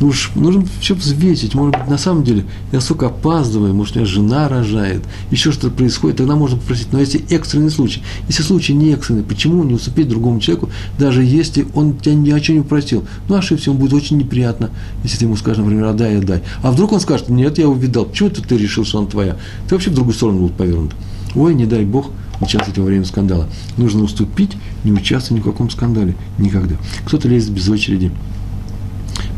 Ну 0.01 0.09
уж 0.09 0.31
нужно 0.35 0.65
все 0.81 0.95
взвесить. 0.95 1.55
Может 1.55 1.77
быть, 1.77 1.89
на 1.89 1.99
самом 1.99 2.23
деле 2.23 2.45
я 2.73 2.81
столько 2.81 3.07
опаздываю, 3.07 3.75
может, 3.75 3.97
у 3.97 3.99
меня 3.99 4.07
жена 4.07 4.49
рожает, 4.49 5.03
еще 5.31 5.51
что-то 5.51 5.71
происходит, 5.71 6.19
тогда 6.19 6.37
можно 6.37 6.57
попросить. 6.57 6.93
Но 6.93 7.01
если 7.01 7.25
экстренный 7.31 7.71
случай, 7.71 8.03
если 8.29 8.43
случай 8.43 8.75
не 8.75 8.93
экстренный, 8.93 9.25
почему 9.25 9.65
не 9.65 9.75
уступить 9.75 10.09
другому 10.09 10.41
человеку, 10.41 10.71
даже 10.99 11.25
если 11.25 11.67
он 11.75 11.97
тебя 11.97 12.15
ни 12.15 12.31
о 12.31 12.41
чем 12.41 12.57
не 12.57 12.63
просил? 12.63 13.05
Ну, 13.29 13.35
ошибся, 13.35 13.71
ему 13.71 13.81
будет 13.81 13.93
очень 13.93 14.19
неприятно, 14.19 14.71
если 15.03 15.19
ты 15.19 15.25
ему 15.25 15.37
скажешь, 15.37 15.59
например, 15.59 15.87
отдай, 15.87 16.19
отдай. 16.19 16.43
А 16.63 16.71
вдруг 16.71 16.93
он 16.93 17.01
скажет, 17.01 17.29
нет, 17.29 17.59
я 17.59 17.69
увидал, 17.69 18.05
почему 18.05 18.31
ты, 18.31 18.43
ты 18.43 18.57
решил, 18.57 18.85
что 18.85 18.99
он 18.99 19.09
твоя? 19.09 19.37
Ты 19.69 19.75
вообще 19.75 19.91
в 19.91 19.95
другую 19.95 20.15
сторону 20.15 20.41
будет 20.41 20.55
повернут. 20.55 20.93
Ой, 21.35 21.55
не 21.55 21.67
дай 21.67 21.85
Бог, 21.85 22.11
участвовать 22.41 22.79
во 22.79 22.85
время 22.85 23.05
скандала. 23.05 23.49
Нужно 23.77 24.05
уступить, 24.05 24.53
не 24.85 24.93
участвовать 24.93 25.43
ни 25.43 25.49
в 25.49 25.51
каком 25.51 25.71
скандале. 25.71 26.15
Никогда. 26.39 26.77
Кто-то 27.05 27.29
лезет 27.29 27.51
без 27.51 27.69
очереди 27.69 28.13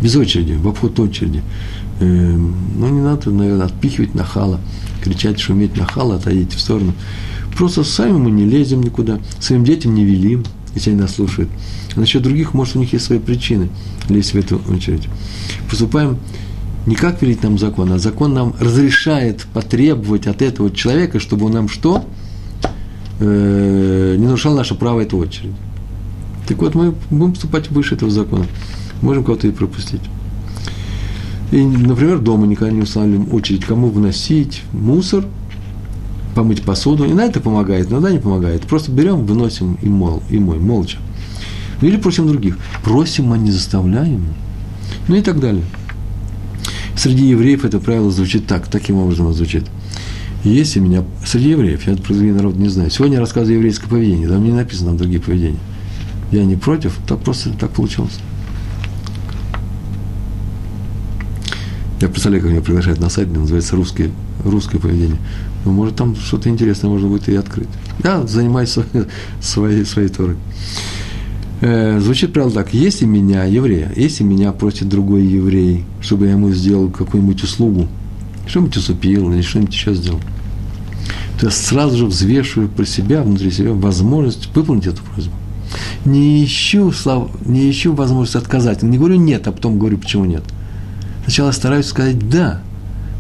без 0.01 0.17
очереди, 0.17 0.53
в 0.53 0.69
обход 0.69 0.99
очереди. 0.99 1.43
Эм, 2.01 2.55
ну, 2.77 2.89
не 2.89 3.01
надо, 3.01 3.31
наверное, 3.31 3.67
отпихивать 3.67 4.15
нахала, 4.15 4.61
кричать, 5.03 5.39
шуметь 5.39 5.77
нахала, 5.77 6.17
отойдите 6.17 6.57
в 6.57 6.61
сторону. 6.61 6.95
Просто 7.57 7.85
сами 7.85 8.17
мы 8.17 8.31
не 8.31 8.45
лезем 8.45 8.83
никуда, 8.83 9.19
своим 9.39 9.65
детям 9.65 9.95
не 9.95 10.05
велим, 10.05 10.45
если 10.75 10.91
они 10.91 11.01
нас 11.01 11.15
слушают. 11.15 11.51
А 11.95 12.01
насчет 12.01 12.23
других, 12.23 12.55
может, 12.55 12.77
у 12.77 12.79
них 12.79 12.93
есть 12.93 13.05
свои 13.05 13.19
причины 13.19 13.69
лезть 14.09 14.33
в 14.33 14.37
эту 14.37 14.61
очередь. 14.71 15.09
Поступаем 15.69 16.19
не 16.87 16.95
как 16.95 17.21
велит 17.21 17.43
нам 17.43 17.59
закон, 17.59 17.93
а 17.93 17.99
закон 17.99 18.33
нам 18.33 18.55
разрешает 18.59 19.47
потребовать 19.53 20.27
от 20.27 20.41
этого 20.41 20.71
человека, 20.71 21.21
чтобы 21.21 21.47
он 21.47 21.53
нам 21.53 21.69
что? 21.69 22.05
Э, 23.19 24.17
не 24.19 24.25
нарушал 24.25 24.55
наше 24.57 24.75
право 24.75 25.01
этой 25.01 25.19
очереди. 25.19 25.53
Так 26.49 26.59
вот, 26.59 26.75
мы 26.75 26.95
будем 27.11 27.33
поступать 27.33 27.71
выше 27.71 27.97
этого 27.97 28.11
закона 28.11 28.47
можем 29.03 29.25
кого-то 29.25 29.47
и 29.47 29.51
пропустить. 29.51 30.03
И, 31.51 31.63
например, 31.63 32.19
дома 32.19 32.47
никогда 32.47 32.73
не 32.73 32.83
устанавливаем 32.83 33.33
очередь, 33.35 33.65
кому 33.65 33.89
выносить 33.89 34.63
мусор, 34.73 35.25
помыть 36.35 36.63
посуду. 36.63 37.07
Иногда 37.07 37.27
это 37.27 37.41
помогает, 37.41 37.91
иногда 37.91 38.11
не 38.11 38.19
помогает. 38.19 38.63
Просто 38.63 38.93
берем, 38.93 39.27
выносим 39.27 39.77
и, 39.83 39.89
мол, 39.89 40.23
и 40.31 40.39
мой, 40.39 40.59
молча. 40.59 40.99
Ну, 41.81 41.89
или 41.89 41.97
просим 41.97 42.29
других. 42.29 42.59
Просим, 42.85 43.33
а 43.33 43.39
не 43.39 43.51
заставляем. 43.51 44.23
Ну 45.09 45.17
и 45.17 45.23
так 45.23 45.41
далее. 45.41 45.65
Среди 46.97 47.27
евреев 47.27 47.65
это 47.65 47.81
правило 47.81 48.11
звучит 48.11 48.47
так, 48.47 48.69
таким 48.69 48.97
образом 48.97 49.33
звучит. 49.33 49.65
Если 50.45 50.81
меня, 50.81 51.05
среди 51.25 51.51
евреев, 51.51 51.87
я 51.87 51.97
про 51.97 52.15
другие 52.15 52.33
народы 52.33 52.61
не 52.61 52.69
знаю, 52.69 52.91
сегодня 52.91 53.17
я 53.17 53.21
рассказываю 53.21 53.57
еврейское 53.57 53.89
поведение, 53.89 54.29
там 54.29 54.43
не 54.43 54.53
написано 54.53 54.91
там 54.91 54.99
другие 54.99 55.21
поведения. 55.21 55.59
Я 56.31 56.45
не 56.45 56.57
против, 56.57 56.99
так 57.07 57.21
просто 57.21 57.51
так 57.59 57.71
получилось. 57.71 58.19
Я 62.01 62.09
представляю, 62.09 62.43
как 62.43 62.53
меня 62.53 62.63
приглашают 62.63 62.99
на 62.99 63.11
сайт, 63.11 63.31
называется 63.31 63.77
«Русское, 63.77 64.11
русское 64.43 64.79
поведение». 64.79 65.19
Ну, 65.67 65.73
может, 65.73 65.97
там 65.97 66.17
что-то 66.17 66.49
интересное 66.49 66.89
можно 66.89 67.09
будет 67.09 67.29
и 67.29 67.37
открыть. 67.37 67.69
Я 68.03 68.27
занимаюсь 68.27 68.75
своей, 69.43 69.85
своей 69.85 70.09
Торой. 70.09 70.37
Э, 71.61 72.01
звучит 72.01 72.33
правило 72.33 72.51
так. 72.51 72.73
Если 72.73 73.05
меня, 73.05 73.45
еврея, 73.45 73.93
если 73.95 74.25
меня 74.25 74.53
просит 74.53 74.89
другой 74.89 75.27
еврей, 75.27 75.85
чтобы 76.01 76.25
я 76.25 76.33
ему 76.33 76.51
сделал 76.53 76.89
какую-нибудь 76.89 77.43
услугу, 77.43 77.87
что-нибудь 78.47 78.79
усыпил 78.79 79.31
или 79.31 79.43
что-нибудь 79.43 79.75
еще 79.75 79.95
сделал, 79.95 80.21
то 81.39 81.47
я 81.47 81.53
сразу 81.53 81.99
же 81.99 82.07
взвешиваю 82.07 82.71
про 82.71 82.87
себя, 82.87 83.23
внутри 83.23 83.51
себя 83.51 83.75
возможность 83.75 84.49
выполнить 84.55 84.87
эту 84.87 85.03
просьбу. 85.03 85.35
Не 86.07 86.43
ищу, 86.43 86.93
слав, 86.93 87.29
не 87.45 87.71
ищу 87.71 87.93
возможность 87.93 88.37
отказать. 88.37 88.83
Не 88.83 88.97
говорю 88.97 89.17
нет, 89.17 89.47
а 89.47 89.53
потом 89.53 89.79
говорю, 89.79 89.99
почему 89.99 90.25
нет– 90.25 90.45
Сначала 91.31 91.53
стараюсь 91.53 91.87
сказать 91.87 92.29
«да». 92.29 92.61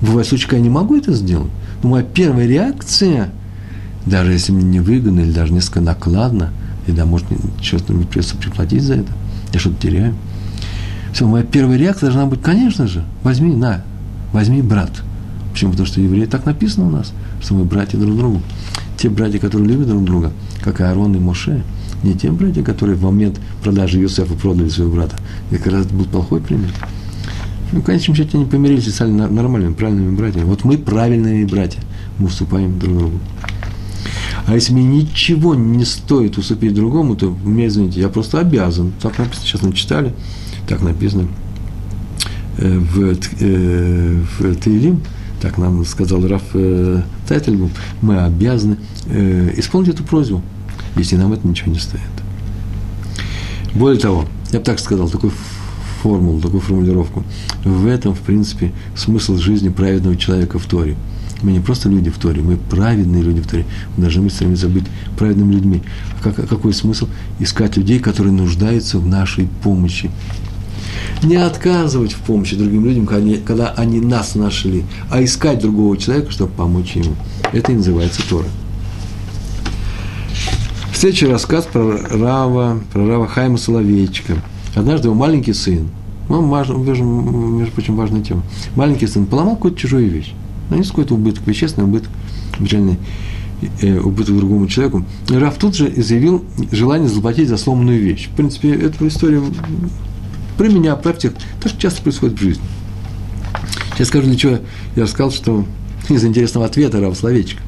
Бывает 0.02 0.26
случаи, 0.26 0.46
когда 0.46 0.56
я 0.56 0.62
не 0.64 0.68
могу 0.68 0.96
это 0.96 1.12
сделать. 1.12 1.52
Но 1.80 1.90
моя 1.90 2.02
первая 2.02 2.44
реакция, 2.44 3.30
даже 4.04 4.32
если 4.32 4.50
мне 4.50 4.64
не 4.64 4.80
выгодно 4.80 5.20
или 5.20 5.30
даже 5.30 5.52
несколько 5.52 5.80
накладно, 5.80 6.50
и 6.88 6.90
да, 6.90 7.06
может, 7.06 7.28
что-то 7.62 7.92
мне 7.92 8.04
придется 8.04 8.34
приплатить 8.34 8.82
за 8.82 8.94
это, 8.94 9.12
я 9.52 9.60
что-то 9.60 9.80
теряю. 9.80 10.16
Все, 11.12 11.24
моя 11.28 11.44
первая 11.44 11.78
реакция 11.78 12.08
должна 12.08 12.26
быть, 12.26 12.42
конечно 12.42 12.88
же, 12.88 13.04
возьми, 13.22 13.54
на, 13.54 13.84
возьми 14.32 14.60
брат. 14.60 14.90
Почему? 15.52 15.70
Потому 15.70 15.86
что 15.86 16.00
евреи 16.00 16.26
так 16.26 16.46
написано 16.46 16.88
у 16.88 16.90
нас, 16.90 17.12
что 17.40 17.54
мы 17.54 17.64
братья 17.64 17.96
друг 17.96 18.16
другу. 18.16 18.42
Те 18.96 19.08
братья, 19.08 19.38
которые 19.38 19.68
любят 19.68 19.86
друг 19.86 20.02
друга, 20.02 20.32
как 20.64 20.80
Аарон 20.80 21.14
и 21.14 21.20
Моше, 21.20 21.62
не 22.02 22.14
те 22.14 22.32
братья, 22.32 22.64
которые 22.64 22.96
в 22.96 23.04
момент 23.04 23.38
продажи 23.62 24.00
Юсефа 24.00 24.34
продали 24.34 24.68
своего 24.68 24.96
брата. 24.96 25.14
И 25.52 25.58
как 25.58 25.72
раз 25.72 25.86
это 25.86 25.94
был 25.94 26.06
плохой 26.06 26.40
пример. 26.40 26.72
Ну, 27.72 27.80
в 27.80 27.84
конечном 27.84 28.16
счете 28.16 28.36
они 28.36 28.46
помирились 28.46 28.86
и 28.88 28.90
стали 28.90 29.10
нормальными, 29.10 29.74
правильными 29.74 30.16
братьями. 30.16 30.44
Вот 30.44 30.64
мы 30.64 30.76
правильные 30.76 31.46
братья, 31.46 31.80
мы 32.18 32.26
уступаем 32.26 32.78
друг 32.78 32.98
другу. 32.98 33.20
А 34.46 34.54
если 34.54 34.72
мне 34.72 34.84
ничего 34.84 35.54
не 35.54 35.84
стоит 35.84 36.36
уступить 36.36 36.74
другому, 36.74 37.14
то, 37.14 37.30
мне 37.30 37.68
извините, 37.68 38.00
я 38.00 38.08
просто 38.08 38.40
обязан. 38.40 38.92
Так 39.00 39.18
написано, 39.18 39.46
сейчас 39.46 39.62
начитали, 39.62 40.12
так 40.66 40.82
написано 40.82 41.28
э, 42.58 42.78
в, 42.78 43.16
э, 43.40 44.22
в 44.38 44.56
Таилим, 44.56 45.02
так 45.40 45.56
нам 45.56 45.84
сказал 45.84 46.26
Раф 46.26 46.42
э, 46.54 47.02
Тайтельбум, 47.28 47.70
мы 48.02 48.18
обязаны 48.22 48.78
исполнить 49.56 49.90
эту 49.90 50.02
просьбу, 50.02 50.42
если 50.96 51.16
нам 51.16 51.32
это 51.32 51.46
ничего 51.46 51.70
не 51.72 51.78
стоит. 51.78 52.02
Более 53.74 54.00
того, 54.00 54.24
я 54.50 54.58
бы 54.58 54.64
так 54.64 54.80
сказал, 54.80 55.08
такой 55.08 55.30
формулу, 56.00 56.40
такую 56.40 56.60
формулировку. 56.60 57.24
В 57.64 57.86
этом, 57.86 58.14
в 58.14 58.20
принципе, 58.20 58.72
смысл 58.96 59.36
жизни 59.36 59.68
праведного 59.68 60.16
человека 60.16 60.58
в 60.58 60.66
Торе. 60.66 60.96
Мы 61.42 61.52
не 61.52 61.60
просто 61.60 61.88
люди 61.88 62.10
в 62.10 62.18
Торе, 62.18 62.42
мы 62.42 62.56
праведные 62.56 63.22
люди 63.22 63.40
в 63.40 63.46
Торе. 63.46 63.64
Мы 63.96 64.02
должны 64.02 64.22
быть 64.22 64.32
стремиться 64.32 64.68
быть 64.68 64.84
праведными 65.16 65.54
людьми. 65.54 65.82
А 66.18 66.22
как, 66.22 66.48
какой 66.48 66.72
смысл? 66.72 67.08
Искать 67.38 67.76
людей, 67.76 67.98
которые 67.98 68.32
нуждаются 68.32 68.98
в 68.98 69.06
нашей 69.06 69.48
помощи. 69.62 70.10
Не 71.22 71.36
отказывать 71.36 72.12
в 72.12 72.18
помощи 72.18 72.56
другим 72.56 72.84
людям, 72.84 73.06
когда 73.06 73.22
они, 73.22 73.36
когда 73.36 73.70
они 73.70 74.00
нас 74.00 74.34
нашли, 74.34 74.84
а 75.10 75.22
искать 75.22 75.60
другого 75.60 75.96
человека, 75.96 76.30
чтобы 76.30 76.52
помочь 76.52 76.96
ему. 76.96 77.14
Это 77.52 77.72
и 77.72 77.76
называется 77.76 78.22
Тора. 78.28 78.46
Следующий 80.94 81.26
рассказ 81.26 81.66
про 81.66 81.96
Рава, 82.10 82.80
про 82.92 83.06
Рава 83.06 83.26
Хайма 83.26 83.56
Соловейчика– 83.56 84.34
Однажды 84.74 85.08
его 85.08 85.14
маленький 85.14 85.52
сын, 85.52 85.88
ну, 86.28 86.46
между, 86.46 87.72
прочим, 87.72 87.96
важная 87.96 88.22
тема, 88.22 88.42
маленький 88.76 89.06
сын 89.06 89.26
поломал 89.26 89.56
какую-то 89.56 89.78
чужую 89.78 90.08
вещь. 90.08 90.32
Нанес 90.70 90.88
какой-то 90.88 91.14
убыток, 91.14 91.46
вещественный 91.46 91.88
убыток, 91.88 92.10
печальный 92.58 92.98
э, 93.80 93.98
убыток 93.98 94.36
другому 94.36 94.68
человеку. 94.68 95.04
И 95.28 95.34
Раф 95.34 95.58
тут 95.58 95.74
же 95.74 95.92
заявил 96.00 96.44
желание 96.70 97.08
заплатить 97.08 97.48
за 97.48 97.56
сломанную 97.56 98.00
вещь. 98.00 98.28
В 98.32 98.36
принципе, 98.36 98.72
эту 98.72 99.08
историю 99.08 99.42
про 100.56 100.68
меня, 100.68 100.94
про 100.94 101.12
всех, 101.14 101.32
так 101.60 101.76
часто 101.76 102.02
происходит 102.02 102.38
в 102.38 102.42
жизни. 102.42 102.62
Сейчас 103.94 104.08
скажу, 104.08 104.26
для 104.26 104.36
чего 104.36 104.58
я 104.94 105.02
рассказал, 105.02 105.32
что 105.32 105.64
из 106.08 106.24
интересного 106.24 106.66
ответа 106.66 107.00
Рав 107.00 107.16
Словечко. 107.16 107.60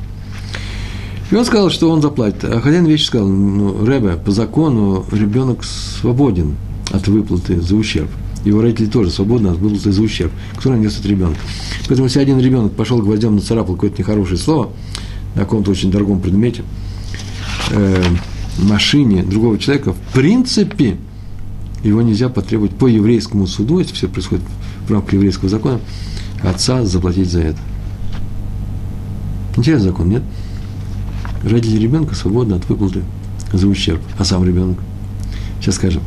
И 1.30 1.34
он 1.34 1.44
сказал, 1.44 1.70
что 1.70 1.90
он 1.90 2.00
заплатит. 2.00 2.44
А 2.44 2.60
хозяин 2.60 2.84
вещи 2.84 3.04
сказал, 3.04 3.26
ну, 3.26 3.84
Ребе, 3.84 4.16
по 4.16 4.30
закону 4.30 5.04
ребенок 5.10 5.64
свободен 5.64 6.56
от 6.92 7.08
выплаты 7.08 7.60
за 7.60 7.74
ущерб. 7.74 8.10
Его 8.44 8.60
родители 8.60 8.86
тоже 8.86 9.10
свободны 9.10 9.48
от 9.48 9.58
выплаты 9.58 9.92
за 9.92 10.02
ущерб, 10.02 10.32
который 10.56 10.78
нанесет 10.78 11.04
ребенок. 11.06 11.36
Поэтому, 11.88 12.06
если 12.06 12.20
один 12.20 12.38
ребенок 12.40 12.72
пошел 12.72 13.00
гвоздем, 13.00 13.36
нацарапал 13.36 13.74
какое-то 13.74 13.98
нехорошее 13.98 14.38
слово 14.38 14.70
на 15.34 15.42
каком-то 15.42 15.70
очень 15.70 15.90
дорогом 15.90 16.20
предмете, 16.20 16.62
э, 17.70 18.02
машине 18.58 19.22
другого 19.22 19.58
человека, 19.58 19.92
в 19.92 20.14
принципе, 20.14 20.96
его 21.82 22.02
нельзя 22.02 22.28
потребовать 22.28 22.72
по 22.72 22.86
еврейскому 22.86 23.46
суду, 23.46 23.78
если 23.78 23.94
все 23.94 24.08
происходит 24.08 24.44
в 24.86 24.92
рамках 24.92 25.14
еврейского 25.14 25.48
закона, 25.48 25.80
отца 26.42 26.84
заплатить 26.84 27.30
за 27.30 27.40
это. 27.40 27.58
Интересный 29.56 29.88
закон, 29.88 30.08
нет? 30.08 30.22
Родители 31.44 31.82
ребенка 31.82 32.14
свободны 32.14 32.54
от 32.54 32.68
выплаты 32.68 33.02
за 33.52 33.66
ущерб, 33.68 34.00
а 34.18 34.24
сам 34.24 34.44
ребенок. 34.44 34.78
Сейчас 35.60 35.76
скажем. 35.76 36.02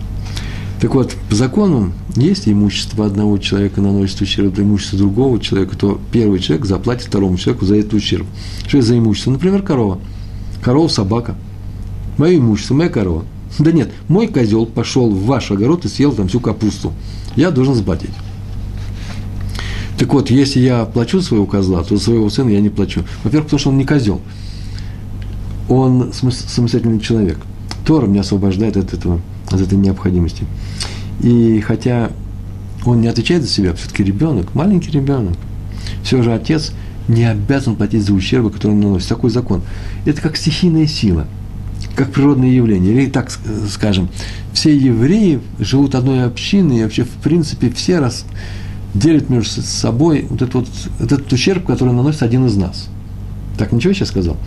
Так 0.86 0.94
вот, 0.94 1.16
по 1.32 1.36
закону, 1.36 1.94
если 2.16 2.54
имущество 2.54 3.08
одного 3.08 3.40
человека 3.40 3.82
наносит 3.82 4.22
ущерб 4.22 4.60
имуществу 4.60 5.00
другого 5.00 5.40
человека, 5.40 5.76
то 5.76 6.00
первый 6.12 6.38
человек 6.38 6.68
заплатит 6.68 7.08
второму 7.08 7.40
человеку 7.40 7.66
за 7.66 7.78
этот 7.78 7.96
ущерб. 7.96 8.28
Что 8.68 8.78
это 8.78 8.88
за 8.90 9.00
имущество? 9.00 9.32
Например, 9.32 9.64
корова. 9.64 9.98
Корова, 10.62 10.88
собака. 10.88 11.34
Мое 12.20 12.38
имущество, 12.38 12.76
моя 12.76 12.90
корова. 12.90 13.26
Да 13.58 13.72
нет, 13.72 13.92
мой 14.08 14.28
козел 14.28 14.68
пошел 14.68 15.10
в 15.10 15.26
ваш 15.26 15.50
огород 15.50 15.86
и 15.86 15.88
съел 15.88 16.12
там 16.12 16.28
всю 16.28 16.40
капусту. 16.40 16.94
Я 17.36 17.50
должен 17.50 17.74
заплатить. 17.74 18.12
Так 19.98 20.14
вот, 20.14 20.30
если 20.30 20.60
я 20.60 20.86
плачу 20.86 21.20
своего 21.20 21.48
козла, 21.48 21.84
то 21.84 21.98
своего 21.98 22.30
сына 22.30 22.50
я 22.50 22.62
не 22.62 22.70
плачу. 22.70 23.06
Во-первых, 23.24 23.48
потому 23.48 23.60
что 23.60 23.70
он 23.72 23.80
не 23.80 23.86
козел. 23.86 24.22
Он 25.68 26.14
самостоятельный 26.14 27.00
человек. 27.00 27.40
Тора 27.88 28.06
меня 28.06 28.22
освобождает 28.22 28.78
от 28.78 28.94
этого 28.94 29.20
от 29.56 29.62
этой 29.62 29.78
необходимости. 29.78 30.46
И 31.22 31.62
хотя 31.62 32.12
он 32.86 33.02
не 33.02 33.08
отвечает 33.08 33.44
за 33.44 33.50
себя, 33.50 33.74
все-таки 33.74 34.04
ребенок, 34.04 34.54
маленький 34.54 34.92
ребенок. 34.92 35.36
Все 36.04 36.22
же 36.22 36.34
отец 36.34 36.72
не 37.08 37.26
обязан 37.26 37.76
платить 37.76 38.04
за 38.04 38.14
ущербы, 38.14 38.52
которые 38.52 38.78
он 38.78 38.84
наносит. 38.84 39.10
Такой 39.10 39.30
закон. 39.30 39.62
Это 40.06 40.22
как 40.22 40.38
стихийная 40.38 40.88
сила, 40.88 41.28
как 41.96 42.12
природное 42.12 42.50
явление. 42.50 42.94
Или 42.94 43.10
так 43.10 43.32
скажем, 43.70 44.10
все 44.54 44.76
евреи 44.76 45.40
живут 45.60 45.96
одной 45.96 46.26
общиной, 46.26 46.80
и 46.80 46.84
вообще, 46.84 47.04
в 47.04 47.10
принципе, 47.24 47.70
все 47.70 48.00
раз 48.00 48.26
делят 48.94 49.30
между 49.30 49.62
собой 49.62 50.26
вот 50.30 50.42
этот, 50.42 50.54
вот, 50.54 50.68
этот 51.00 51.32
ущерб, 51.32 51.66
который 51.66 51.94
наносит 51.94 52.24
один 52.24 52.46
из 52.46 52.56
нас. 52.56 52.88
Так, 53.58 53.72
ничего 53.72 53.92
я 53.92 53.96
сейчас 53.96 54.10
сказал? 54.10 54.38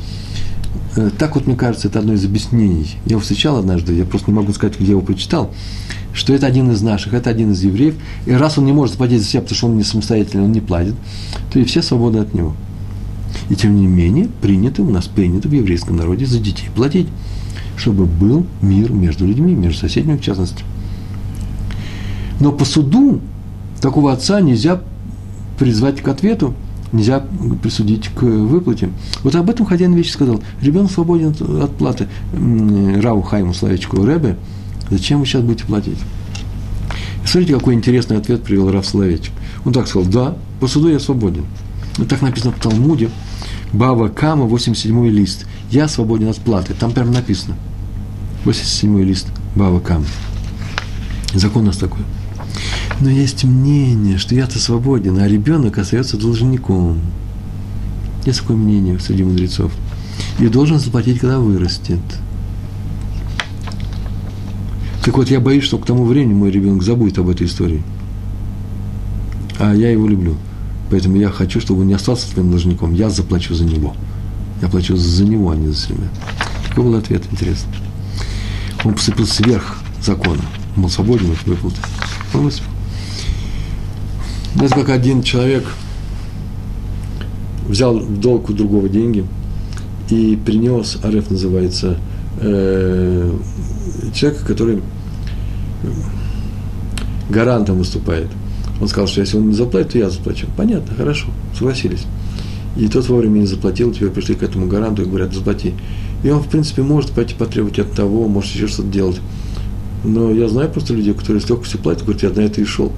Э, 0.96 1.10
так 1.16 1.34
вот, 1.34 1.46
мне 1.46 1.56
кажется, 1.56 1.88
это 1.88 1.98
одно 1.98 2.14
из 2.14 2.24
объяснений. 2.24 2.96
Я 3.04 3.12
его 3.12 3.20
встречал 3.20 3.56
однажды, 3.56 3.94
я 3.94 4.04
просто 4.04 4.30
не 4.30 4.36
могу 4.36 4.52
сказать, 4.52 4.76
где 4.76 4.86
я 4.86 4.90
его 4.92 5.00
прочитал, 5.00 5.52
что 6.12 6.34
это 6.34 6.46
один 6.46 6.70
из 6.70 6.82
наших, 6.82 7.14
это 7.14 7.30
один 7.30 7.52
из 7.52 7.62
евреев, 7.62 7.94
и 8.26 8.32
раз 8.32 8.58
он 8.58 8.64
не 8.64 8.72
может 8.72 8.92
заплатить 8.92 9.20
за 9.20 9.26
себя, 9.26 9.42
потому 9.42 9.56
что 9.56 9.66
он 9.66 9.76
не 9.76 9.84
самостоятельный, 9.84 10.44
он 10.44 10.52
не 10.52 10.60
платит, 10.60 10.94
то 11.52 11.58
и 11.58 11.64
все 11.64 11.82
свободы 11.82 12.18
от 12.18 12.34
него. 12.34 12.54
И 13.50 13.54
тем 13.54 13.76
не 13.76 13.86
менее, 13.86 14.28
принято, 14.40 14.82
у 14.82 14.90
нас 14.90 15.06
принято 15.06 15.48
в 15.48 15.52
еврейском 15.52 15.96
народе 15.96 16.26
за 16.26 16.38
детей 16.38 16.68
платить, 16.74 17.08
чтобы 17.76 18.06
был 18.06 18.46
мир 18.60 18.90
между 18.90 19.26
людьми, 19.26 19.54
между 19.54 19.80
соседями 19.80 20.16
в 20.16 20.22
частности. 20.22 20.64
Но 22.40 22.52
по 22.52 22.64
суду 22.64 23.20
такого 23.80 24.12
отца 24.12 24.40
нельзя 24.40 24.80
призвать 25.58 26.00
к 26.00 26.08
ответу, 26.08 26.54
нельзя 26.92 27.22
присудить 27.62 28.08
к 28.08 28.22
выплате. 28.22 28.90
Вот 29.22 29.34
об 29.34 29.50
этом 29.50 29.66
хозяин 29.66 29.94
вещи 29.94 30.10
сказал. 30.10 30.40
Ребенок 30.60 30.90
свободен 30.90 31.34
от 31.62 31.76
платы. 31.76 32.08
Рау 32.32 33.22
Хайму 33.22 33.54
Славичку 33.54 34.04
Рэбе, 34.04 34.36
зачем 34.90 35.20
вы 35.20 35.26
сейчас 35.26 35.42
будете 35.42 35.64
платить? 35.64 35.98
Смотрите, 37.24 37.54
какой 37.54 37.74
интересный 37.74 38.16
ответ 38.16 38.42
привел 38.42 38.70
Раф 38.70 38.86
Соловейчик. 38.86 39.32
Он 39.64 39.72
так 39.72 39.86
сказал, 39.86 40.08
да, 40.10 40.36
по 40.60 40.66
суду 40.66 40.88
я 40.88 40.98
свободен. 40.98 41.44
Вот 41.98 42.08
так 42.08 42.22
написано 42.22 42.52
в 42.52 42.60
Талмуде, 42.60 43.10
Бава 43.72 44.08
Кама, 44.08 44.44
87 44.44 45.08
лист. 45.08 45.46
Я 45.70 45.88
свободен 45.88 46.28
от 46.28 46.38
платы. 46.38 46.72
Там 46.72 46.92
прямо 46.92 47.12
написано. 47.12 47.56
87 48.44 49.02
лист 49.02 49.26
Бава 49.54 49.80
Кама. 49.80 50.06
Закон 51.34 51.64
у 51.64 51.66
нас 51.66 51.76
такой. 51.76 52.00
Но 53.00 53.08
есть 53.10 53.44
мнение, 53.44 54.18
что 54.18 54.34
я-то 54.34 54.58
свободен, 54.58 55.18
а 55.18 55.28
ребенок 55.28 55.78
остается 55.78 56.16
должником. 56.16 56.98
Есть 58.26 58.40
такое 58.40 58.56
мнение 58.56 58.98
среди 58.98 59.22
мудрецов. 59.22 59.72
И 60.40 60.48
должен 60.48 60.80
заплатить, 60.80 61.20
когда 61.20 61.38
вырастет. 61.38 62.00
Так 65.04 65.16
вот, 65.16 65.30
я 65.30 65.40
боюсь, 65.40 65.64
что 65.64 65.78
к 65.78 65.86
тому 65.86 66.04
времени 66.04 66.34
мой 66.34 66.50
ребенок 66.50 66.82
забудет 66.82 67.18
об 67.18 67.28
этой 67.28 67.46
истории. 67.46 67.82
А 69.58 69.72
я 69.74 69.90
его 69.90 70.08
люблю. 70.08 70.36
Поэтому 70.90 71.16
я 71.16 71.30
хочу, 71.30 71.60
чтобы 71.60 71.82
он 71.82 71.86
не 71.86 71.94
остался 71.94 72.30
твоим 72.32 72.50
должником. 72.50 72.94
Я 72.94 73.10
заплачу 73.10 73.54
за 73.54 73.64
него. 73.64 73.94
Я 74.60 74.68
плачу 74.68 74.96
за 74.96 75.24
него, 75.24 75.50
а 75.50 75.56
не 75.56 75.68
за 75.68 75.76
себя. 75.76 76.08
Такой 76.68 76.84
был 76.84 76.94
ответ, 76.96 77.22
интересно. 77.30 77.70
Он 78.84 78.94
поступил 78.94 79.26
сверх 79.26 79.78
закона. 80.02 80.42
Он 80.76 80.82
был 80.82 80.90
свободен 80.90 81.30
от 81.30 81.46
выплаты. 81.46 81.76
Он 82.34 82.42
выступил. 82.42 82.77
Знаете, 84.58 84.74
как 84.74 84.88
один 84.88 85.22
человек 85.22 85.64
взял 87.68 87.96
в 87.96 88.18
долг 88.18 88.50
у 88.50 88.52
другого 88.52 88.88
деньги 88.88 89.24
и 90.10 90.36
принес, 90.44 90.98
ареф 91.04 91.30
называется, 91.30 91.96
э, 92.40 93.38
человека, 94.12 94.44
который 94.44 94.82
гарантом 97.30 97.78
выступает. 97.78 98.26
Он 98.80 98.88
сказал, 98.88 99.06
что 99.06 99.20
если 99.20 99.36
он 99.36 99.50
не 99.50 99.54
заплатит, 99.54 99.92
то 99.92 99.98
я 99.98 100.10
заплачу. 100.10 100.48
Понятно, 100.56 100.92
хорошо, 100.96 101.28
согласились. 101.56 102.04
И 102.76 102.88
тот 102.88 103.08
вовремя 103.08 103.38
не 103.38 103.46
заплатил, 103.46 103.92
теперь 103.92 104.10
пришли 104.10 104.34
к 104.34 104.42
этому 104.42 104.66
гаранту 104.66 105.02
и 105.02 105.04
говорят, 105.04 105.32
заплати. 105.32 105.72
И 106.24 106.30
он, 106.30 106.42
в 106.42 106.48
принципе, 106.48 106.82
может 106.82 107.12
пойти 107.12 107.36
потребовать 107.36 107.78
от 107.78 107.92
того, 107.92 108.26
может 108.26 108.52
еще 108.56 108.66
что-то 108.66 108.88
делать. 108.88 109.20
Но 110.02 110.32
я 110.32 110.48
знаю 110.48 110.68
просто 110.68 110.94
людей, 110.94 111.14
которые 111.14 111.40
с 111.42 111.48
легкостью 111.48 111.78
платят, 111.78 112.02
говорят, 112.02 112.24
я 112.24 112.30
на 112.30 112.40
это 112.40 112.60
и 112.60 112.64
шел. 112.64 112.90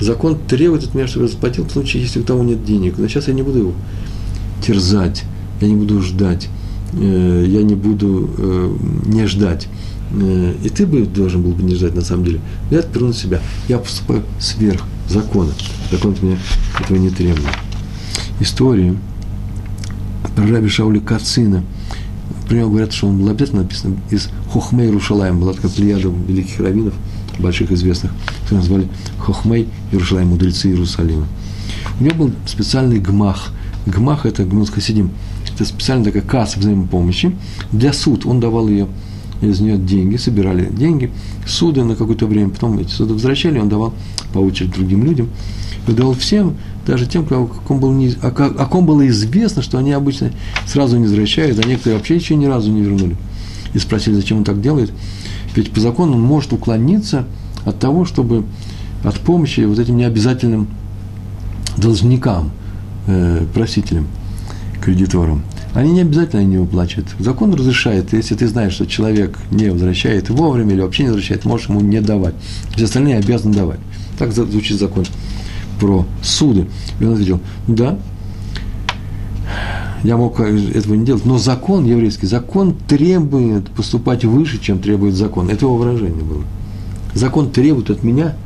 Закон 0.00 0.38
требует 0.48 0.84
от 0.84 0.94
меня, 0.94 1.06
чтобы 1.06 1.26
я 1.26 1.32
заплатил 1.32 1.64
в 1.64 1.70
случае, 1.70 2.02
если 2.02 2.20
у 2.20 2.22
того 2.22 2.42
нет 2.42 2.64
денег. 2.64 2.94
Но 2.96 3.06
сейчас 3.06 3.28
я 3.28 3.34
не 3.34 3.42
буду 3.42 3.58
его 3.58 3.72
терзать, 4.62 5.24
я 5.60 5.68
не 5.68 5.76
буду 5.76 6.00
ждать, 6.00 6.48
э, 6.94 7.44
я 7.46 7.62
не 7.62 7.74
буду 7.74 8.30
э, 8.38 8.76
не 9.04 9.26
ждать. 9.26 9.68
Э, 10.12 10.54
и 10.64 10.68
ты 10.70 10.86
бы 10.86 11.02
должен 11.02 11.42
был 11.42 11.52
бы 11.52 11.62
не 11.62 11.74
ждать 11.74 11.94
на 11.94 12.00
самом 12.00 12.24
деле. 12.24 12.40
Я 12.70 12.78
отперу 12.78 13.08
на 13.08 13.12
себя. 13.12 13.40
Я 13.68 13.78
поступаю 13.78 14.22
сверх 14.38 14.82
закона. 15.08 15.52
Закон 15.92 16.12
от 16.12 16.22
меня 16.22 16.38
этого 16.80 16.96
не 16.96 17.10
требует. 17.10 17.46
История 18.40 18.96
про 20.34 20.46
раби 20.46 20.68
Шаули 20.68 20.98
Кацина. 20.98 21.62
Про 22.48 22.56
него 22.56 22.70
говорят, 22.70 22.92
что 22.94 23.06
он 23.06 23.18
был 23.18 23.28
обязательно 23.28 23.62
написан 23.62 23.98
из 24.10 24.30
Хохмей 24.50 24.90
Рушалаем. 24.90 25.38
Была 25.38 25.52
такая 25.52 25.70
плеяда 25.70 26.08
великих 26.26 26.58
раввинов– 26.58 26.94
больших 27.40 27.72
известных, 27.72 28.12
которые 28.42 28.60
назвали 28.60 28.88
Хохмей 29.18 29.68
Иерушалай, 29.92 30.24
мудрецы 30.24 30.68
Иерусалима. 30.68 31.26
У 31.98 32.04
него 32.04 32.26
был 32.26 32.32
специальный 32.46 32.98
гмах. 32.98 33.52
Гмах– 33.86 34.24
это 34.26 34.44
гмус 34.44 34.70
хасидим. 34.70 35.10
Это 35.52 35.64
специальная 35.64 36.06
такая 36.06 36.22
касса 36.22 36.58
взаимопомощи 36.58 37.34
для 37.72 37.92
суд. 37.92 38.26
Он 38.26 38.40
давал 38.40 38.68
ее 38.68 38.88
из 39.40 39.60
нее 39.60 39.78
деньги, 39.78 40.16
собирали 40.16 40.68
деньги, 40.70 41.10
суды 41.46 41.82
на 41.82 41.96
какое-то 41.96 42.26
время, 42.26 42.50
потом 42.50 42.78
эти 42.78 42.90
суды 42.90 43.14
возвращали, 43.14 43.58
он 43.58 43.68
давал 43.68 43.94
по 44.32 44.38
очереди 44.38 44.74
другим 44.74 45.04
людям, 45.04 45.28
и 45.88 45.92
давал 45.92 46.14
всем, 46.14 46.56
даже 46.86 47.06
тем, 47.06 47.26
о 47.30 47.46
ком, 47.46 47.80
было 47.80 47.92
не, 47.92 48.14
о, 48.22 48.28
о 48.28 48.66
ком 48.66 48.84
было 48.84 49.06
известно, 49.08 49.62
что 49.62 49.78
они 49.78 49.92
обычно 49.92 50.32
сразу 50.66 50.98
не 50.98 51.04
возвращают, 51.04 51.58
а 51.58 51.66
некоторые 51.66 51.98
вообще 51.98 52.16
еще 52.16 52.36
ни 52.36 52.46
разу 52.46 52.70
не 52.70 52.82
вернули. 52.82 53.16
И 53.72 53.78
спросили, 53.78 54.14
зачем 54.14 54.38
он 54.38 54.44
так 54.44 54.60
делает. 54.60 54.92
Ведь 55.54 55.72
по 55.72 55.80
закону 55.80 56.16
он 56.16 56.22
может 56.22 56.52
уклониться 56.52 57.26
от 57.64 57.78
того, 57.78 58.04
чтобы 58.04 58.44
от 59.02 59.18
помощи 59.20 59.60
вот 59.60 59.78
этим 59.78 59.96
необязательным 59.96 60.68
должникам, 61.76 62.50
э, 63.06 63.44
просителям, 63.52 64.06
кредиторам. 64.82 65.42
Они 65.72 65.92
не 65.92 66.00
обязательно 66.00 66.42
не 66.42 66.58
уплачивают. 66.58 67.08
Закон 67.18 67.54
разрешает, 67.54 68.12
если 68.12 68.34
ты 68.34 68.48
знаешь, 68.48 68.72
что 68.72 68.86
человек 68.86 69.38
не 69.50 69.70
возвращает 69.70 70.28
вовремя 70.28 70.72
или 70.72 70.80
вообще 70.80 71.04
не 71.04 71.10
возвращает, 71.10 71.44
можешь 71.44 71.68
ему 71.68 71.80
не 71.80 72.00
давать. 72.00 72.34
Все 72.74 72.86
остальные 72.86 73.18
обязаны 73.18 73.54
давать. 73.54 73.78
Так 74.18 74.32
звучит 74.32 74.78
закон 74.78 75.04
про 75.78 76.04
суды. 76.22 76.66
И 76.98 77.04
он 77.04 77.12
ответил, 77.12 77.40
да, 77.68 77.98
я 80.02 80.16
мог 80.16 80.40
этого 80.40 80.94
не 80.94 81.04
делать. 81.04 81.24
Но 81.24 81.38
закон 81.38 81.84
еврейский, 81.84 82.26
закон 82.26 82.74
требует 82.88 83.70
поступать 83.70 84.24
выше, 84.24 84.60
чем 84.60 84.78
требует 84.78 85.14
закон. 85.14 85.48
Это 85.48 85.66
его 85.66 85.76
выражение 85.76 86.22
было. 86.22 86.42
Закон 87.14 87.50
требует 87.50 87.90
от 87.90 88.02
меня, 88.02 88.36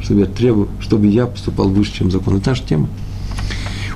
чтобы 0.00 0.20
я, 0.20 0.26
требую, 0.26 0.68
чтобы 0.80 1.06
я 1.06 1.26
поступал 1.26 1.68
выше, 1.68 1.92
чем 1.92 2.10
закон. 2.10 2.36
Это 2.36 2.50
наша 2.50 2.64
тема. 2.64 2.88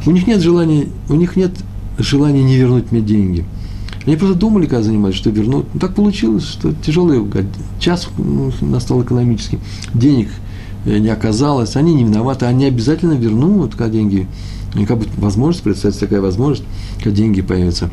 У 0.07 0.11
них 0.11 0.27
нет 0.27 0.41
желания, 0.41 0.87
у 1.09 1.15
них 1.15 1.37
нет 1.37 1.53
желания 1.99 2.43
не 2.43 2.57
вернуть 2.57 2.93
мне 2.93 3.01
деньги. 3.01 3.45
Они 4.07 4.17
просто 4.17 4.37
думали, 4.37 4.65
когда 4.67 4.83
занимались, 4.83 5.17
что 5.17 5.31
вернут. 5.31 5.67
Ну, 5.75 5.81
так 5.81 5.95
получилось, 5.95 6.47
что 6.47 6.73
тяжелый 6.73 7.23
час 7.79 8.09
настал 8.61 9.03
экономический. 9.03 9.59
Денег 9.93 10.29
э, 10.87 10.99
не 10.99 11.09
оказалось, 11.09 11.77
они 11.77 11.95
не 11.95 12.05
виноваты, 12.05 12.47
они 12.47 12.65
обязательно 12.65 13.13
вернут, 13.13 13.75
когда 13.75 13.93
деньги 13.93 14.27
и 14.75 14.85
как 14.85 14.99
бы 14.99 15.07
возможность, 15.17 15.63
представится 15.63 16.01
такая 16.01 16.21
возможность, 16.21 16.65
когда 16.99 17.11
деньги 17.11 17.41
появятся. 17.41 17.91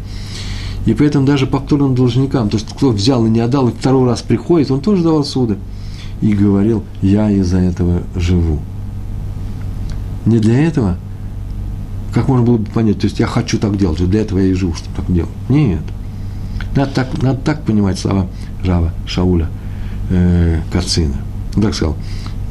И 0.85 0.93
поэтому 0.93 1.25
даже 1.25 1.47
повторным 1.47 1.95
должникам, 1.95 2.49
то 2.49 2.57
есть 2.57 2.69
кто 2.69 2.91
взял 2.91 3.25
и 3.25 3.29
не 3.29 3.39
отдал, 3.39 3.69
и 3.69 3.73
второй 3.73 4.07
раз 4.07 4.21
приходит, 4.21 4.69
он 4.71 4.81
тоже 4.81 5.03
давал 5.03 5.23
суды. 5.23 5.57
И 6.21 6.33
говорил, 6.33 6.83
я 7.01 7.29
из-за 7.29 7.57
этого 7.57 8.03
живу. 8.15 8.59
Не 10.25 10.39
для 10.39 10.59
этого, 10.59 10.97
как 12.13 12.27
можно 12.27 12.45
было 12.45 12.57
бы 12.57 12.65
понять, 12.65 12.99
то 12.99 13.05
есть 13.05 13.19
я 13.19 13.27
хочу 13.27 13.57
так 13.57 13.77
делать, 13.77 14.07
для 14.09 14.21
этого 14.21 14.39
я 14.39 14.47
и 14.47 14.53
живу, 14.53 14.73
чтобы 14.73 14.95
так 14.95 15.13
делать. 15.13 15.31
Нет. 15.49 15.81
Надо 16.75 16.91
так, 16.91 17.21
надо 17.21 17.39
так 17.39 17.63
понимать 17.63 17.99
слова 17.99 18.27
Рава 18.63 18.91
Шауля 19.07 19.49
э, 20.09 20.61
Кацина. 20.71 21.15
Он 21.55 21.61
так 21.61 21.73
сказал, 21.73 21.95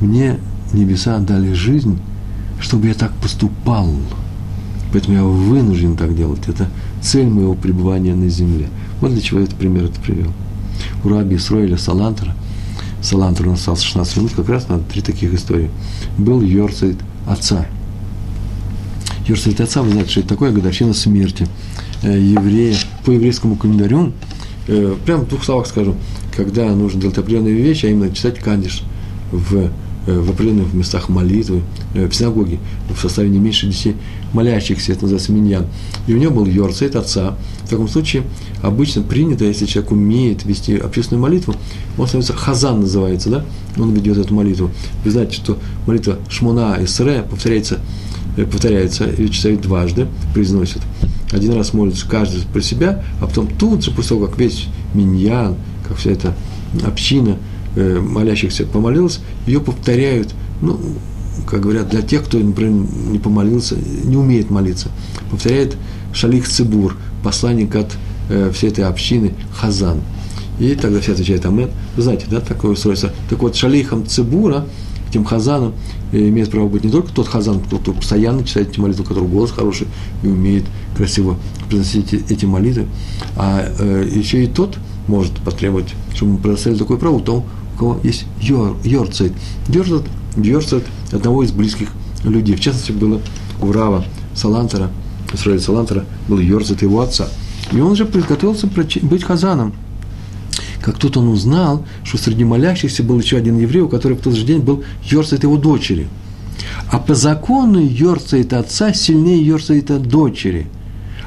мне 0.01 0.39
небеса 0.72 1.18
дали 1.18 1.53
жизнь, 1.53 1.99
чтобы 2.61 2.89
я 2.89 2.95
так 2.95 3.13
поступал. 3.15 3.91
Поэтому 4.93 5.17
я 5.17 5.25
вынужден 5.25 5.97
так 5.97 6.17
делать. 6.17 6.47
Это 6.47 6.69
цель 7.03 7.27
моего 7.27 7.55
пребывания 7.55 8.15
на 8.15 8.29
земле. 8.29 8.69
Вот 9.01 9.13
для 9.13 9.21
чего 9.21 9.41
я 9.41 9.47
этот 9.47 9.57
пример 9.57 9.85
это 9.85 10.01
привел. 10.01 10.31
У 11.03 11.09
раби 11.09 11.37
Исроиля 11.37 11.77
Салантера, 11.77 12.35
Салантер 13.03 13.49
у 13.49 13.51
нас 13.51 13.61
остался 13.61 13.85
16 13.85 14.17
минут, 14.17 14.33
как 14.35 14.49
раз 14.49 14.69
на 14.69 14.79
три 14.79 15.03
таких 15.03 15.35
истории. 15.35 15.71
Был 16.17 16.41
Йорцайт 16.41 16.97
отца. 17.27 17.67
Йорцайт 19.27 19.61
отца, 19.61 19.83
вы 19.83 19.91
знаете, 19.91 20.11
что 20.11 20.21
это 20.21 20.29
такое 20.31 20.53
годовщина 20.53 20.95
смерти 20.95 21.47
э, 22.03 22.19
еврея 22.19 22.77
по 23.05 23.11
еврейскому 23.11 23.57
календарю. 23.57 24.13
Э, 24.69 24.97
прямо 25.05 25.25
в 25.25 25.29
двух 25.29 25.45
словах 25.45 25.67
скажу, 25.67 25.97
когда 26.35 26.67
нужно 26.75 27.01
делать 27.01 27.19
определенные 27.19 27.55
вещи, 27.55 27.87
а 27.87 27.91
именно 27.91 28.15
читать 28.15 28.39
кадиш 28.39 28.83
в 29.31 29.71
в 30.07 30.31
определенных 30.31 30.73
местах 30.75 31.09
молитвы, 31.09 31.63
э, 31.95 32.07
в 32.07 32.15
синагоге, 32.15 32.59
в 32.95 33.01
составе 33.01 33.29
не 33.29 33.39
меньше 33.39 33.67
десяти 33.67 33.95
молящихся, 34.33 34.93
это 34.93 35.03
называется 35.03 35.33
миньян. 35.33 35.67
И 36.07 36.15
у 36.15 36.19
него 36.19 36.35
был 36.35 36.47
Йорцейт 36.47 36.97
отца. 36.97 37.37
В 37.65 37.69
таком 37.69 37.89
случае 37.89 38.25
обычно 38.63 39.03
принято, 39.03 39.45
если 39.45 39.65
человек 39.67 39.93
умеет 39.93 40.45
вести 40.45 40.77
общественную 40.77 41.23
молитву, 41.23 41.55
он 41.97 42.07
становится 42.07 42.35
хазан 42.35 42.81
называется, 42.81 43.31
да? 43.31 43.45
Он 43.79 43.93
ведет 43.95 44.19
эту 44.19 44.35
молитву. 44.35 44.71
Вы 45.05 45.11
знаете, 45.11 45.35
что 45.35 45.59
молитва 45.87 46.19
Шмуна 46.29 46.77
Исре 46.83 47.23
повторяется, 47.23 47.81
повторяется 48.37 49.07
и 49.07 49.31
читает 49.31 49.63
дважды, 49.63 50.07
произносит. 50.35 50.83
Один 51.33 51.55
раз 51.55 51.73
молится 51.73 52.07
каждый 52.07 52.43
про 52.47 52.61
себя, 52.61 53.03
а 53.21 53.27
потом 53.27 53.49
тут 53.49 53.85
же, 53.85 53.91
после 53.91 54.11
того, 54.11 54.27
как 54.27 54.39
весь 54.39 54.67
миньян, 54.93 55.57
как 55.89 55.97
вся 55.97 56.11
эта 56.11 56.35
община 56.85 57.39
э, 57.77 58.01
молящихся 58.01 58.64
помолилась, 58.66 59.20
ее 59.47 59.61
повторяют, 59.61 60.35
ну, 60.61 60.79
как 61.47 61.61
говорят, 61.61 61.89
для 61.89 62.03
тех, 62.03 62.25
кто, 62.25 62.39
например, 62.39 62.87
не 63.11 63.18
помолился, 63.18 63.77
не 64.05 64.16
умеет 64.16 64.51
молиться, 64.51 64.89
повторяет 65.31 65.77
Шалих 66.12 66.49
Цибур, 66.49 66.97
посланник 67.22 67.75
от 67.75 67.93
э, 68.31 68.51
всей 68.53 68.70
этой 68.70 68.85
общины 68.85 69.33
Хазан. 69.53 70.01
И 70.61 70.75
тогда 70.77 71.01
все 71.01 71.12
отвечают 71.12 71.45
Амен. 71.47 71.70
Вы 71.97 72.03
знаете, 72.03 72.27
да, 72.31 72.41
такое 72.41 72.72
устройство. 72.72 73.11
Так 73.29 73.41
вот, 73.41 73.57
Шалихом 73.57 74.07
Цибура, 74.07 74.64
этим 75.11 75.25
Хазаном, 75.25 75.75
э, 76.12 76.29
имеет 76.29 76.51
право 76.51 76.68
быть 76.68 76.85
не 76.85 76.91
только 76.91 77.12
тот 77.12 77.27
Хазан, 77.27 77.61
кто 77.61 77.93
постоянно 77.93 78.45
читает 78.45 78.70
эти 78.70 78.79
молитвы, 78.79 79.05
у 79.05 79.07
которого 79.09 79.29
голос 79.29 79.51
хороший 79.51 79.89
и 80.22 80.29
умеет 80.29 80.64
красиво 80.97 81.37
произносить 81.68 82.12
эти 82.12 82.45
молитвы, 82.45 82.87
а 83.37 83.66
еще 84.14 84.45
и 84.45 84.47
тот 84.47 84.79
может 85.09 85.33
потребовать, 85.39 85.95
чтобы 86.14 86.33
мы 86.33 86.39
предоставили 86.39 86.79
такое 86.79 86.99
право 86.99 87.16
у 87.16 87.43
кого 87.75 88.01
есть 88.03 88.25
йор, 88.41 88.77
йорцайт. 88.85 89.33
Йорцайт, 89.68 90.05
йорцайт 90.37 90.85
одного 91.12 91.43
из 91.43 91.53
близких 91.53 91.89
людей. 92.25 92.57
В 92.57 92.61
частности, 92.61 92.93
было 92.93 93.20
у 93.61 93.72
Рава 93.72 94.05
Салантера, 94.35 94.91
Исраиля 95.33 95.61
Салантера, 95.61 96.05
был 96.29 96.39
йорцайт 96.39 96.83
его 96.83 97.01
отца. 97.01 97.29
И 97.72 97.81
он 97.81 97.97
же 97.97 98.05
приготовился 98.05 98.66
быть 98.66 99.25
хазаном. 99.25 99.72
Как 100.83 100.99
тут 100.99 101.16
он 101.16 101.29
узнал, 101.29 101.85
что 102.05 102.18
среди 102.18 102.45
молящихся 102.45 103.03
был 103.03 103.18
еще 103.18 103.39
один 103.39 103.59
еврей, 103.59 103.83
у 103.83 103.89
которого 103.89 104.18
в 104.18 104.22
тот 104.22 104.35
же 104.35 104.45
день 104.45 104.61
был 104.61 104.85
йорцайт 105.03 105.43
его 105.43 105.57
дочери. 105.57 106.09
А 106.91 106.99
по 106.99 107.14
закону 107.14 107.81
йорцайт 107.81 108.53
отца 108.53 108.93
сильнее 108.93 109.45
йорцайта 109.45 109.99
дочери– 109.99 110.66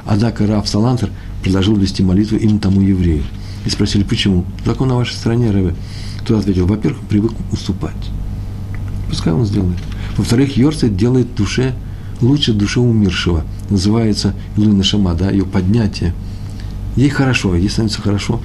Однако 0.08 0.46
Раф 0.46 0.66
Салантер 0.66 1.10
предложил 1.42 1.76
вести 1.76 2.02
молитву 2.02 2.38
именно 2.38 2.58
тому 2.58 2.80
еврею. 2.80 3.22
И 3.66 3.68
спросили, 3.68 4.04
почему? 4.04 4.46
Закон 4.64 4.88
на 4.88 4.96
вашей 4.96 5.12
стороне, 5.12 5.50
Рэбе. 5.50 5.74
Тот 6.28 6.40
ответил, 6.40 6.66
во-первых, 6.66 7.00
привык 7.08 7.32
уступать. 7.50 7.94
Пускай 9.08 9.32
он 9.32 9.46
сделает. 9.46 9.78
Во-вторых, 10.18 10.58
Йорцет 10.58 10.94
делает 10.94 11.34
душе 11.34 11.74
лучше 12.20 12.52
душе 12.52 12.80
умершего. 12.80 13.44
Называется 13.70 14.34
Илуина 14.54 14.84
Шама, 14.84 15.14
да, 15.14 15.30
ее 15.30 15.46
поднятие. 15.46 16.12
Ей 16.96 17.08
хорошо, 17.08 17.54
ей 17.54 17.70
становится 17.70 18.02
хорошо. 18.02 18.42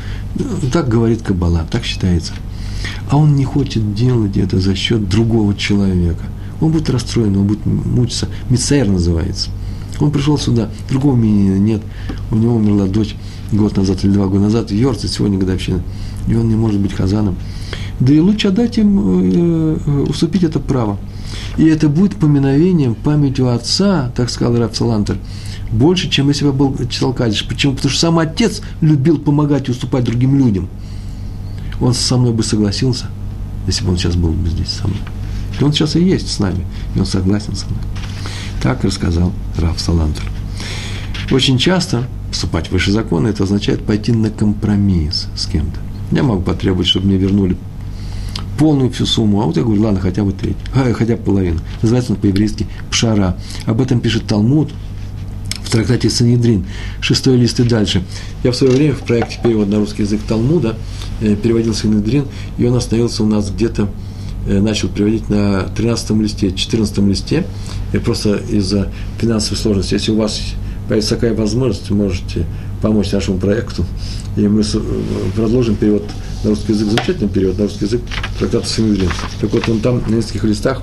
Так 0.71 0.87
говорит 0.87 1.23
Каббала, 1.23 1.67
так 1.69 1.83
считается. 1.83 2.31
А 3.09 3.17
он 3.17 3.35
не 3.35 3.43
хочет 3.43 3.93
делать 3.93 4.37
это 4.37 4.61
за 4.61 4.75
счет 4.75 5.09
другого 5.09 5.53
человека. 5.53 6.23
Он 6.61 6.71
будет 6.71 6.89
расстроен, 6.89 7.35
он 7.35 7.47
будет 7.47 7.65
мучиться. 7.65 8.29
Мицер 8.49 8.87
называется– 8.87 9.49
он 9.99 10.11
пришел 10.11 10.37
сюда, 10.37 10.69
другого 10.89 11.15
мнения 11.15 11.59
нет. 11.59 11.81
У 12.31 12.35
него 12.35 12.55
умерла 12.55 12.87
дочь 12.87 13.15
год 13.51 13.77
назад 13.77 14.03
или 14.03 14.11
два 14.11 14.27
года 14.27 14.43
назад, 14.43 14.71
в 14.71 14.73
Йорце 14.73 15.07
сегодня 15.07 15.37
годовщина, 15.37 15.81
и 16.27 16.35
он 16.35 16.49
не 16.49 16.55
может 16.55 16.79
быть 16.79 16.93
хазаном. 16.93 17.35
Да 17.99 18.13
и 18.13 18.19
лучше 18.19 18.49
отдать 18.49 18.77
им, 18.77 18.99
э, 18.99 19.77
э, 19.85 20.05
уступить 20.09 20.43
это 20.43 20.59
право. 20.59 20.97
И 21.57 21.65
это 21.65 21.89
будет 21.89 22.15
поминовением, 22.15 22.95
памятью 22.95 23.53
отца, 23.53 24.11
так 24.15 24.29
сказал 24.29 24.57
Раф 24.57 24.75
Салантер, 24.75 25.17
больше, 25.71 26.09
чем 26.09 26.27
если 26.27 26.45
бы 26.45 26.53
был 26.53 26.77
читал 26.87 27.13
Кадиш. 27.13 27.47
Почему? 27.47 27.73
Потому 27.73 27.91
что 27.91 27.99
сам 27.99 28.19
отец 28.19 28.61
любил 28.81 29.19
помогать 29.19 29.67
и 29.67 29.71
уступать 29.71 30.03
другим 30.03 30.37
людям. 30.37 30.69
Он 31.81 31.93
со 31.93 32.17
мной 32.17 32.33
бы 32.33 32.43
согласился, 32.43 33.05
если 33.67 33.83
бы 33.83 33.91
он 33.91 33.97
сейчас 33.97 34.15
был 34.15 34.31
бы 34.31 34.49
здесь 34.49 34.69
со 34.69 34.87
мной. 34.87 34.99
И 35.59 35.63
он 35.63 35.73
сейчас 35.73 35.95
и 35.95 36.03
есть 36.03 36.31
с 36.31 36.39
нами, 36.39 36.65
и 36.95 36.99
он 36.99 37.05
согласен 37.05 37.55
со 37.55 37.65
мной. 37.67 37.79
Так 38.61 38.83
рассказал 38.83 39.31
Раф 39.57 39.79
Салантер. 39.79 40.23
Очень 41.31 41.57
часто 41.57 42.07
вступать 42.31 42.71
выше 42.71 42.91
закона, 42.91 43.27
это 43.27 43.43
означает 43.43 43.85
пойти 43.85 44.11
на 44.11 44.29
компромисс 44.29 45.27
с 45.35 45.45
кем-то. 45.45 45.79
Я 46.13 46.23
могу 46.23 46.41
потребовать, 46.41 46.87
чтобы 46.87 47.07
мне 47.07 47.17
вернули 47.17 47.57
полную 48.57 48.91
всю 48.91 49.05
сумму, 49.05 49.41
а 49.41 49.45
вот 49.45 49.57
я 49.57 49.63
говорю, 49.63 49.81
ладно, 49.81 49.99
хотя 49.99 50.23
бы 50.23 50.31
треть, 50.31 50.55
хотя 50.73 51.15
бы 51.15 51.23
половину. 51.23 51.59
Называется 51.81 52.13
он 52.13 52.19
по-еврейски 52.19 52.67
пшара. 52.89 53.37
Об 53.65 53.81
этом 53.81 53.99
пишет 53.99 54.27
Талмуд 54.27 54.71
в 55.63 55.69
трактате 55.71 56.09
Санедрин, 56.09 56.65
шестой 57.01 57.37
лист 57.37 57.59
и 57.59 57.63
дальше. 57.63 58.03
Я 58.43 58.51
в 58.51 58.55
свое 58.55 58.73
время 58.73 58.93
в 58.93 58.99
проекте 58.99 59.39
перевод 59.43 59.69
на 59.69 59.79
русский 59.79 60.03
язык 60.03 60.21
Талмуда 60.27 60.77
э, 61.19 61.35
переводил 61.35 61.73
Санедрин, 61.73 62.25
и 62.57 62.65
он 62.65 62.75
остановился 62.75 63.23
у 63.23 63.25
нас 63.25 63.49
где-то 63.49 63.89
Э, 64.45 64.59
начал 64.59 64.89
приводить 64.89 65.29
на 65.29 65.63
13 65.75 66.11
листе, 66.21 66.51
14 66.51 66.97
листе, 66.99 67.45
просто 68.03 68.35
из-за 68.35 68.89
финансовой 69.17 69.57
сложности. 69.57 69.93
Если 69.93 70.11
у 70.11 70.17
вас 70.17 70.41
появится 70.87 71.15
такая 71.15 71.33
возможность, 71.33 71.89
можете 71.91 72.45
помочь 72.83 73.13
нашему 73.13 73.37
проекту, 73.37 73.85
и 74.35 74.45
мы 74.45 74.61
продолжим 75.35 75.75
перевод 75.75 76.03
на 76.43 76.49
русский 76.49 76.73
язык, 76.73 76.89
замечательный 76.89 77.29
перевод 77.29 77.57
на 77.57 77.63
русский 77.63 77.85
язык 77.85 78.01
трактата 78.37 78.67
Санедрин. 78.67 79.09
Так 79.39 79.53
вот, 79.53 79.69
он 79.69 79.79
там 79.79 80.03
на 80.05 80.15
нескольких 80.15 80.43
листах, 80.43 80.81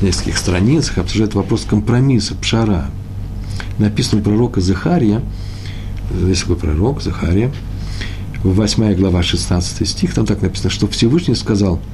на 0.00 0.06
нескольких 0.06 0.38
страницах 0.38 0.96
обсуждает 0.96 1.34
вопрос 1.34 1.66
компромисса, 1.68 2.34
пшара. 2.34 2.86
Написано 3.78 4.22
у 4.22 4.24
пророка 4.24 4.62
Захария, 4.62 5.20
есть 6.26 6.40
такой 6.40 6.56
пророк, 6.56 7.02
Захария, 7.02 7.52
8 8.42 8.94
глава, 8.94 9.22
16 9.22 9.86
стих, 9.86 10.14
там 10.14 10.24
так 10.24 10.40
написано, 10.40 10.70
что 10.70 10.88
Всевышний 10.88 11.34
сказал– 11.34 11.78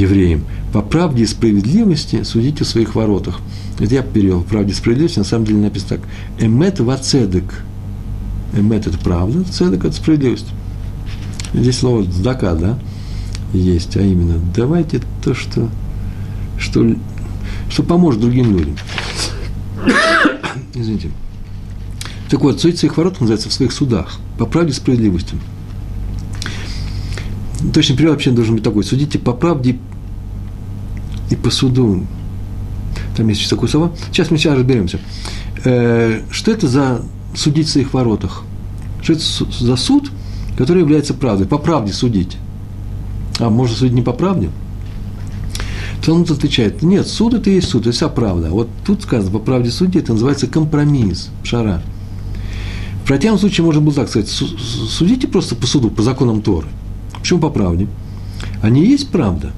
евреям. 0.00 0.44
По 0.72 0.82
правде 0.82 1.24
и 1.24 1.26
справедливости 1.26 2.22
судите 2.22 2.64
в 2.64 2.68
своих 2.68 2.94
воротах. 2.94 3.40
Это 3.78 3.94
я 3.94 4.02
перевел. 4.02 4.42
Правде 4.42 4.72
и 4.72 4.74
справедливости 4.74 5.18
на 5.18 5.24
самом 5.24 5.44
деле 5.46 5.60
написано 5.60 5.98
так. 5.98 6.00
Эмет 6.44 6.80
вацедек. 6.80 7.64
Эмет– 8.52 8.86
это 8.88 8.98
правда, 8.98 9.44
цедек– 9.44 9.84
это 9.86 9.94
справедливость. 9.94 10.46
Здесь 11.52 11.78
слово 11.78 12.04
«здака», 12.04 12.54
да, 12.54 12.78
есть, 13.52 13.96
а 13.96 14.02
именно 14.02 14.40
давайте 14.54 15.00
то, 15.22 15.34
что, 15.34 15.68
что, 16.58 16.94
что 17.68 17.82
поможет 17.82 18.20
другим 18.20 18.56
людям. 18.56 18.76
Извините. 20.74 21.10
Так 22.28 22.40
вот, 22.42 22.60
судить 22.60 22.78
своих 22.78 22.96
ворот 22.96 23.20
называется 23.20 23.48
в 23.48 23.52
своих 23.52 23.72
судах, 23.72 24.18
по 24.38 24.46
правде 24.46 24.70
и 24.70 24.74
справедливости. 24.74 25.34
Точный 27.74 27.96
перевод 27.96 28.14
вообще 28.14 28.30
должен 28.30 28.54
быть 28.54 28.64
такой. 28.64 28.84
Судите 28.84 29.18
по 29.18 29.32
правде 29.32 29.78
и 31.30 31.36
по 31.36 31.50
суду. 31.50 32.06
Там 33.16 33.28
есть 33.28 33.40
еще 33.40 33.50
такое 33.50 33.68
слово. 33.68 33.92
Сейчас 34.10 34.30
мы 34.30 34.38
сейчас 34.38 34.56
разберемся. 34.56 35.00
Э, 35.64 36.22
что 36.30 36.52
это 36.52 36.68
за 36.68 37.02
судить 37.34 37.68
в 37.68 37.70
своих 37.70 37.92
воротах? 37.94 38.44
Что 39.02 39.14
это 39.14 39.22
за 39.64 39.76
суд, 39.76 40.10
который 40.56 40.80
является 40.80 41.14
правдой? 41.14 41.46
По 41.46 41.58
правде 41.58 41.92
судить. 41.92 42.36
А 43.38 43.48
можно 43.50 43.74
судить 43.74 43.94
не 43.94 44.02
по 44.02 44.12
правде? 44.12 44.50
Талмуд 46.04 46.30
отвечает, 46.30 46.82
нет, 46.82 47.06
суд 47.06 47.34
это 47.34 47.50
и 47.50 47.54
есть 47.54 47.68
суд, 47.68 47.82
это 47.82 47.92
вся 47.92 48.08
правда. 48.08 48.50
Вот 48.50 48.68
тут 48.86 49.02
сказано, 49.02 49.32
по 49.32 49.38
правде 49.38 49.70
судить, 49.70 50.04
это 50.04 50.12
называется 50.12 50.46
компромисс, 50.46 51.30
шара. 51.42 51.82
В 53.04 53.06
противном 53.06 53.38
случае 53.38 53.64
можно 53.64 53.80
было 53.80 53.94
так 53.94 54.08
сказать, 54.08 54.28
судите 54.28 55.28
просто 55.28 55.56
по 55.56 55.66
суду, 55.66 55.90
по 55.90 56.02
законам 56.02 56.42
Торы. 56.42 56.68
Почему 57.18 57.40
по 57.40 57.50
правде? 57.50 57.86
Они 58.62 58.82
и 58.82 58.88
есть 58.88 59.10
правда. 59.10 59.52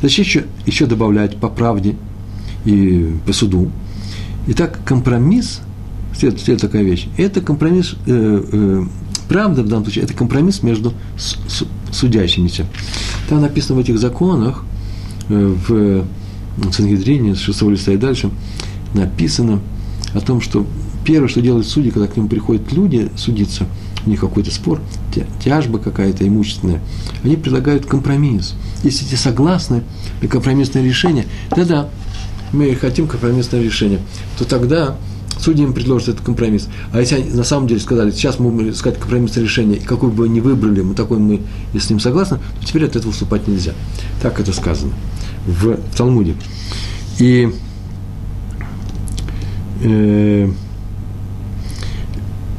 Зачем 0.00 0.24
еще, 0.24 0.44
еще 0.64 0.86
добавлять 0.86 1.36
по 1.36 1.48
правде 1.48 1.96
и 2.64 3.14
по 3.26 3.32
суду? 3.32 3.70
Итак, 4.46 4.80
компромисс, 4.84 5.60
следует, 6.16 6.42
следует 6.42 6.60
такая 6.60 6.82
вещь, 6.82 7.08
это 7.16 7.40
компромисс, 7.40 7.94
э, 8.06 8.44
э, 8.52 8.84
правда 9.28 9.62
в 9.62 9.68
данном 9.68 9.84
случае, 9.84 10.04
это 10.04 10.14
компромисс 10.14 10.62
между 10.62 10.92
с, 11.16 11.36
с, 11.48 11.64
судящимися. 11.92 12.66
Там 13.28 13.40
написано 13.40 13.76
в 13.76 13.80
этих 13.80 13.98
законах, 13.98 14.64
э, 15.28 15.56
в 15.68 16.04
Сангидрине, 16.72 17.34
с 17.34 17.40
6 17.40 17.62
листа 17.62 17.92
и 17.92 17.96
дальше, 17.96 18.30
написано 18.94 19.60
о 20.14 20.20
том, 20.20 20.40
что 20.40 20.66
первое, 21.04 21.28
что 21.28 21.40
делают 21.40 21.66
судьи, 21.66 21.90
когда 21.90 22.06
к 22.06 22.16
ним 22.16 22.28
приходят 22.28 22.72
люди 22.72 23.10
судиться, 23.16 23.66
у 24.06 24.10
них 24.10 24.20
какой-то 24.20 24.50
спор, 24.52 24.80
тяжба 25.42 25.78
какая-то 25.78 26.26
имущественная, 26.26 26.80
они 27.22 27.36
предлагают 27.36 27.86
компромисс. 27.86 28.54
Если 28.82 29.04
те 29.04 29.16
согласны 29.16 29.82
на 30.20 30.28
компромиссное 30.28 30.84
решение, 30.84 31.26
да-да, 31.54 31.88
мы 32.52 32.74
хотим 32.74 33.08
компромиссное 33.08 33.62
решение, 33.62 34.00
то 34.38 34.44
тогда 34.44 34.96
судьи 35.44 35.64
им 35.64 35.72
предложат 35.72 36.08
этот 36.08 36.24
компромисс. 36.24 36.68
А 36.92 37.00
если 37.00 37.16
они 37.16 37.30
на 37.30 37.44
самом 37.44 37.68
деле 37.68 37.80
сказали, 37.80 38.10
сейчас 38.10 38.38
мы 38.38 38.50
будем 38.50 38.70
искать 38.70 38.98
компромиссное 38.98 39.44
решение, 39.44 39.78
и 39.78 39.84
какой 39.84 40.08
бы 40.10 40.16
вы 40.24 40.28
ни 40.28 40.40
выбрали, 40.40 40.80
мы 40.80 40.94
такой 40.94 41.18
мы, 41.18 41.40
если 41.72 41.88
с 41.88 41.90
ним 41.90 42.00
согласны, 42.00 42.38
то 42.60 42.66
теперь 42.66 42.84
от 42.84 42.96
этого 42.96 43.10
уступать 43.10 43.46
нельзя. 43.46 43.72
Так 44.22 44.40
это 44.40 44.52
сказано. 44.52 44.92
в 45.46 45.78
Талмуде. 45.96 46.34
И 47.18 47.50
э, 49.82 50.50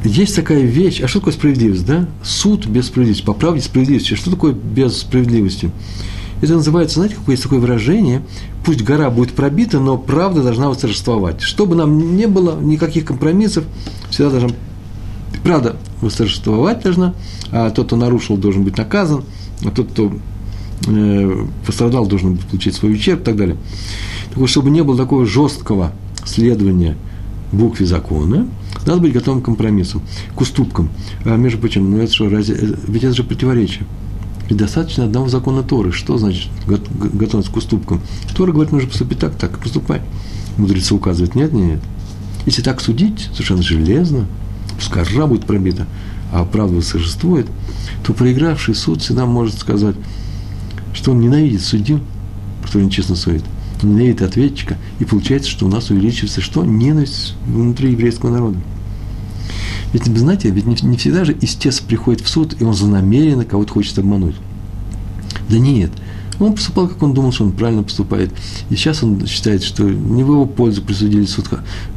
есть 0.04 0.36
такая 0.36 0.60
вещь, 0.62 1.00
а 1.00 1.08
что 1.08 1.18
такое 1.18 1.34
справедливость, 1.34 1.84
да? 1.84 2.06
Суд 2.22 2.66
без 2.66 2.86
справедливости, 2.86 3.24
по 3.24 3.34
правде 3.34 3.60
справедливости. 3.60 4.14
Что 4.14 4.30
такое 4.30 4.52
без 4.52 4.98
справедливости? 4.98 5.70
Это 6.42 6.54
называется, 6.54 6.96
знаете, 6.96 7.16
какое 7.16 7.34
есть 7.34 7.42
такое 7.42 7.60
выражение, 7.60 8.22
пусть 8.64 8.82
гора 8.82 9.10
будет 9.10 9.32
пробита, 9.32 9.80
но 9.80 9.96
правда 9.96 10.42
должна 10.42 10.68
восторжествовать. 10.68 11.40
Чтобы 11.40 11.74
нам 11.74 12.16
не 12.16 12.26
было 12.26 12.60
никаких 12.60 13.06
компромиссов, 13.06 13.64
всегда 14.10 14.30
должна 14.30 14.50
правда 15.42 15.76
восторжествовать 16.00 16.82
должна, 16.82 17.14
а 17.50 17.70
тот, 17.70 17.86
кто 17.86 17.96
нарушил, 17.96 18.36
должен 18.36 18.64
быть 18.64 18.76
наказан, 18.76 19.24
а 19.64 19.70
тот, 19.70 19.90
кто 19.92 20.12
э, 20.88 21.46
пострадал, 21.64 22.06
должен 22.06 22.36
получить 22.36 22.74
свой 22.74 22.92
ущерб 22.92 23.22
и 23.22 23.24
так 23.24 23.36
далее. 23.36 23.56
Так 24.28 24.38
вот, 24.38 24.50
чтобы 24.50 24.70
не 24.70 24.82
было 24.82 24.96
такого 24.96 25.24
жесткого 25.24 25.92
следования 26.24 26.96
букве 27.52 27.86
закона, 27.86 28.48
надо 28.84 29.00
быть 29.00 29.12
готовым 29.12 29.40
к 29.40 29.44
компромиссу, 29.46 30.02
к 30.34 30.40
уступкам. 30.40 30.90
А 31.24 31.36
между 31.36 31.58
прочим, 31.58 31.90
ну 31.90 31.98
это 31.98 32.12
что, 32.12 32.28
разве, 32.28 32.56
э, 32.56 32.74
ведь 32.88 33.04
это 33.04 33.14
же 33.14 33.24
противоречие. 33.24 33.86
Ведь 34.48 34.58
достаточно 34.58 35.04
одного 35.04 35.28
закона 35.28 35.62
Торы. 35.62 35.92
Что 35.92 36.18
значит 36.18 36.50
готовность 36.66 37.50
к 37.50 37.56
уступкам? 37.56 38.00
Тора 38.34 38.52
говорит, 38.52 38.72
нужно 38.72 38.88
поступить 38.88 39.18
так, 39.18 39.36
так 39.36 39.58
поступай. 39.58 40.02
Мудрецы 40.56 40.94
указывают, 40.94 41.34
нет, 41.34 41.52
нет. 41.52 41.80
Если 42.46 42.62
так 42.62 42.80
судить, 42.80 43.28
совершенно 43.32 43.62
железно, 43.62 44.26
пускай 44.76 45.02
ржа 45.02 45.26
будет 45.26 45.46
пробита, 45.46 45.86
а 46.32 46.44
правда 46.44 46.80
существует, 46.80 47.48
то 48.04 48.12
проигравший 48.12 48.74
суд 48.74 49.02
всегда 49.02 49.26
может 49.26 49.58
сказать, 49.58 49.96
что 50.94 51.10
он 51.10 51.20
ненавидит 51.20 51.62
судью, 51.62 52.00
который 52.62 52.84
нечестно 52.84 53.16
судит, 53.16 53.44
ненавидит 53.82 54.22
ответчика, 54.22 54.78
и 55.00 55.04
получается, 55.04 55.50
что 55.50 55.66
у 55.66 55.68
нас 55.68 55.90
увеличивается 55.90 56.40
что? 56.40 56.64
Ненависть 56.64 57.34
внутри 57.46 57.90
еврейского 57.90 58.30
народа. 58.30 58.58
Ведь, 59.92 60.04
знаете, 60.04 60.50
ведь 60.50 60.66
не, 60.66 60.76
не 60.82 60.96
всегда 60.96 61.24
же 61.24 61.36
истец 61.40 61.80
приходит 61.80 62.20
в 62.20 62.28
суд, 62.28 62.56
и 62.60 62.64
он 62.64 62.74
занамеренно 62.74 63.44
кого-то 63.44 63.72
хочет 63.72 63.98
обмануть. 63.98 64.36
Да 65.48 65.58
нет. 65.58 65.90
Он 66.38 66.54
поступал, 66.54 66.88
как 66.88 67.02
он 67.02 67.14
думал, 67.14 67.32
что 67.32 67.44
он 67.44 67.52
правильно 67.52 67.82
поступает. 67.82 68.30
И 68.68 68.76
сейчас 68.76 69.02
он 69.02 69.26
считает, 69.26 69.62
что 69.62 69.84
не 69.84 70.22
в 70.22 70.32
его 70.32 70.44
пользу 70.44 70.82
присудили 70.82 71.24
суд, 71.24 71.48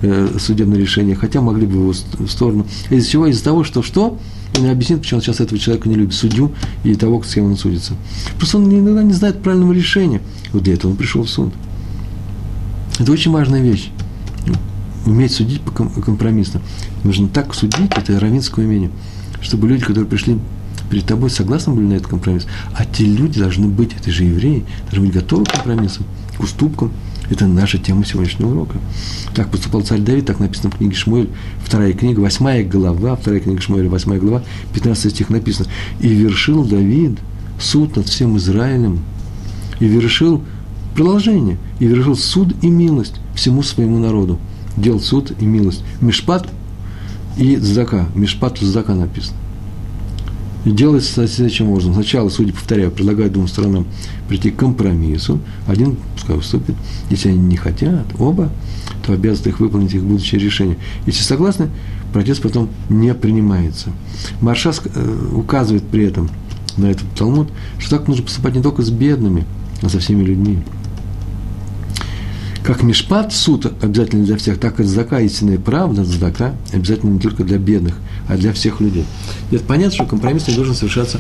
э, 0.02 0.38
судебное 0.40 0.80
решение, 0.80 1.16
хотя 1.16 1.42
могли 1.42 1.66
бы 1.66 1.74
в 1.74 1.82
его 1.82 2.28
сторону. 2.28 2.66
Из-за 2.90 3.10
чего? 3.10 3.28
Из-за 3.28 3.44
того, 3.44 3.64
что 3.64 3.82
что? 3.82 4.18
Он 4.56 4.64
не 4.64 4.70
объяснит, 4.70 5.00
почему 5.02 5.18
он 5.18 5.22
сейчас 5.24 5.42
этого 5.42 5.60
человека 5.60 5.90
не 5.90 5.96
любит, 5.96 6.14
судью 6.14 6.54
и 6.84 6.96
того, 6.96 7.22
с 7.22 7.34
кем 7.34 7.46
он 7.46 7.58
судится. 7.58 7.94
Просто 8.38 8.58
он 8.58 8.74
иногда 8.74 9.04
не 9.04 9.14
знает 9.14 9.42
правильного 9.42 9.74
решения. 9.74 10.22
Вот 10.54 10.64
для 10.64 10.74
этого 10.74 10.92
он 10.92 10.98
пришел 10.98 11.24
в 11.24 11.30
суд. 11.30 11.54
Это 12.98 13.12
очень 13.12 13.32
важная 13.32 13.62
вещь 13.62 13.92
уметь 15.12 15.32
судить 15.34 15.62
компромиссно. 15.64 16.62
Нужно 17.04 17.28
так 17.28 17.54
судить, 17.54 17.92
это 17.96 18.20
равинское 18.20 18.66
умение, 18.66 18.92
чтобы 19.42 19.68
люди, 19.68 19.82
которые 19.84 20.10
пришли 20.10 20.38
перед 20.90 21.06
тобой, 21.06 21.30
согласны 21.30 21.74
были 21.74 21.86
на 21.86 21.94
этот 21.94 22.08
компромисс. 22.08 22.46
А 22.74 22.86
те 22.86 23.06
люди 23.06 23.40
должны 23.40 23.68
быть, 23.68 23.94
это 23.94 24.12
же 24.12 24.24
евреи, 24.24 24.66
должны 24.90 25.08
быть 25.08 25.16
готовы 25.16 25.46
к 25.46 25.52
компромиссам, 25.52 26.06
к 26.38 26.44
уступкам. 26.44 26.92
Это 27.30 27.46
наша 27.46 27.78
тема 27.78 28.06
сегодняшнего 28.06 28.50
урока. 28.50 28.78
Так 29.36 29.52
поступал 29.52 29.82
царь 29.82 30.00
Давид, 30.00 30.26
так 30.26 30.40
написано 30.40 30.72
в 30.72 30.78
книге 30.78 30.96
Шмуэль, 30.96 31.30
вторая 31.64 31.94
книга, 31.94 32.22
восьмая 32.22 32.64
глава, 32.64 33.16
вторая 33.16 33.40
книга 33.40 33.62
Шмуэля, 33.62 33.88
восьмая 33.88 34.20
глава, 34.20 34.44
15 34.74 35.12
стих 35.12 35.30
написано. 35.30 35.70
«И 36.00 36.08
вершил 36.08 36.66
Давид 36.66 37.20
суд 37.60 37.96
над 37.96 38.08
всем 38.08 38.38
Израилем, 38.38 39.02
и 39.80 39.86
вершил 39.86 40.42
продолжение, 40.96 41.58
и 41.80 41.86
вершил 41.86 42.16
суд 42.16 42.56
и 42.62 42.68
милость 42.68 43.16
всему 43.36 43.64
своему 43.64 44.00
народу, 44.00 44.40
делал 44.80 45.00
суд 45.00 45.32
и 45.40 45.46
милость. 45.46 45.84
Мишпат 46.02 46.48
и 47.38 47.56
здака. 47.58 48.08
Мишпат 48.16 48.62
и 48.62 48.66
здака 48.66 48.96
написано. 48.96 49.38
И 50.66 50.72
делается 50.72 51.26
следующим 51.28 51.70
образом. 51.70 51.94
Сначала, 51.94 52.30
судя 52.30 52.52
повторяю, 52.52 52.92
предлагают 52.92 53.34
двум 53.34 53.48
сторонам 53.48 53.86
прийти 54.28 54.52
к 54.52 54.58
компромиссу. 54.58 55.40
Один 55.68 55.98
пускай 56.16 56.38
уступит. 56.38 56.76
Если 57.10 57.30
они 57.30 57.40
не 57.40 57.56
хотят, 57.56 58.06
оба, 58.20 58.50
то 59.06 59.14
обязаны 59.14 59.50
их 59.50 59.60
выполнить 59.62 59.94
их 59.94 60.04
будущее 60.04 60.42
решение. 60.42 60.78
Если 61.06 61.24
согласны, 61.24 61.70
протест 62.12 62.42
потом 62.42 62.70
не 62.90 63.14
принимается. 63.14 63.92
Маршас 64.42 64.82
э, 64.84 65.30
указывает 65.34 65.84
при 65.84 66.04
этом 66.04 66.30
на 66.76 66.88
этот 66.88 67.10
Талмуд, 67.16 67.50
что 67.78 67.98
так 67.98 68.08
нужно 68.08 68.24
поступать 68.24 68.56
не 68.56 68.62
только 68.62 68.82
с 68.82 68.90
бедными, 68.90 69.46
а 69.82 69.88
со 69.88 70.00
всеми 70.00 70.24
людьми 70.24 70.60
как 72.70 72.84
мишпат, 72.84 73.34
суд 73.34 73.66
обязательно 73.82 74.24
для 74.24 74.38
всех, 74.38 74.60
так 74.60 74.80
и 74.80 74.84
зака, 74.84 75.20
истинная 75.22 75.58
правда, 75.58 76.04
зака 76.04 76.54
обязательно 76.72 77.10
не 77.10 77.20
только 77.20 77.44
для 77.44 77.58
бедных, 77.58 77.96
а 78.28 78.38
для 78.38 78.54
всех 78.54 78.80
людей. 78.80 79.06
Это 79.52 79.64
понятно, 79.64 79.96
что 79.96 80.06
компромисс 80.06 80.48
не 80.48 80.54
должен 80.54 80.76
совершаться 80.76 81.18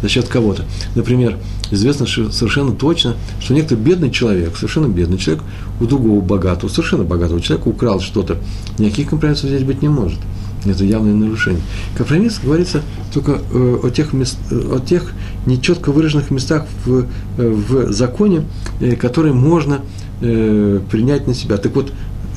за 0.00 0.08
счет 0.08 0.28
кого-то. 0.28 0.64
Например, 0.94 1.38
известно 1.72 2.06
совершенно 2.06 2.70
точно, 2.70 3.16
что 3.40 3.52
некто 3.52 3.74
бедный 3.74 4.12
человек, 4.12 4.54
совершенно 4.54 4.86
бедный 4.86 5.18
человек, 5.18 5.42
у 5.80 5.86
другого 5.86 6.20
богатого, 6.20 6.70
совершенно 6.70 7.02
богатого 7.02 7.40
человека 7.40 7.66
украл 7.66 7.98
что-то. 7.98 8.36
Никаких 8.78 9.08
компромиссов 9.08 9.50
здесь 9.50 9.64
быть 9.64 9.82
не 9.82 9.88
может. 9.88 10.20
Это 10.64 10.84
явное 10.84 11.14
нарушение. 11.14 11.62
Компромисс 11.96 12.38
говорится 12.40 12.80
только 13.12 13.40
э, 13.52 13.78
о, 13.82 13.90
тех 13.90 14.12
мест, 14.12 14.38
о 14.52 14.78
тех 14.78 15.12
нечетко 15.46 15.90
выраженных 15.90 16.30
местах 16.30 16.66
в, 16.84 17.06
э, 17.38 17.48
в 17.48 17.92
законе, 17.92 18.44
э, 18.80 18.94
которые 18.94 19.34
можно 19.34 19.80
э, 20.22 20.80
принять 20.90 21.26
на 21.26 21.34
себя. 21.34 21.56
Так 21.58 21.74
вот, 21.74 21.92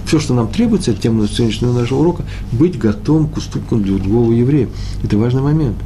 все, 0.05 0.19
что 0.19 0.33
нам 0.33 0.49
требуется, 0.49 0.91
это 0.91 1.01
тема 1.01 1.27
сегодняшнего 1.27 1.73
нашего 1.73 1.99
урока, 1.99 2.23
быть 2.51 2.77
готовым 2.77 3.27
к 3.27 3.38
уступкам 3.38 3.83
для 3.83 3.97
другого 3.97 4.31
еврея. 4.31 4.69
Это 5.03 5.17
важный 5.17 5.41
момент. 5.41 5.77